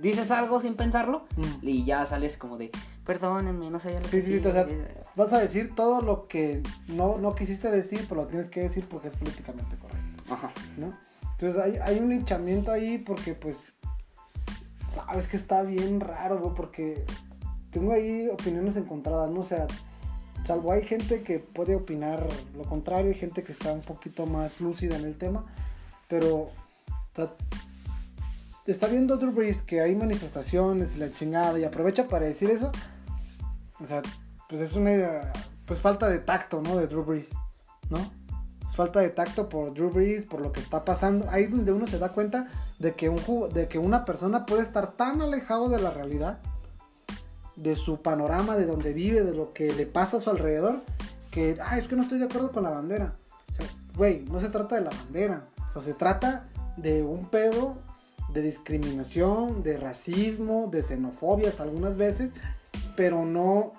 dices 0.00 0.30
algo 0.30 0.60
sin 0.60 0.74
pensarlo 0.74 1.24
Mm. 1.36 1.66
y 1.66 1.84
ya 1.84 2.04
sales 2.06 2.36
como 2.36 2.58
de, 2.58 2.70
perdónenme, 3.06 3.70
no 3.70 3.80
sabía 3.80 4.00
lo 4.00 4.04
Sí, 4.06 4.16
que 4.16 4.22
sí, 4.22 4.40
sí, 4.40 4.46
o 4.46 4.52
sea, 4.52 4.62
eh, 4.62 5.02
vas 5.16 5.32
a 5.32 5.38
decir 5.38 5.74
todo 5.74 6.02
lo 6.02 6.28
que 6.28 6.62
no, 6.88 7.18
no 7.18 7.34
quisiste 7.34 7.70
decir, 7.70 8.04
pero 8.08 8.22
lo 8.22 8.26
tienes 8.26 8.50
que 8.50 8.60
decir 8.60 8.86
porque 8.88 9.08
es 9.08 9.14
políticamente 9.14 9.76
correcto. 9.76 10.34
Ajá. 10.34 10.50
¿no? 10.76 10.92
Entonces 11.32 11.60
hay, 11.60 11.76
hay 11.82 11.98
un 12.00 12.10
linchamiento 12.10 12.70
ahí 12.70 12.98
porque 12.98 13.34
pues 13.34 13.72
sabes 14.86 15.28
que 15.28 15.36
está 15.36 15.62
bien 15.62 16.00
raro, 16.00 16.38
güey, 16.38 16.54
porque 16.54 17.04
tengo 17.70 17.92
ahí 17.92 18.28
opiniones 18.28 18.76
encontradas, 18.76 19.30
¿no? 19.30 19.40
O 19.40 19.44
sea, 19.44 19.66
salvo 20.44 20.72
hay 20.72 20.84
gente 20.84 21.22
que 21.22 21.38
puede 21.38 21.76
opinar 21.76 22.26
lo 22.56 22.64
contrario, 22.64 23.10
hay 23.10 23.18
gente 23.18 23.42
que 23.44 23.52
está 23.52 23.72
un 23.72 23.82
poquito 23.82 24.26
más 24.26 24.60
lúcida 24.60 24.96
en 24.96 25.04
el 25.04 25.16
tema, 25.16 25.44
pero 26.08 26.36
o 26.36 26.52
sea, 27.14 27.32
está 28.72 28.86
viendo 28.86 29.16
Drew 29.16 29.32
Brees 29.32 29.62
que 29.62 29.80
hay 29.80 29.94
manifestaciones 29.94 30.94
y 30.94 30.98
la 30.98 31.10
chingada 31.10 31.58
y 31.58 31.64
aprovecha 31.64 32.06
para 32.06 32.26
decir 32.26 32.50
eso, 32.50 32.70
o 33.80 33.86
sea, 33.86 34.02
pues 34.48 34.60
es 34.60 34.74
una 34.74 35.32
pues 35.66 35.80
falta 35.80 36.08
de 36.08 36.18
tacto, 36.18 36.60
¿no? 36.60 36.76
De 36.76 36.86
Drew 36.86 37.04
Brees, 37.04 37.30
¿no? 37.90 37.98
Es 38.68 38.76
falta 38.76 39.00
de 39.00 39.10
tacto 39.10 39.48
por 39.48 39.72
Drew 39.72 39.90
Brees, 39.90 40.26
por 40.26 40.40
lo 40.40 40.52
que 40.52 40.60
está 40.60 40.84
pasando. 40.84 41.26
Ahí 41.30 41.44
es 41.44 41.50
donde 41.50 41.72
uno 41.72 41.86
se 41.86 41.98
da 41.98 42.12
cuenta 42.12 42.48
de 42.78 42.94
que, 42.94 43.08
un, 43.08 43.20
de 43.52 43.68
que 43.68 43.78
una 43.78 44.04
persona 44.04 44.44
puede 44.46 44.62
estar 44.62 44.92
tan 44.92 45.22
alejado 45.22 45.68
de 45.68 45.80
la 45.80 45.90
realidad, 45.90 46.40
de 47.56 47.74
su 47.74 48.02
panorama, 48.02 48.56
de 48.56 48.66
donde 48.66 48.92
vive, 48.92 49.22
de 49.22 49.34
lo 49.34 49.52
que 49.52 49.72
le 49.72 49.86
pasa 49.86 50.18
a 50.18 50.20
su 50.20 50.30
alrededor, 50.30 50.82
que, 51.30 51.58
ah, 51.62 51.78
es 51.78 51.88
que 51.88 51.96
no 51.96 52.02
estoy 52.02 52.18
de 52.18 52.26
acuerdo 52.26 52.52
con 52.52 52.62
la 52.62 52.70
bandera. 52.70 53.16
O 53.50 53.54
sea, 53.54 53.66
güey, 53.96 54.24
no 54.30 54.38
se 54.38 54.48
trata 54.48 54.76
de 54.76 54.82
la 54.82 54.90
bandera. 54.90 55.48
O 55.70 55.72
sea, 55.72 55.82
se 55.82 55.94
trata 55.94 56.48
de 56.76 57.02
un 57.02 57.28
pedo 57.30 57.76
de 58.32 58.42
discriminación, 58.42 59.62
de 59.62 59.76
racismo, 59.76 60.68
de 60.70 60.82
xenofobias 60.82 61.60
algunas 61.60 61.96
veces, 61.96 62.30
pero 62.96 63.24
no... 63.24 63.72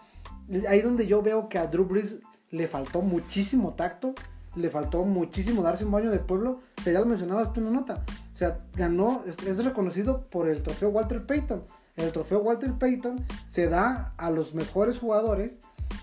Ahí 0.68 0.82
donde 0.82 1.06
yo 1.06 1.22
veo 1.22 1.48
que 1.48 1.60
a 1.60 1.68
Drew 1.68 1.86
Brees 1.86 2.20
le 2.50 2.68
faltó 2.68 3.02
muchísimo 3.02 3.76
tacto, 3.76 4.16
le 4.56 4.70
faltó 4.70 5.04
muchísimo 5.06 5.62
darse 5.62 5.86
un 5.86 5.92
baño 5.92 6.10
de 6.10 6.20
pueblo. 6.20 6.60
O 6.80 6.82
sea, 6.82 6.94
ya 6.94 7.00
lo 7.00 7.06
mencionabas 7.06 7.54
tú 7.54 7.60
en 7.60 7.68
una 7.68 7.82
nota. 7.82 8.04
O 8.34 8.36
sea, 8.36 8.58
ganó, 8.74 9.24
es 9.26 9.64
reconocido 9.64 10.26
por 10.30 10.50
el 10.50 10.64
trofeo 10.64 10.90
Walter 10.90 11.26
Payton. 11.26 11.64
El 11.96 12.12
trofeo 12.12 12.40
Walter 12.40 12.74
Payton 12.74 13.24
se 13.48 13.68
da 13.68 14.14
a 14.18 14.32
los 14.32 14.54
mejores 14.54 14.98
jugadores 14.98 15.60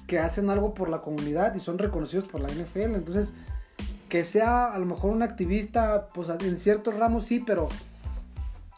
que 0.07 0.19
hacen 0.19 0.51
algo 0.51 0.75
por 0.75 0.89
la 0.89 1.01
comunidad 1.01 1.55
y 1.55 1.61
son 1.61 1.79
reconocidos 1.79 2.27
por 2.29 2.41
la 2.41 2.49
NFL. 2.49 2.95
Entonces, 2.95 3.33
que 4.09 4.25
sea 4.25 4.73
a 4.73 4.79
lo 4.79 4.87
mejor 4.87 5.11
un 5.11 5.23
activista, 5.23 6.09
pues 6.15 6.29
en 6.29 6.59
ciertos 6.59 6.95
ramos 6.95 7.25
sí, 7.25 7.43
pero, 7.45 7.69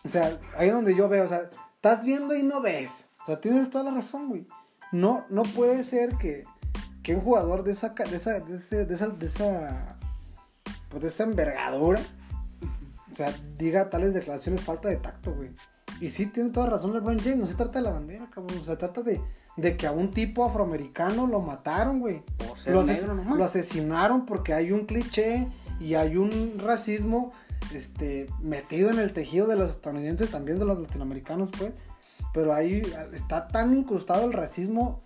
o 0.09 0.11
sea, 0.11 0.41
ahí 0.57 0.69
es 0.69 0.75
donde 0.75 0.97
yo 0.97 1.07
veo, 1.07 1.27
o 1.27 1.29
sea, 1.29 1.51
estás 1.75 2.03
viendo 2.03 2.35
y 2.35 2.43
no 2.43 2.63
ves. 2.63 3.11
O 3.23 3.27
sea, 3.27 3.41
tienes 3.43 3.69
toda 3.69 3.85
la 3.85 3.91
razón, 3.91 4.29
güey. 4.29 4.47
No, 4.91 5.27
no 5.29 5.43
puede 5.43 5.85
ser 5.85 6.17
que, 6.17 6.45
que 7.03 7.15
un 7.15 7.21
jugador 7.21 7.63
de 7.63 7.73
esa, 7.73 7.91
de 7.91 8.17
esa, 8.17 8.41
de, 8.41 8.57
esa, 8.57 9.09
de 9.09 9.27
esa, 9.27 9.99
pues 10.89 11.03
de 11.03 11.09
esa 11.09 11.25
envergadura, 11.25 12.01
o 13.13 13.15
sea, 13.15 13.35
diga 13.59 13.91
tales 13.91 14.15
declaraciones 14.15 14.63
falta 14.63 14.89
de 14.89 14.97
tacto, 14.97 15.35
güey. 15.35 15.51
Y 16.01 16.09
sí, 16.09 16.25
tiene 16.25 16.49
toda 16.51 16.71
razón 16.71 16.95
LeBron 16.95 17.19
James, 17.19 17.37
no 17.37 17.47
se 17.47 17.55
trata 17.55 17.81
de 17.81 17.85
la 17.85 17.91
bandera, 17.91 18.31
cabrón, 18.31 18.65
se 18.65 18.77
trata 18.77 19.03
de, 19.03 19.21
de 19.59 19.77
que 19.77 19.87
a 19.87 19.93
un 19.93 20.11
tipo 20.11 20.43
afroamericano 20.43 21.27
lo 21.27 21.41
mataron, 21.43 22.01
güey. 22.01 22.23
Lo, 22.65 22.83
lo, 23.37 23.45
asesinaron 23.45 24.25
porque 24.25 24.55
hay 24.55 24.73
un 24.73 24.87
cliché 24.87 25.49
y 25.79 25.97
hay 25.97 26.17
un 26.17 26.59
racismo 26.59 27.31
este, 27.75 28.27
metido 28.41 28.91
en 28.91 28.99
el 28.99 29.13
tejido 29.13 29.47
de 29.47 29.57
los 29.57 29.71
estadounidenses, 29.71 30.31
también 30.31 30.59
de 30.59 30.65
los 30.65 30.79
latinoamericanos, 30.79 31.51
pues. 31.57 31.73
Pero 32.33 32.53
ahí 32.53 32.83
está 33.13 33.49
tan 33.49 33.75
incrustado 33.75 34.27
el 34.27 34.33
racismo 34.33 35.03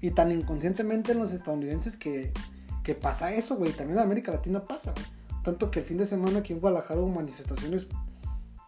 y 0.00 0.10
tan 0.10 0.32
inconscientemente 0.32 1.12
en 1.12 1.18
los 1.18 1.32
estadounidenses 1.32 1.96
que, 1.96 2.32
que 2.82 2.94
pasa 2.94 3.32
eso, 3.34 3.56
güey. 3.56 3.72
También 3.72 3.98
en 3.98 4.04
América 4.04 4.32
Latina 4.32 4.62
pasa, 4.64 4.92
güey. 4.92 5.06
Tanto 5.44 5.70
que 5.70 5.80
el 5.80 5.84
fin 5.84 5.98
de 5.98 6.06
semana 6.06 6.40
aquí 6.40 6.52
en 6.52 6.60
Guadalajara 6.60 7.00
hubo 7.00 7.08
manifestaciones 7.08 7.86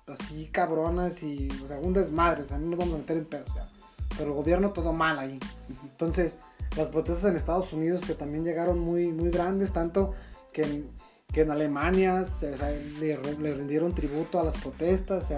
así 0.07 0.47
cabronas 0.47 1.23
y, 1.23 1.49
o 1.65 1.69
sea, 1.69 1.79
un 1.79 1.93
desmadre, 1.93 2.43
o 2.43 2.47
sea, 2.47 2.59
no 2.59 2.71
nos 2.71 2.79
vamos 2.79 2.95
a 2.95 2.99
meter 2.99 3.17
en 3.17 3.27
pedo, 3.27 3.45
o 3.49 3.53
sea 3.53 3.69
pero 4.17 4.31
el 4.31 4.37
gobierno 4.37 4.73
todo 4.73 4.93
mal 4.93 5.19
ahí. 5.19 5.39
Entonces, 5.83 6.37
las 6.77 6.89
protestas 6.89 7.31
en 7.31 7.37
Estados 7.37 7.73
Unidos 7.73 8.05
que 8.05 8.15
también 8.15 8.45
llegaron 8.45 8.79
muy, 8.79 9.09
muy 9.09 9.31
grandes, 9.31 9.73
tanto 9.73 10.13
que 10.53 10.85
que 11.33 11.43
en 11.43 11.51
Alemania 11.51 12.25
se, 12.25 12.57
le, 12.99 13.17
rindieron 13.17 13.95
tributo 13.95 14.41
a 14.41 14.45
las 14.45 14.57
protestas, 14.59 15.33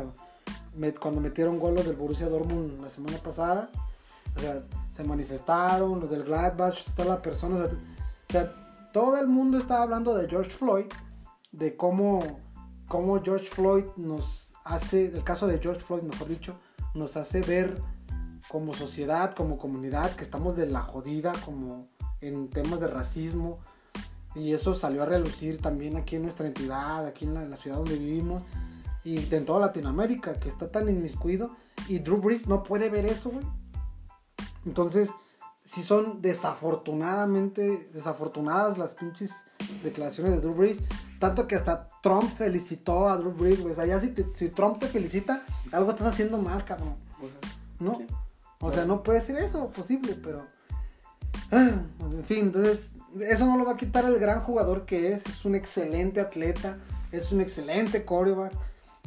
cuando 1.01 1.21
metieron 1.21 1.59
goles 1.59 1.85
del 1.87 1.97
Borussia 1.97 2.29
Dortmund 2.29 2.81
la 2.81 2.91
semana 2.91 3.19
pasada, 3.19 3.71
se 4.91 5.05
manifestaron, 5.05 6.01
los 6.01 6.11
del 6.11 6.25
Gladbach, 6.25 6.77
todas 6.95 7.09
las 7.09 7.21
personas, 7.21 7.71
todo 8.93 9.19
el 9.19 9.27
mundo 9.27 9.59
estaba 9.59 9.83
hablando 9.83 10.15
de 10.15 10.29
George 10.29 10.51
Floyd, 10.51 10.87
de 11.51 11.77
cómo, 11.77 12.21
cómo 12.89 13.21
George 13.23 13.47
Floyd 13.47 13.85
nos 13.97 14.53
hace, 14.65 15.07
el 15.07 15.25
caso 15.25 15.47
de 15.47 15.59
George 15.59 15.81
Floyd, 15.81 16.03
mejor 16.03 16.29
dicho, 16.29 16.59
nos 16.95 17.17
hace 17.17 17.41
ver 17.43 17.77
como 18.49 18.75
sociedad, 18.75 19.35
como 19.35 19.59
comunidad, 19.59 20.15
que 20.15 20.23
estamos 20.23 20.57
de 20.57 20.67
la 20.67 20.81
jodida, 20.81 21.33
como 21.45 21.89
en 22.21 22.49
temas 22.51 22.81
de 22.81 22.89
racismo. 22.89 23.61
Y 24.35 24.53
eso 24.53 24.75
salió 24.75 25.03
a 25.03 25.07
relucir 25.07 25.61
también 25.61 25.97
aquí 25.97 26.17
en 26.17 26.23
nuestra 26.23 26.47
entidad, 26.47 27.07
aquí 27.07 27.27
en 27.27 27.51
la, 27.51 27.57
ciudad 27.57 27.77
donde 27.79 27.99
vivimos. 27.99 28.43
Y 29.05 29.33
en 29.35 29.45
toda 29.45 29.61
Latinoamérica, 29.61 30.35
que 30.35 30.49
está 30.49 30.71
tan 30.71 30.89
inmiscuido. 30.89 31.51
Y 31.89 31.99
Drew 31.99 32.19
Brees 32.19 32.47
no 32.47 32.63
puede 32.63 32.89
ver 32.89 33.05
eso, 33.05 33.31
güey. 33.31 33.45
Entonces, 34.65 35.11
si 35.65 35.83
son 35.83 36.23
desafortunadamente, 36.23 37.91
desafortunadas 37.93 38.79
las 38.79 38.95
pinches 38.95 39.33
declaraciones 39.83 40.33
de 40.33 40.41
Drew 40.41 40.55
Brees. 40.55 40.81
Tanto 41.19 41.47
que 41.47 41.57
hasta 41.57 41.89
Trump 42.03 42.25
felicitó 42.37 43.09
a 43.09 43.17
Drew 43.17 43.33
Brees, 43.33 43.61
güey. 43.61 43.73
O 43.73 43.77
sea, 43.77 43.87
ya 43.87 44.01
si, 44.01 44.15
si 44.35 44.49
Trump 44.49 44.79
te 44.79 44.89
felicita, 44.89 45.45
algo 45.73 45.91
estás 45.91 46.09
haciendo 46.09 46.39
mal, 46.39 46.65
cabrón. 46.65 46.97
¿No? 47.79 48.01
O 48.61 48.71
sea, 48.71 48.85
no 48.85 49.03
puede 49.03 49.21
ser 49.21 49.37
eso 49.37 49.69
posible, 49.71 50.15
pero. 50.15 50.47
Ah, 51.51 51.83
en 52.01 52.25
fin, 52.25 52.39
entonces, 52.47 52.93
eso 53.21 53.47
no 53.47 53.59
lo 53.59 53.65
va 53.65 53.73
a 53.73 53.77
quitar 53.77 54.05
el 54.05 54.19
gran 54.19 54.43
jugador 54.43 54.87
que 54.87 55.13
es. 55.13 55.27
Es 55.27 55.45
un 55.45 55.55
excelente 55.55 56.21
atleta, 56.21 56.79
es 57.11 57.33
un 57.33 57.41
excelente 57.41 58.05
coreback. 58.05 58.53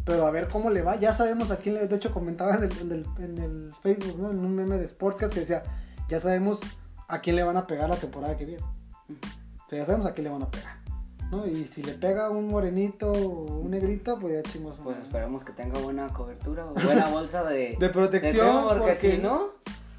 Pero 0.03 0.25
a 0.27 0.31
ver 0.31 0.47
cómo 0.49 0.69
le 0.69 0.81
va. 0.81 0.97
Ya 0.97 1.13
sabemos 1.13 1.51
a 1.51 1.57
quién 1.57 1.75
le. 1.75 1.87
De 1.87 1.95
hecho, 1.95 2.11
comentaba 2.11 2.55
en 2.55 2.63
el, 2.63 3.05
en 3.19 3.37
el, 3.39 3.73
Facebook, 3.81 4.19
¿no? 4.19 4.29
En 4.29 4.39
un 4.39 4.55
meme 4.55 4.77
de 4.77 4.87
Sportcast 4.87 5.33
que 5.33 5.39
decía: 5.39 5.63
Ya 6.07 6.19
sabemos 6.19 6.59
a 7.07 7.19
quién 7.21 7.35
le 7.35 7.43
van 7.43 7.57
a 7.57 7.65
pegar 7.65 7.89
la 7.89 7.95
temporada 7.95 8.37
que 8.37 8.45
viene. 8.45 8.63
O 8.63 9.69
sea, 9.69 9.79
ya 9.79 9.85
sabemos 9.85 10.05
a 10.05 10.13
quién 10.13 10.25
le 10.25 10.31
van 10.31 10.43
a 10.43 10.51
pegar. 10.51 10.85
¿no? 11.31 11.47
Y 11.47 11.65
si 11.65 11.81
le 11.81 11.93
pega 11.93 12.29
un 12.29 12.47
morenito 12.47 13.11
o 13.11 13.61
un 13.61 13.71
negrito, 13.71 14.19
pues 14.19 14.33
ya 14.33 14.51
chingos. 14.51 14.79
Pues 14.83 14.99
esperemos 14.99 15.43
que 15.43 15.53
tenga 15.53 15.79
buena 15.79 16.09
cobertura 16.09 16.65
o 16.65 16.73
buena 16.73 17.07
bolsa 17.11 17.43
de, 17.43 17.75
de 17.79 17.89
protección. 17.89 18.65
porque, 18.67 18.95
si 18.95 19.17
no, 19.17 19.49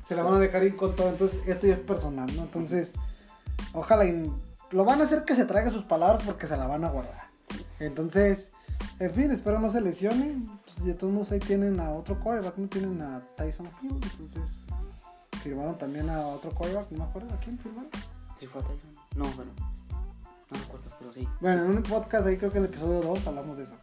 se 0.05 0.15
la 0.15 0.23
van 0.23 0.35
a 0.35 0.39
dejar 0.39 0.63
ir 0.63 0.77
con 0.77 0.95
todo. 0.95 1.09
Entonces, 1.09 1.41
esto 1.47 1.67
ya 1.67 1.75
es 1.75 1.81
personal, 1.81 2.31
¿no? 2.37 2.43
Entonces, 2.43 2.93
ojalá 3.77 4.05
lo 4.71 4.85
van 4.85 5.01
a 5.01 5.05
hacer 5.05 5.25
que 5.25 5.37
se 5.37 5.45
traiga 5.45 5.71
sus 5.71 5.85
palabras 5.85 6.23
porque 6.25 6.47
se 6.47 6.57
la 6.57 6.67
van 6.67 6.85
a 6.85 6.91
guardar. 6.91 7.29
Entonces, 7.79 8.51
en 8.99 9.13
fin, 9.13 9.31
espero 9.31 9.61
no 9.61 9.71
se 9.71 9.81
lesione. 9.81 10.37
Pues 10.65 10.85
de 10.85 10.95
todos 10.95 11.13
modos 11.13 11.33
ahí 11.33 11.39
tienen 11.39 11.79
a 11.81 11.91
otro 11.91 12.19
coreback, 12.21 12.57
no 12.57 12.69
tienen 12.69 13.01
a 13.03 13.23
Tyson 13.37 13.69
Hill. 13.83 13.99
Entonces, 14.03 14.65
firmaron 15.43 15.79
también 15.79 16.11
a 16.11 16.27
otro 16.27 16.51
coreback, 16.53 16.91
no 16.91 16.99
me 16.99 17.05
acuerdo 17.05 17.35
a 17.35 17.39
quién 17.39 17.59
firmaron. 17.59 17.91
Si 18.41 18.47
fue 18.47 18.61
a 18.61 18.65
Tyson. 18.65 18.91
No, 19.17 19.25
bueno. 19.37 19.53
No 20.51 20.59
recuerdo, 20.59 20.91
pero 20.99 21.13
sí. 21.13 21.29
Bueno, 21.41 21.65
en 21.65 21.71
un 21.71 21.83
podcast 21.83 22.27
ahí 22.27 22.37
creo 22.37 22.53
que 22.53 22.59
en 22.59 22.65
el 22.65 22.71
episodio 22.71 23.01
2 23.03 23.27
hablamos 23.27 23.57
de 23.57 23.65
eso. 23.65 23.75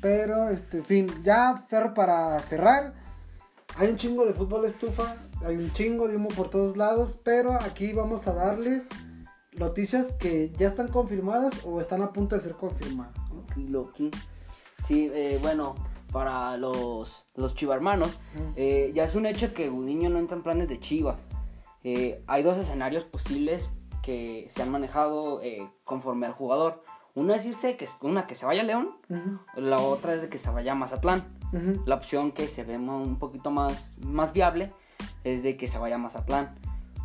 Pero, 0.00 0.48
este, 0.48 0.82
fin, 0.82 1.08
ya 1.24 1.64
Ferro 1.68 1.94
para 1.94 2.38
cerrar. 2.40 2.92
Hay 3.78 3.90
un 3.90 3.96
chingo 3.96 4.26
de 4.26 4.32
fútbol 4.32 4.62
de 4.62 4.68
estufa, 4.68 5.14
hay 5.44 5.54
un 5.54 5.72
chingo 5.72 6.08
de 6.08 6.16
humo 6.16 6.30
por 6.30 6.50
todos 6.50 6.76
lados, 6.76 7.16
pero 7.22 7.52
aquí 7.52 7.92
vamos 7.92 8.26
a 8.26 8.34
darles 8.34 8.88
noticias 9.52 10.10
que 10.18 10.50
ya 10.58 10.66
están 10.66 10.88
confirmadas 10.88 11.64
o 11.64 11.80
están 11.80 12.02
a 12.02 12.12
punto 12.12 12.34
de 12.34 12.42
ser 12.42 12.54
confirmadas. 12.54 13.14
Loki. 13.54 14.10
Sí, 14.84 15.08
eh, 15.14 15.38
bueno, 15.40 15.76
para 16.10 16.56
los, 16.56 17.28
los 17.36 17.54
chivarmanos, 17.54 18.18
eh, 18.56 18.90
ya 18.96 19.04
es 19.04 19.14
un 19.14 19.26
hecho 19.26 19.54
que 19.54 19.68
Gudiño 19.68 20.10
no 20.10 20.18
entra 20.18 20.36
en 20.36 20.42
planes 20.42 20.68
de 20.68 20.80
chivas. 20.80 21.24
Eh, 21.84 22.20
hay 22.26 22.42
dos 22.42 22.58
escenarios 22.58 23.04
posibles 23.04 23.68
que 24.02 24.48
se 24.50 24.60
han 24.60 24.72
manejado 24.72 25.40
conforme 25.84 26.26
al 26.26 26.32
jugador. 26.32 26.82
Una 27.14 27.36
es 27.36 27.46
irse, 27.46 27.76
que, 27.76 27.88
una 28.02 28.26
que 28.26 28.34
se 28.34 28.44
vaya 28.44 28.62
a 28.62 28.64
León, 28.64 28.96
la 29.54 29.78
otra 29.78 30.14
es 30.14 30.22
de 30.22 30.28
que 30.28 30.38
se 30.38 30.50
vaya 30.50 30.72
a 30.72 30.74
Mazatlán. 30.74 31.37
La 31.86 31.94
opción 31.94 32.32
que 32.32 32.46
se 32.46 32.64
ve 32.64 32.76
un 32.76 33.18
poquito 33.18 33.50
más, 33.50 33.96
más 34.00 34.32
viable 34.32 34.72
es 35.24 35.42
de 35.42 35.56
que 35.56 35.68
se 35.68 35.78
vaya 35.78 35.96
a 35.96 35.98
Mazatlán. 35.98 36.54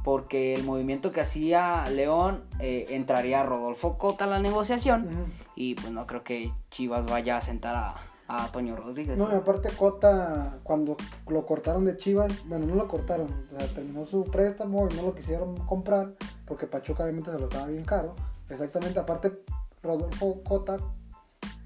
Porque 0.04 0.54
el 0.54 0.66
movimiento 0.66 1.14
que 1.14 1.22
hacía 1.22 1.90
León 1.90 2.44
eh, 2.60 2.88
entraría 2.90 3.42
Rodolfo 3.44 3.98
Cota 3.98 4.26
a 4.26 4.28
la 4.28 4.40
negociación. 4.40 5.10
Y 5.56 5.76
pues 5.76 5.92
no 5.92 6.06
creo 6.06 6.24
que 6.24 6.52
Chivas 6.72 7.06
vaya 7.06 7.38
a 7.38 7.42
sentar 7.42 7.76
a, 7.76 7.96
a 8.28 8.52
Toño 8.52 8.76
Rodríguez. 8.76 9.18
No, 9.18 9.32
y 9.32 9.36
aparte 9.36 9.70
Cota, 9.70 10.60
cuando 10.64 10.98
lo 11.28 11.46
cortaron 11.46 11.86
de 11.86 11.96
Chivas, 11.98 12.46
bueno, 12.48 12.66
no 12.66 12.76
lo 12.76 12.88
cortaron, 12.88 13.28
o 13.48 13.50
sea, 13.50 13.68
terminó 13.74 14.06
su 14.06 14.24
préstamo 14.24 14.88
y 14.92 14.96
no 14.96 15.04
lo 15.04 15.16
quisieron 15.16 15.56
comprar 15.66 16.14
porque 16.46 16.68
Pachuca 16.68 17.04
obviamente 17.04 17.32
se 17.32 17.40
lo 17.40 17.46
estaba 17.46 17.68
bien 17.68 17.86
caro. 17.86 18.16
Exactamente, 18.50 19.00
aparte 19.00 19.44
Rodolfo 19.82 20.42
Cota 20.44 20.78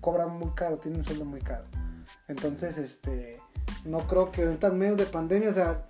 cobra 0.01 0.28
muy 0.28 0.51
caro, 0.51 0.78
tiene 0.78 0.97
un 0.97 1.03
sueldo 1.03 1.25
muy 1.25 1.41
caro. 1.41 1.65
Entonces, 2.28 2.78
este, 2.78 3.38
no 3.86 3.99
creo 4.07 4.32
que 4.32 4.43
ahorita 4.43 4.67
en 4.67 4.80
medio 4.80 4.95
de 4.95 5.05
pandemia, 5.05 5.49
o 5.49 5.53
sea, 5.53 5.86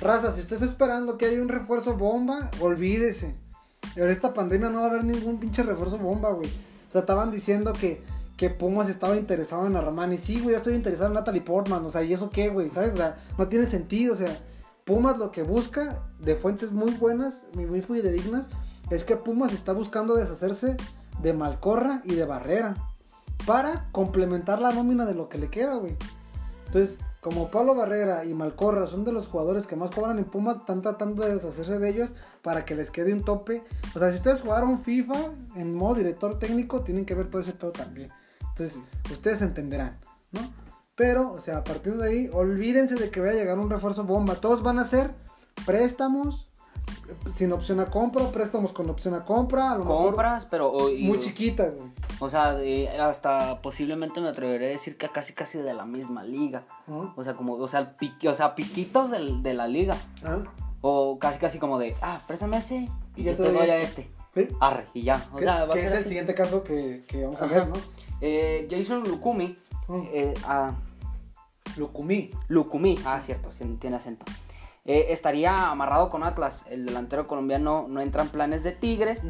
raza, 0.00 0.32
si 0.32 0.40
usted 0.40 0.56
está 0.56 0.66
esperando 0.66 1.18
que 1.18 1.26
haya 1.26 1.42
un 1.42 1.48
refuerzo 1.48 1.96
bomba, 1.96 2.50
olvídese. 2.60 3.34
En 3.96 4.10
esta 4.10 4.32
pandemia 4.32 4.70
no 4.70 4.80
va 4.80 4.86
a 4.86 4.90
haber 4.90 5.04
ningún 5.04 5.40
pinche 5.40 5.62
refuerzo 5.62 5.98
bomba, 5.98 6.30
güey. 6.30 6.48
O 6.88 6.92
sea, 6.92 7.00
estaban 7.00 7.30
diciendo 7.30 7.72
que 7.72 8.02
que 8.40 8.48
Pumas 8.48 8.88
estaba 8.88 9.18
interesado 9.18 9.66
en 9.66 9.76
Armani. 9.76 10.16
Sí, 10.16 10.40
güey, 10.40 10.52
yo 10.52 10.56
estoy 10.56 10.72
interesado 10.72 11.08
en 11.08 11.14
Natalie 11.14 11.42
Portman. 11.42 11.84
O 11.84 11.90
sea, 11.90 12.02
¿y 12.02 12.14
eso 12.14 12.30
qué, 12.30 12.48
güey? 12.48 12.70
¿Sabes? 12.70 12.94
O 12.94 12.96
sea, 12.96 13.18
no 13.36 13.48
tiene 13.48 13.66
sentido. 13.66 14.14
O 14.14 14.16
sea, 14.16 14.34
Pumas 14.86 15.18
lo 15.18 15.30
que 15.30 15.42
busca, 15.42 16.02
de 16.20 16.36
fuentes 16.36 16.72
muy 16.72 16.90
buenas, 16.92 17.44
muy, 17.52 17.82
fidedignas, 17.82 18.48
es 18.88 19.04
que 19.04 19.16
Pumas 19.16 19.52
está 19.52 19.74
buscando 19.74 20.14
deshacerse 20.14 20.78
de 21.20 21.34
Malcorra 21.34 22.00
y 22.06 22.14
de 22.14 22.24
Barrera 22.24 22.76
para 23.46 23.88
complementar 23.92 24.60
la 24.60 24.72
nómina 24.72 25.04
de 25.06 25.14
lo 25.14 25.28
que 25.28 25.38
le 25.38 25.48
queda, 25.48 25.74
güey. 25.76 25.96
Entonces, 26.66 26.98
como 27.20 27.50
Pablo 27.50 27.74
Barrera 27.74 28.24
y 28.24 28.32
Malcorra 28.32 28.86
son 28.86 29.04
de 29.04 29.12
los 29.12 29.26
jugadores 29.26 29.66
que 29.66 29.76
más 29.76 29.90
cobran 29.90 30.18
en 30.18 30.24
Pumas, 30.24 30.56
están 30.58 30.80
tratando 30.82 31.22
de 31.24 31.34
deshacerse 31.34 31.78
de 31.78 31.88
ellos 31.88 32.10
para 32.42 32.64
que 32.64 32.74
les 32.74 32.90
quede 32.90 33.12
un 33.12 33.24
tope. 33.24 33.62
O 33.94 33.98
sea, 33.98 34.10
si 34.10 34.16
ustedes 34.16 34.40
jugaron 34.40 34.78
FIFA 34.78 35.16
en 35.56 35.74
modo 35.74 35.96
director 35.96 36.38
técnico, 36.38 36.80
tienen 36.82 37.04
que 37.04 37.14
ver 37.14 37.28
todo 37.28 37.42
ese 37.42 37.52
pedo 37.52 37.72
también. 37.72 38.10
Entonces, 38.50 38.80
ustedes 39.10 39.42
entenderán, 39.42 39.98
¿no? 40.32 40.40
Pero, 40.94 41.32
o 41.32 41.40
sea, 41.40 41.58
a 41.58 41.64
partir 41.64 41.96
de 41.96 42.08
ahí, 42.08 42.30
olvídense 42.32 42.94
de 42.94 43.10
que 43.10 43.20
vaya 43.20 43.32
a 43.32 43.36
llegar 43.36 43.58
un 43.58 43.70
refuerzo 43.70 44.04
bomba. 44.04 44.34
Todos 44.36 44.62
van 44.62 44.78
a 44.78 44.84
ser 44.84 45.10
préstamos 45.66 46.48
sin 47.34 47.52
opción 47.52 47.80
a 47.80 47.86
compra, 47.86 48.30
préstamos 48.30 48.72
con 48.72 48.88
opción 48.90 49.14
a 49.14 49.24
compra. 49.24 49.72
A 49.72 49.78
lo 49.78 49.84
mejor 49.84 50.06
Compras, 50.06 50.46
pero... 50.50 50.88
y- 50.90 51.06
muy 51.06 51.18
chiquitas, 51.18 51.74
güey. 51.74 51.90
O 52.18 52.28
sea, 52.28 52.58
hasta 53.00 53.62
posiblemente 53.62 54.20
me 54.20 54.28
atreveré 54.28 54.66
a 54.66 54.72
decir 54.72 54.96
que 54.98 55.08
casi 55.08 55.32
casi 55.32 55.58
de 55.58 55.72
la 55.74 55.84
misma 55.84 56.22
liga. 56.24 56.64
O 57.16 57.24
sea, 57.24 57.34
como, 57.34 57.54
o 57.54 57.68
sea, 57.68 57.96
piqui- 57.96 58.28
o 58.28 58.34
sea 58.34 58.54
piquitos 58.54 59.10
de 59.10 59.54
la 59.54 59.66
liga. 59.68 59.96
Ah, 60.24 60.38
O 60.82 61.18
casi 61.18 61.38
casi 61.38 61.58
como 61.58 61.78
de, 61.78 61.94
ah, 62.02 62.22
préstame 62.26 62.56
ese 62.58 62.88
y 63.16 63.22
yo 63.24 63.36
te 63.36 63.50
doy 63.52 63.68
a 63.70 63.76
este. 63.78 64.10
Arre, 64.60 64.86
y 64.94 65.02
ya. 65.02 65.26
O 65.32 65.36
que 65.36 65.44
sea, 65.44 65.64
va 65.64 65.70
a 65.72 65.76
que 65.76 65.80
ser 65.80 65.88
es 65.88 65.94
el 65.94 66.04
siguiente 66.08 66.34
caso 66.34 66.62
que, 66.64 67.04
que 67.08 67.24
vamos 67.24 67.40
a 67.42 67.44
Ajá. 67.46 67.54
ver, 67.54 67.68
¿no? 67.68 67.74
Eh, 68.20 68.66
Jason 68.70 69.02
Lukumi, 69.04 69.58
Mm. 69.88 70.02
eh, 70.12 70.34
ah, 70.44 70.72
Lucumí. 71.76 72.30
Lukumi, 72.48 72.98
ah, 73.04 73.20
cierto, 73.20 73.50
tiene 73.78 73.96
acento. 73.96 74.24
Eh, 74.84 75.06
estaría 75.10 75.70
amarrado 75.70 76.08
con 76.08 76.22
Atlas. 76.22 76.64
El 76.70 76.86
delantero 76.86 77.26
colombiano 77.26 77.86
no 77.88 78.00
entra 78.00 78.22
en 78.22 78.28
planes 78.28 78.62
de 78.62 78.72
Tigres, 78.72 79.24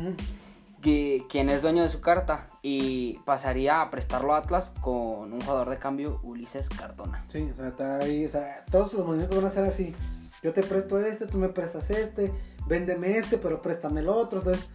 quien 0.81 1.51
es 1.51 1.62
dueño 1.62 1.83
de 1.83 1.89
su 1.89 2.01
carta, 2.01 2.49
y 2.62 3.18
pasaría 3.24 3.81
a 3.81 3.91
prestarlo 3.91 4.35
a 4.35 4.39
Atlas 4.39 4.72
con 4.81 5.33
un 5.33 5.41
jugador 5.41 5.70
de 5.70 5.78
cambio, 5.78 6.20
Ulises 6.22 6.68
Cardona. 6.68 7.22
Sí, 7.26 7.49
o 7.53 7.57
sea, 7.57 7.68
está 7.68 7.97
ahí, 7.99 8.24
o 8.24 8.28
sea, 8.28 8.64
todos 8.70 8.93
los 8.93 9.07
movimientos 9.07 9.37
van 9.37 9.47
a 9.47 9.51
ser 9.51 9.64
así. 9.64 9.95
Yo 10.43 10.53
te 10.53 10.62
presto 10.62 10.99
este, 10.99 11.26
tú 11.26 11.39
me 11.39 11.49
prestas 11.49 11.91
este, 11.91 12.33
véndeme 12.66 13.16
este, 13.16 13.37
pero 13.37 13.61
préstame 13.61 14.01
el 14.01 14.09
otro. 14.09 14.39
Entonces, 14.39 14.70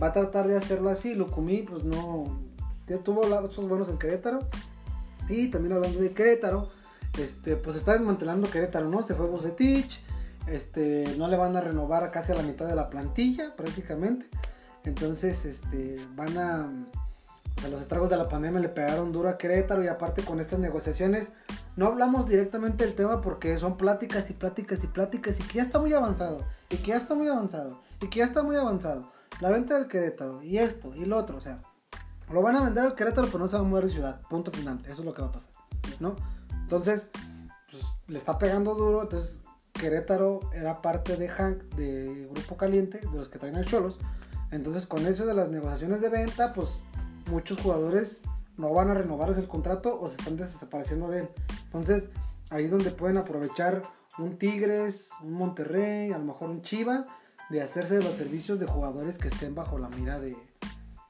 va 0.00 0.08
a 0.08 0.12
tratar 0.12 0.46
de 0.46 0.56
hacerlo 0.56 0.90
así. 0.90 1.14
Lucumí, 1.14 1.62
pues 1.62 1.84
no, 1.84 2.40
tuvo 3.04 3.26
lapsos 3.26 3.68
buenos 3.68 3.88
en 3.88 3.98
Querétaro. 3.98 4.38
Y 5.28 5.48
también 5.48 5.74
hablando 5.74 5.98
de 5.98 6.12
Querétaro, 6.12 6.70
este, 7.18 7.56
pues 7.56 7.76
está 7.76 7.92
desmantelando 7.92 8.48
Querétaro, 8.48 8.88
¿no? 8.88 9.02
Se 9.02 9.14
fue 9.14 9.26
Bucetich, 9.26 10.00
este, 10.46 11.04
no 11.18 11.28
le 11.28 11.36
van 11.36 11.56
a 11.56 11.60
renovar 11.60 12.10
casi 12.10 12.32
a 12.32 12.36
la 12.36 12.42
mitad 12.42 12.66
de 12.66 12.76
la 12.76 12.88
plantilla, 12.88 13.52
prácticamente. 13.56 14.26
Entonces, 14.88 15.44
este, 15.44 16.00
van 16.16 16.38
a, 16.38 16.86
o 17.64 17.68
los 17.68 17.80
estragos 17.80 18.08
de 18.10 18.16
la 18.16 18.28
pandemia 18.28 18.60
le 18.60 18.68
pegaron 18.68 19.12
duro 19.12 19.28
a 19.28 19.36
Querétaro 19.36 19.84
y 19.84 19.88
aparte 19.88 20.22
con 20.22 20.40
estas 20.40 20.58
negociaciones, 20.58 21.28
no 21.76 21.86
hablamos 21.86 22.26
directamente 22.26 22.84
del 22.84 22.94
tema 22.94 23.20
porque 23.20 23.58
son 23.58 23.76
pláticas 23.76 24.30
y 24.30 24.32
pláticas 24.32 24.82
y 24.82 24.86
pláticas 24.86 25.38
y 25.38 25.42
que 25.42 25.58
ya 25.58 25.62
está 25.62 25.78
muy 25.78 25.92
avanzado, 25.92 26.40
y 26.70 26.76
que 26.78 26.88
ya 26.88 26.96
está 26.96 27.14
muy 27.14 27.28
avanzado, 27.28 27.82
y 28.00 28.08
que 28.08 28.20
ya 28.20 28.24
está 28.24 28.42
muy 28.42 28.56
avanzado. 28.56 29.12
La 29.40 29.50
venta 29.50 29.74
del 29.74 29.88
Querétaro, 29.88 30.42
y 30.42 30.58
esto, 30.58 30.94
y 30.94 31.04
lo 31.04 31.18
otro, 31.18 31.36
o 31.36 31.40
sea, 31.40 31.60
lo 32.32 32.42
van 32.42 32.56
a 32.56 32.62
vender 32.62 32.84
al 32.84 32.94
Querétaro, 32.94 33.28
pero 33.28 33.40
no 33.40 33.46
se 33.46 33.56
va 33.56 33.60
a 33.60 33.64
mover 33.64 33.84
de 33.84 33.92
ciudad. 33.92 34.20
Punto 34.28 34.50
final. 34.50 34.80
Eso 34.84 35.00
es 35.00 35.04
lo 35.04 35.14
que 35.14 35.22
va 35.22 35.28
a 35.28 35.32
pasar. 35.32 35.50
¿No? 36.00 36.16
Entonces, 36.62 37.08
pues, 37.70 37.84
le 38.06 38.18
está 38.18 38.38
pegando 38.38 38.74
duro. 38.74 39.02
Entonces, 39.02 39.40
Querétaro 39.72 40.40
era 40.52 40.82
parte 40.82 41.16
de 41.16 41.28
Hank, 41.28 41.62
de 41.74 42.28
Grupo 42.30 42.56
Caliente, 42.56 43.00
de 43.00 43.16
los 43.16 43.28
que 43.28 43.38
traen 43.38 43.56
al 43.56 43.64
Cholos. 43.64 43.98
Entonces, 44.50 44.86
con 44.86 45.06
eso 45.06 45.26
de 45.26 45.34
las 45.34 45.50
negociaciones 45.50 46.00
de 46.00 46.08
venta, 46.08 46.52
pues 46.52 46.78
muchos 47.30 47.60
jugadores 47.60 48.22
no 48.56 48.72
van 48.72 48.90
a 48.90 48.94
renovarles 48.94 49.38
el 49.38 49.46
contrato 49.46 50.00
o 50.00 50.08
se 50.08 50.16
están 50.16 50.36
desapareciendo 50.36 51.08
de 51.08 51.20
él. 51.20 51.28
Entonces, 51.64 52.04
ahí 52.50 52.64
es 52.64 52.70
donde 52.70 52.90
pueden 52.90 53.18
aprovechar 53.18 53.82
un 54.18 54.38
Tigres, 54.38 55.10
un 55.22 55.34
Monterrey, 55.34 56.12
a 56.12 56.18
lo 56.18 56.24
mejor 56.24 56.50
un 56.50 56.62
Chiva, 56.62 57.06
de 57.50 57.62
hacerse 57.62 57.96
de 57.96 58.02
los 58.02 58.14
servicios 58.14 58.58
de 58.58 58.66
jugadores 58.66 59.18
que 59.18 59.28
estén 59.28 59.54
bajo 59.54 59.78
la 59.78 59.88
mira 59.88 60.18
de, 60.18 60.36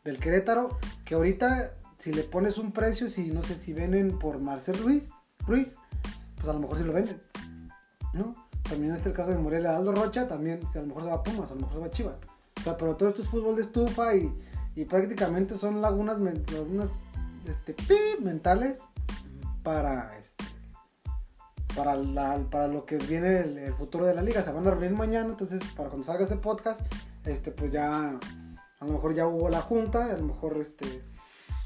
del 0.05 0.19
Querétaro, 0.19 0.79
que 1.05 1.15
ahorita 1.15 1.75
si 1.97 2.13
le 2.13 2.23
pones 2.23 2.59
un 2.59 2.73
precio, 2.73 3.09
si 3.09 3.31
no 3.31 3.43
sé 3.43 3.57
si 3.57 3.73
venden 3.73 4.19
por 4.19 4.39
Marcel 4.39 4.79
Ruiz, 4.79 5.11
Ruiz, 5.47 5.77
pues 6.37 6.49
a 6.49 6.53
lo 6.53 6.61
mejor 6.61 6.79
sí 6.79 6.85
lo 6.85 6.93
venden, 6.93 7.21
¿no? 8.13 8.35
También 8.63 8.95
está 8.95 9.09
el 9.09 9.15
caso 9.15 9.31
de 9.31 9.39
Morelia 9.39 9.77
Aldo 9.77 9.93
Rocha, 9.93 10.29
también 10.29 10.61
si 10.69 10.79
a 10.79 10.83
lo 10.83 10.89
mejor 10.89 11.03
se 11.03 11.09
va 11.09 11.17
a 11.17 11.23
Pumas, 11.23 11.51
a 11.51 11.55
lo 11.55 11.63
mejor 11.63 11.75
se 11.75 11.81
va 11.81 11.87
a 11.87 11.91
Chivas. 11.91 12.17
O 12.59 12.63
sea, 12.63 12.77
pero 12.77 12.97
todo 12.97 13.09
esto 13.11 13.23
es 13.23 13.29
fútbol 13.29 13.57
de 13.57 13.63
estufa 13.63 14.15
y, 14.15 14.33
y 14.75 14.85
prácticamente 14.85 15.57
son 15.57 15.81
lagunas, 15.81 16.19
lagunas 16.21 16.95
este, 17.47 17.75
mentales 18.21 18.83
para 19.63 20.17
este 20.19 20.45
para, 21.77 21.95
la- 21.97 22.39
para 22.51 22.67
lo 22.67 22.85
que 22.85 22.97
viene 22.97 23.39
el, 23.41 23.59
el 23.59 23.75
futuro 23.75 24.05
de 24.07 24.15
la 24.15 24.23
liga. 24.23 24.43
Se 24.43 24.51
van 24.53 24.67
a 24.67 24.71
reunir 24.71 24.91
mañana, 24.93 25.29
entonces 25.29 25.63
para 25.77 25.89
cuando 25.89 26.05
salga 26.07 26.25
este 26.25 26.37
podcast, 26.37 26.81
este 27.25 27.53
pues 27.53 27.71
ya 27.71 28.19
a 28.81 28.85
lo 28.85 28.93
mejor 28.93 29.15
ya 29.15 29.27
hubo 29.27 29.49
la 29.49 29.61
junta, 29.61 30.07
a 30.07 30.17
lo 30.17 30.25
mejor 30.27 30.57
este, 30.61 30.87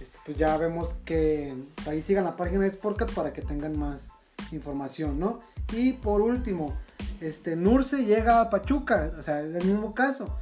este, 0.00 0.18
pues 0.26 0.36
ya 0.36 0.56
vemos 0.58 0.94
que 1.04 1.54
ahí 1.86 2.02
sigan 2.02 2.24
la 2.24 2.36
página 2.36 2.62
de 2.64 2.70
Sportcat 2.70 3.10
para 3.12 3.32
que 3.32 3.42
tengan 3.42 3.78
más 3.78 4.10
información, 4.50 5.18
¿no? 5.18 5.40
Y 5.72 5.94
por 5.94 6.20
último, 6.20 6.76
este 7.20 7.56
Nurse 7.56 8.04
llega 8.04 8.40
a 8.40 8.50
Pachuca, 8.50 9.12
o 9.18 9.22
sea, 9.22 9.40
es 9.42 9.54
el 9.54 9.64
mismo 9.64 9.94
caso. 9.94 10.36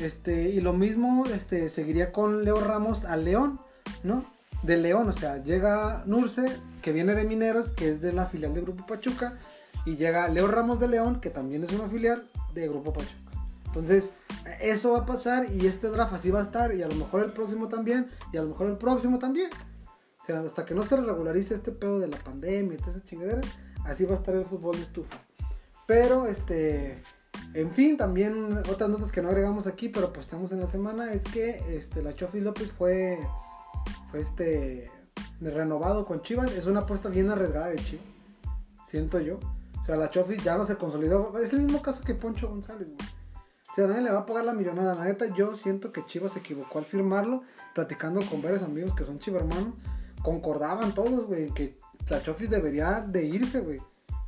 Este, 0.00 0.50
y 0.50 0.60
lo 0.60 0.72
mismo 0.72 1.24
este, 1.26 1.68
seguiría 1.68 2.12
con 2.12 2.44
Leo 2.44 2.60
Ramos 2.60 3.04
a 3.04 3.16
León, 3.16 3.60
¿no? 4.02 4.24
De 4.62 4.76
León, 4.76 5.08
o 5.08 5.12
sea, 5.12 5.42
llega 5.42 6.02
Nurse, 6.06 6.54
que 6.82 6.92
viene 6.92 7.14
de 7.14 7.24
Mineros, 7.24 7.72
que 7.72 7.90
es 7.90 8.00
de 8.00 8.12
la 8.12 8.26
filial 8.26 8.52
de 8.54 8.60
Grupo 8.60 8.86
Pachuca, 8.86 9.38
y 9.84 9.96
llega 9.96 10.28
Leo 10.28 10.48
Ramos 10.48 10.80
de 10.80 10.88
León, 10.88 11.20
que 11.20 11.30
también 11.30 11.64
es 11.64 11.72
una 11.72 11.88
filial 11.88 12.28
de 12.52 12.68
Grupo 12.68 12.92
Pachuca. 12.92 13.32
Entonces, 13.66 14.10
eso 14.60 14.92
va 14.92 15.00
a 15.00 15.06
pasar 15.06 15.46
y 15.52 15.66
este 15.66 15.88
draft 15.88 16.14
así 16.14 16.30
va 16.30 16.40
a 16.40 16.42
estar, 16.42 16.74
y 16.74 16.82
a 16.82 16.88
lo 16.88 16.94
mejor 16.94 17.22
el 17.22 17.32
próximo 17.32 17.68
también, 17.68 18.06
y 18.32 18.36
a 18.36 18.42
lo 18.42 18.48
mejor 18.48 18.68
el 18.68 18.78
próximo 18.78 19.18
también. 19.18 19.50
O 20.20 20.24
sea, 20.24 20.40
hasta 20.40 20.64
que 20.64 20.74
no 20.74 20.82
se 20.82 20.96
regularice 20.96 21.54
este 21.54 21.72
pedo 21.72 22.00
de 22.00 22.08
la 22.08 22.18
pandemia 22.18 22.74
y 22.74 22.78
todas 22.78 22.96
esas 22.96 23.08
chingaderas, 23.08 23.44
así 23.84 24.04
va 24.04 24.12
a 24.12 24.16
estar 24.16 24.34
el 24.34 24.44
fútbol 24.44 24.76
de 24.76 24.82
estufa. 24.82 25.16
Pero, 25.86 26.26
este, 26.26 27.00
en 27.54 27.72
fin, 27.72 27.96
también 27.96 28.58
otras 28.70 28.90
notas 28.90 29.12
que 29.12 29.22
no 29.22 29.28
agregamos 29.28 29.66
aquí, 29.66 29.88
pero 29.88 30.12
pues 30.12 30.26
estamos 30.26 30.52
en 30.52 30.60
la 30.60 30.66
semana, 30.66 31.12
es 31.12 31.22
que 31.22 31.76
este, 31.76 32.02
la 32.02 32.14
Chofi 32.14 32.40
López 32.40 32.72
fue, 32.72 33.18
fue 34.10 34.20
este, 34.20 34.90
renovado 35.40 36.06
con 36.06 36.22
Chivas. 36.22 36.52
Es 36.52 36.66
una 36.66 36.80
apuesta 36.80 37.08
bien 37.08 37.30
arriesgada 37.30 37.68
de 37.68 37.76
Chivas, 37.76 38.04
siento 38.84 39.20
yo. 39.20 39.38
O 39.80 39.84
sea, 39.86 39.96
la 39.96 40.10
Chofis 40.10 40.42
ya 40.42 40.56
no 40.56 40.64
se 40.64 40.74
consolidó. 40.74 41.38
Es 41.38 41.52
el 41.52 41.60
mismo 41.60 41.80
caso 41.80 42.02
que 42.02 42.16
Poncho 42.16 42.48
González, 42.48 42.88
güey. 42.88 43.08
O 43.70 43.74
sea, 43.74 43.86
nadie 43.86 44.02
le 44.02 44.10
va 44.10 44.20
a 44.20 44.26
pagar 44.26 44.44
la 44.44 44.52
millonada. 44.52 44.96
La 44.96 45.04
neta, 45.04 45.26
yo 45.36 45.54
siento 45.54 45.92
que 45.92 46.04
Chivas 46.06 46.32
se 46.32 46.40
equivocó 46.40 46.80
al 46.80 46.84
firmarlo. 46.84 47.42
Platicando 47.72 48.20
con 48.28 48.42
varios 48.42 48.62
amigos 48.62 48.94
que 48.96 49.04
son 49.04 49.20
chivermanos. 49.20 49.74
Concordaban 50.24 50.92
todos, 50.92 51.26
güey, 51.28 51.54
que 51.54 51.78
la 52.10 52.20
Chofis 52.20 52.50
debería 52.50 53.00
de 53.00 53.26
irse, 53.26 53.60
güey. 53.60 53.78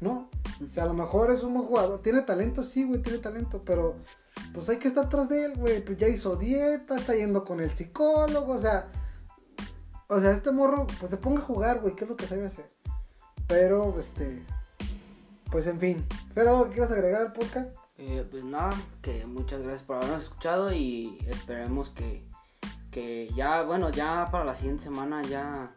¿No? 0.00 0.28
O 0.66 0.70
sea, 0.70 0.84
a 0.84 0.86
lo 0.86 0.94
mejor 0.94 1.30
es 1.30 1.42
un 1.42 1.54
buen 1.54 1.66
jugador. 1.66 2.02
Tiene 2.02 2.22
talento, 2.22 2.62
sí, 2.62 2.84
güey, 2.84 3.02
tiene 3.02 3.18
talento. 3.18 3.62
Pero, 3.64 3.96
pues 4.54 4.68
hay 4.68 4.78
que 4.78 4.88
estar 4.88 5.06
atrás 5.06 5.28
de 5.28 5.44
él, 5.44 5.54
güey. 5.56 5.84
Pues 5.84 5.98
ya 5.98 6.08
hizo 6.08 6.36
dieta, 6.36 6.96
está 6.96 7.14
yendo 7.14 7.44
con 7.44 7.60
el 7.60 7.74
psicólogo. 7.74 8.52
O 8.52 8.58
sea, 8.58 8.88
o 10.08 10.20
sea, 10.20 10.30
este 10.30 10.52
morro, 10.52 10.86
pues 10.98 11.10
se 11.10 11.16
ponga 11.16 11.40
a 11.40 11.44
jugar, 11.44 11.80
güey. 11.80 11.94
¿Qué 11.94 12.04
es 12.04 12.10
lo 12.10 12.16
que 12.16 12.26
sabe 12.26 12.46
hacer? 12.46 12.70
Pero, 13.46 13.98
este. 13.98 14.44
Pues 15.50 15.66
en 15.66 15.80
fin. 15.80 16.06
¿Pero 16.34 16.64
que 16.64 16.74
quieras 16.74 16.92
agregar 16.92 17.22
al 17.22 17.32
podcast? 17.32 17.70
Eh, 18.00 18.24
pues 18.30 18.44
nada, 18.44 18.72
que 19.02 19.26
muchas 19.26 19.62
gracias 19.62 19.82
por 19.82 19.96
habernos 19.96 20.22
escuchado 20.22 20.72
y 20.72 21.18
esperemos 21.26 21.90
que, 21.90 22.24
que 22.92 23.28
ya, 23.34 23.62
bueno, 23.62 23.90
ya 23.90 24.28
para 24.30 24.44
la 24.44 24.54
siguiente 24.54 24.84
semana 24.84 25.20
ya, 25.22 25.74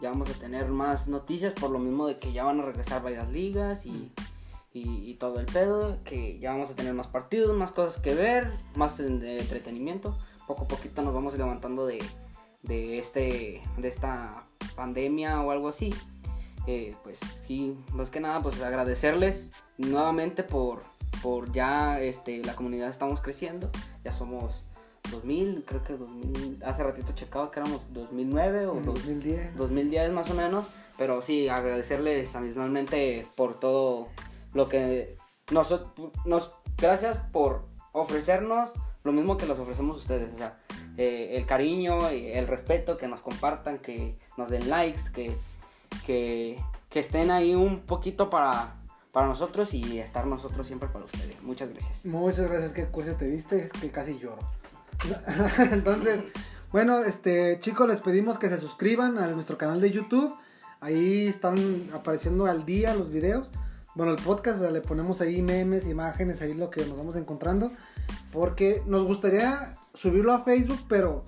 ya 0.00 0.10
vamos 0.10 0.30
a 0.30 0.34
tener 0.34 0.68
más 0.68 1.08
noticias 1.08 1.52
por 1.52 1.70
lo 1.70 1.78
mismo 1.78 2.06
de 2.06 2.18
que 2.18 2.32
ya 2.32 2.44
van 2.44 2.60
a 2.60 2.64
regresar 2.64 3.02
varias 3.02 3.28
ligas 3.30 3.86
y, 3.86 4.12
y, 4.72 5.10
y 5.10 5.14
todo 5.16 5.40
el 5.40 5.46
pedo, 5.46 5.98
que 6.04 6.38
ya 6.38 6.52
vamos 6.52 6.70
a 6.70 6.76
tener 6.76 6.94
más 6.94 7.08
partidos, 7.08 7.56
más 7.56 7.72
cosas 7.72 8.00
que 8.02 8.14
ver, 8.14 8.52
más 8.74 8.98
de 8.98 9.38
entretenimiento. 9.38 10.18
Poco 10.46 10.64
a 10.64 10.68
poquito 10.68 11.02
nos 11.02 11.14
vamos 11.14 11.36
levantando 11.36 11.86
de, 11.86 12.02
de, 12.62 12.98
este, 12.98 13.62
de 13.76 13.88
esta 13.88 14.44
pandemia 14.74 15.40
o 15.42 15.50
algo 15.50 15.68
así. 15.68 15.94
Eh, 16.66 16.94
pues 17.02 17.18
sí, 17.46 17.76
más 17.92 18.10
que 18.10 18.20
nada, 18.20 18.42
pues 18.42 18.60
agradecerles 18.60 19.50
nuevamente 19.78 20.42
por, 20.42 20.82
por 21.22 21.52
ya 21.52 22.00
este, 22.00 22.44
la 22.44 22.54
comunidad 22.54 22.88
estamos 22.88 23.20
creciendo, 23.20 23.70
ya 24.04 24.12
somos 24.12 24.64
2000, 25.10 25.64
creo 25.66 25.82
que 25.84 25.92
2000, 25.96 26.62
hace 26.64 26.82
ratito 26.82 27.12
checaba 27.14 27.50
que 27.50 27.60
éramos 27.60 27.80
2009 27.92 28.66
o 28.66 28.76
En 28.78 28.84
dos- 28.84 28.94
2010. 28.96 29.56
2010 29.56 30.12
más 30.12 30.30
o 30.30 30.34
menos, 30.34 30.66
pero 30.98 31.22
sí, 31.22 31.48
agradecerles 31.48 32.34
adicionalmente 32.36 33.26
por 33.36 33.58
todo 33.60 34.08
lo 34.54 34.68
que 34.68 35.16
nos, 35.50 35.74
nos 36.24 36.54
gracias 36.78 37.18
por 37.32 37.64
ofrecernos 37.92 38.70
lo 39.04 39.12
mismo 39.12 39.36
que 39.36 39.46
les 39.46 39.58
ofrecemos 39.58 39.96
a 39.96 39.98
ustedes, 40.00 40.34
o 40.34 40.36
sea, 40.36 40.56
eh, 40.98 41.36
el 41.36 41.46
cariño, 41.46 42.08
el 42.08 42.46
respeto, 42.46 42.96
que 42.98 43.08
nos 43.08 43.22
compartan, 43.22 43.78
que 43.78 44.18
nos 44.36 44.50
den 44.50 44.68
likes, 44.68 45.02
que, 45.14 45.34
que, 46.04 46.60
que 46.90 47.00
estén 47.00 47.30
ahí 47.30 47.54
un 47.54 47.80
poquito 47.80 48.28
para, 48.28 48.74
para 49.10 49.26
nosotros 49.26 49.72
y 49.72 49.98
estar 50.00 50.26
nosotros 50.26 50.66
siempre 50.66 50.88
para 50.90 51.06
ustedes. 51.06 51.40
Muchas 51.42 51.70
gracias. 51.70 52.04
Muchas 52.04 52.48
gracias, 52.50 52.72
que 52.74 52.84
curso 52.86 53.14
te 53.14 53.26
viste, 53.26 53.56
es 53.62 53.72
que 53.72 53.90
casi 53.90 54.18
lloro. 54.18 54.38
Entonces, 55.70 56.24
bueno, 56.72 56.98
este 57.00 57.58
chicos, 57.60 57.88
les 57.88 58.00
pedimos 58.00 58.38
que 58.38 58.48
se 58.48 58.58
suscriban 58.58 59.18
a 59.18 59.26
nuestro 59.28 59.58
canal 59.58 59.80
de 59.80 59.90
YouTube. 59.90 60.34
Ahí 60.80 61.26
están 61.26 61.56
apareciendo 61.92 62.46
al 62.46 62.64
día 62.64 62.94
los 62.94 63.10
videos. 63.10 63.52
Bueno, 63.94 64.12
el 64.12 64.22
podcast 64.22 64.60
le 64.60 64.80
ponemos 64.80 65.20
ahí 65.20 65.42
memes, 65.42 65.86
imágenes, 65.86 66.40
ahí 66.42 66.54
lo 66.54 66.70
que 66.70 66.84
nos 66.86 66.96
vamos 66.96 67.16
encontrando. 67.16 67.72
Porque 68.32 68.82
nos 68.86 69.04
gustaría 69.04 69.76
subirlo 69.94 70.32
a 70.32 70.44
Facebook, 70.44 70.78
pero 70.88 71.24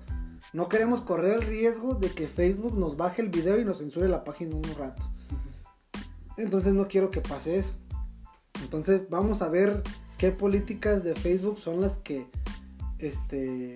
no 0.53 0.69
queremos 0.69 1.01
correr 1.01 1.41
el 1.41 1.43
riesgo 1.43 1.95
de 1.95 2.11
que 2.11 2.29
Facebook 2.29 2.79
nos 2.79 2.97
baje 2.97 3.23
el 3.23 3.31
video 3.31 3.59
y 3.59 3.65
nos 3.65 3.79
censure 3.79 4.09
la 4.09 4.23
página 4.23 4.55
un 4.55 4.63
rato. 4.79 5.03
Entonces 6.37 6.73
no 6.73 6.89
quiero 6.89 7.11
que 7.11 7.21
pase 7.21 7.57
eso. 7.57 7.73
Entonces 8.63 9.09
vamos 9.11 9.43
a 9.43 9.49
ver 9.49 9.83
qué 10.19 10.31
políticas 10.31 11.03
de 11.03 11.15
Facebook 11.15 11.59
son 11.59 11.81
las 11.81 11.99
que, 11.99 12.29
este, 13.03 13.75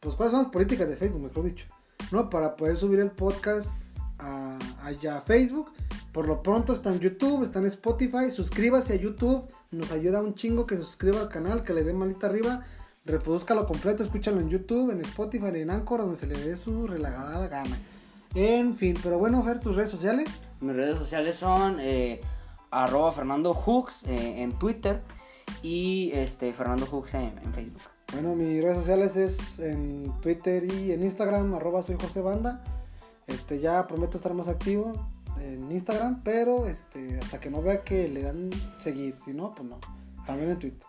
pues 0.00 0.14
cuáles 0.14 0.32
son 0.32 0.42
las 0.42 0.52
políticas 0.52 0.88
de 0.88 0.96
Facebook, 0.96 1.22
mejor 1.22 1.44
dicho, 1.44 1.66
¿no? 2.10 2.30
Para 2.30 2.56
poder 2.56 2.76
subir 2.76 2.98
el 3.00 3.10
podcast 3.10 3.76
a, 4.18 4.58
allá 4.82 5.20
Facebook. 5.20 5.72
Por 6.12 6.28
lo 6.28 6.42
pronto 6.42 6.72
está 6.72 6.92
en 6.92 7.00
YouTube, 7.00 7.42
está 7.42 7.58
en 7.58 7.66
Spotify. 7.66 8.30
Suscríbase 8.30 8.94
a 8.94 8.96
YouTube, 8.96 9.48
nos 9.72 9.90
ayuda 9.90 10.22
un 10.22 10.34
chingo 10.34 10.66
que 10.66 10.76
se 10.76 10.82
suscriba 10.82 11.20
al 11.20 11.28
canal, 11.28 11.64
que 11.64 11.74
le 11.74 11.84
dé 11.84 11.92
manita 11.92 12.26
arriba. 12.26 12.64
Reproduzcalo 13.04 13.66
completo, 13.66 14.02
escúchalo 14.02 14.40
en 14.40 14.48
YouTube, 14.48 14.90
en 14.90 15.00
Spotify, 15.00 15.48
en 15.54 15.70
Anchor, 15.70 16.00
donde 16.00 16.16
se 16.16 16.26
le 16.26 16.38
dé 16.38 16.56
su 16.56 16.86
relagada 16.86 17.48
gana. 17.48 17.76
En 18.34 18.74
fin, 18.74 18.96
pero 19.02 19.18
bueno, 19.18 19.42
Fer, 19.42 19.60
tus 19.60 19.76
redes 19.76 19.90
sociales. 19.90 20.28
Mis 20.60 20.74
redes 20.74 20.98
sociales 20.98 21.36
son 21.36 21.78
eh, 21.80 22.20
arroba 22.70 23.12
Fernando 23.12 23.52
Hooks 23.52 24.04
eh, 24.04 24.42
en 24.42 24.58
Twitter 24.58 25.02
y 25.62 26.10
este 26.12 26.52
Fernando 26.52 26.86
Hooks 26.86 27.14
en 27.14 27.52
Facebook. 27.52 27.93
Bueno, 28.14 28.36
mis 28.36 28.62
redes 28.62 28.76
sociales 28.76 29.16
es 29.16 29.58
en 29.58 30.12
Twitter 30.20 30.62
y 30.62 30.92
en 30.92 31.02
Instagram, 31.02 31.52
arroba 31.54 31.82
soy 31.82 31.96
José 32.00 32.20
Banda. 32.20 32.62
Este, 33.26 33.58
ya 33.58 33.88
prometo 33.88 34.16
estar 34.16 34.32
más 34.34 34.46
activo 34.46 34.92
en 35.40 35.72
Instagram, 35.72 36.22
pero 36.22 36.68
este, 36.68 37.18
hasta 37.18 37.40
que 37.40 37.50
no 37.50 37.60
vea 37.60 37.82
que 37.82 38.08
le 38.08 38.22
dan 38.22 38.50
seguir, 38.78 39.16
si 39.18 39.32
no, 39.34 39.52
pues 39.52 39.68
no. 39.68 39.80
También 40.26 40.52
en 40.52 40.58
Twitter. 40.60 40.86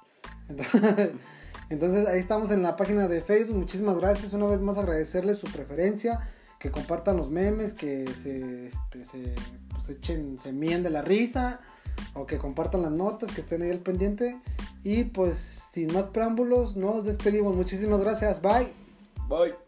Entonces, 1.71 2.07
ahí 2.07 2.19
estamos 2.19 2.51
en 2.51 2.61
la 2.61 2.76
página 2.76 3.07
de 3.07 3.21
Facebook. 3.21 3.57
Muchísimas 3.57 3.97
gracias. 3.97 4.34
Una 4.34 4.45
vez 4.45 4.61
más 4.61 4.78
agradecerles 4.78 5.39
su 5.39 5.47
preferencia, 5.47 6.30
que 6.59 6.69
compartan 6.69 7.17
los 7.17 7.32
memes, 7.32 7.73
que 7.73 8.05
se, 8.05 8.67
este, 8.67 9.03
se 9.03 9.34
pues, 9.71 9.89
echen, 9.89 10.38
se 10.38 10.51
mien 10.51 10.84
de 10.84 10.91
la 10.91 11.01
risa, 11.01 11.59
o 12.13 12.25
que 12.25 12.37
compartan 12.37 12.81
las 12.81 12.91
notas, 12.91 13.31
que 13.31 13.41
estén 13.41 13.61
ahí 13.61 13.71
al 13.71 13.79
pendiente. 13.79 14.39
Y 14.83 15.05
pues 15.05 15.37
sin 15.37 15.93
más 15.93 16.07
preámbulos, 16.07 16.75
nos 16.75 17.03
despedimos. 17.03 17.55
Muchísimas 17.55 17.99
gracias. 17.99 18.41
Bye. 18.41 18.71
Bye. 19.27 19.64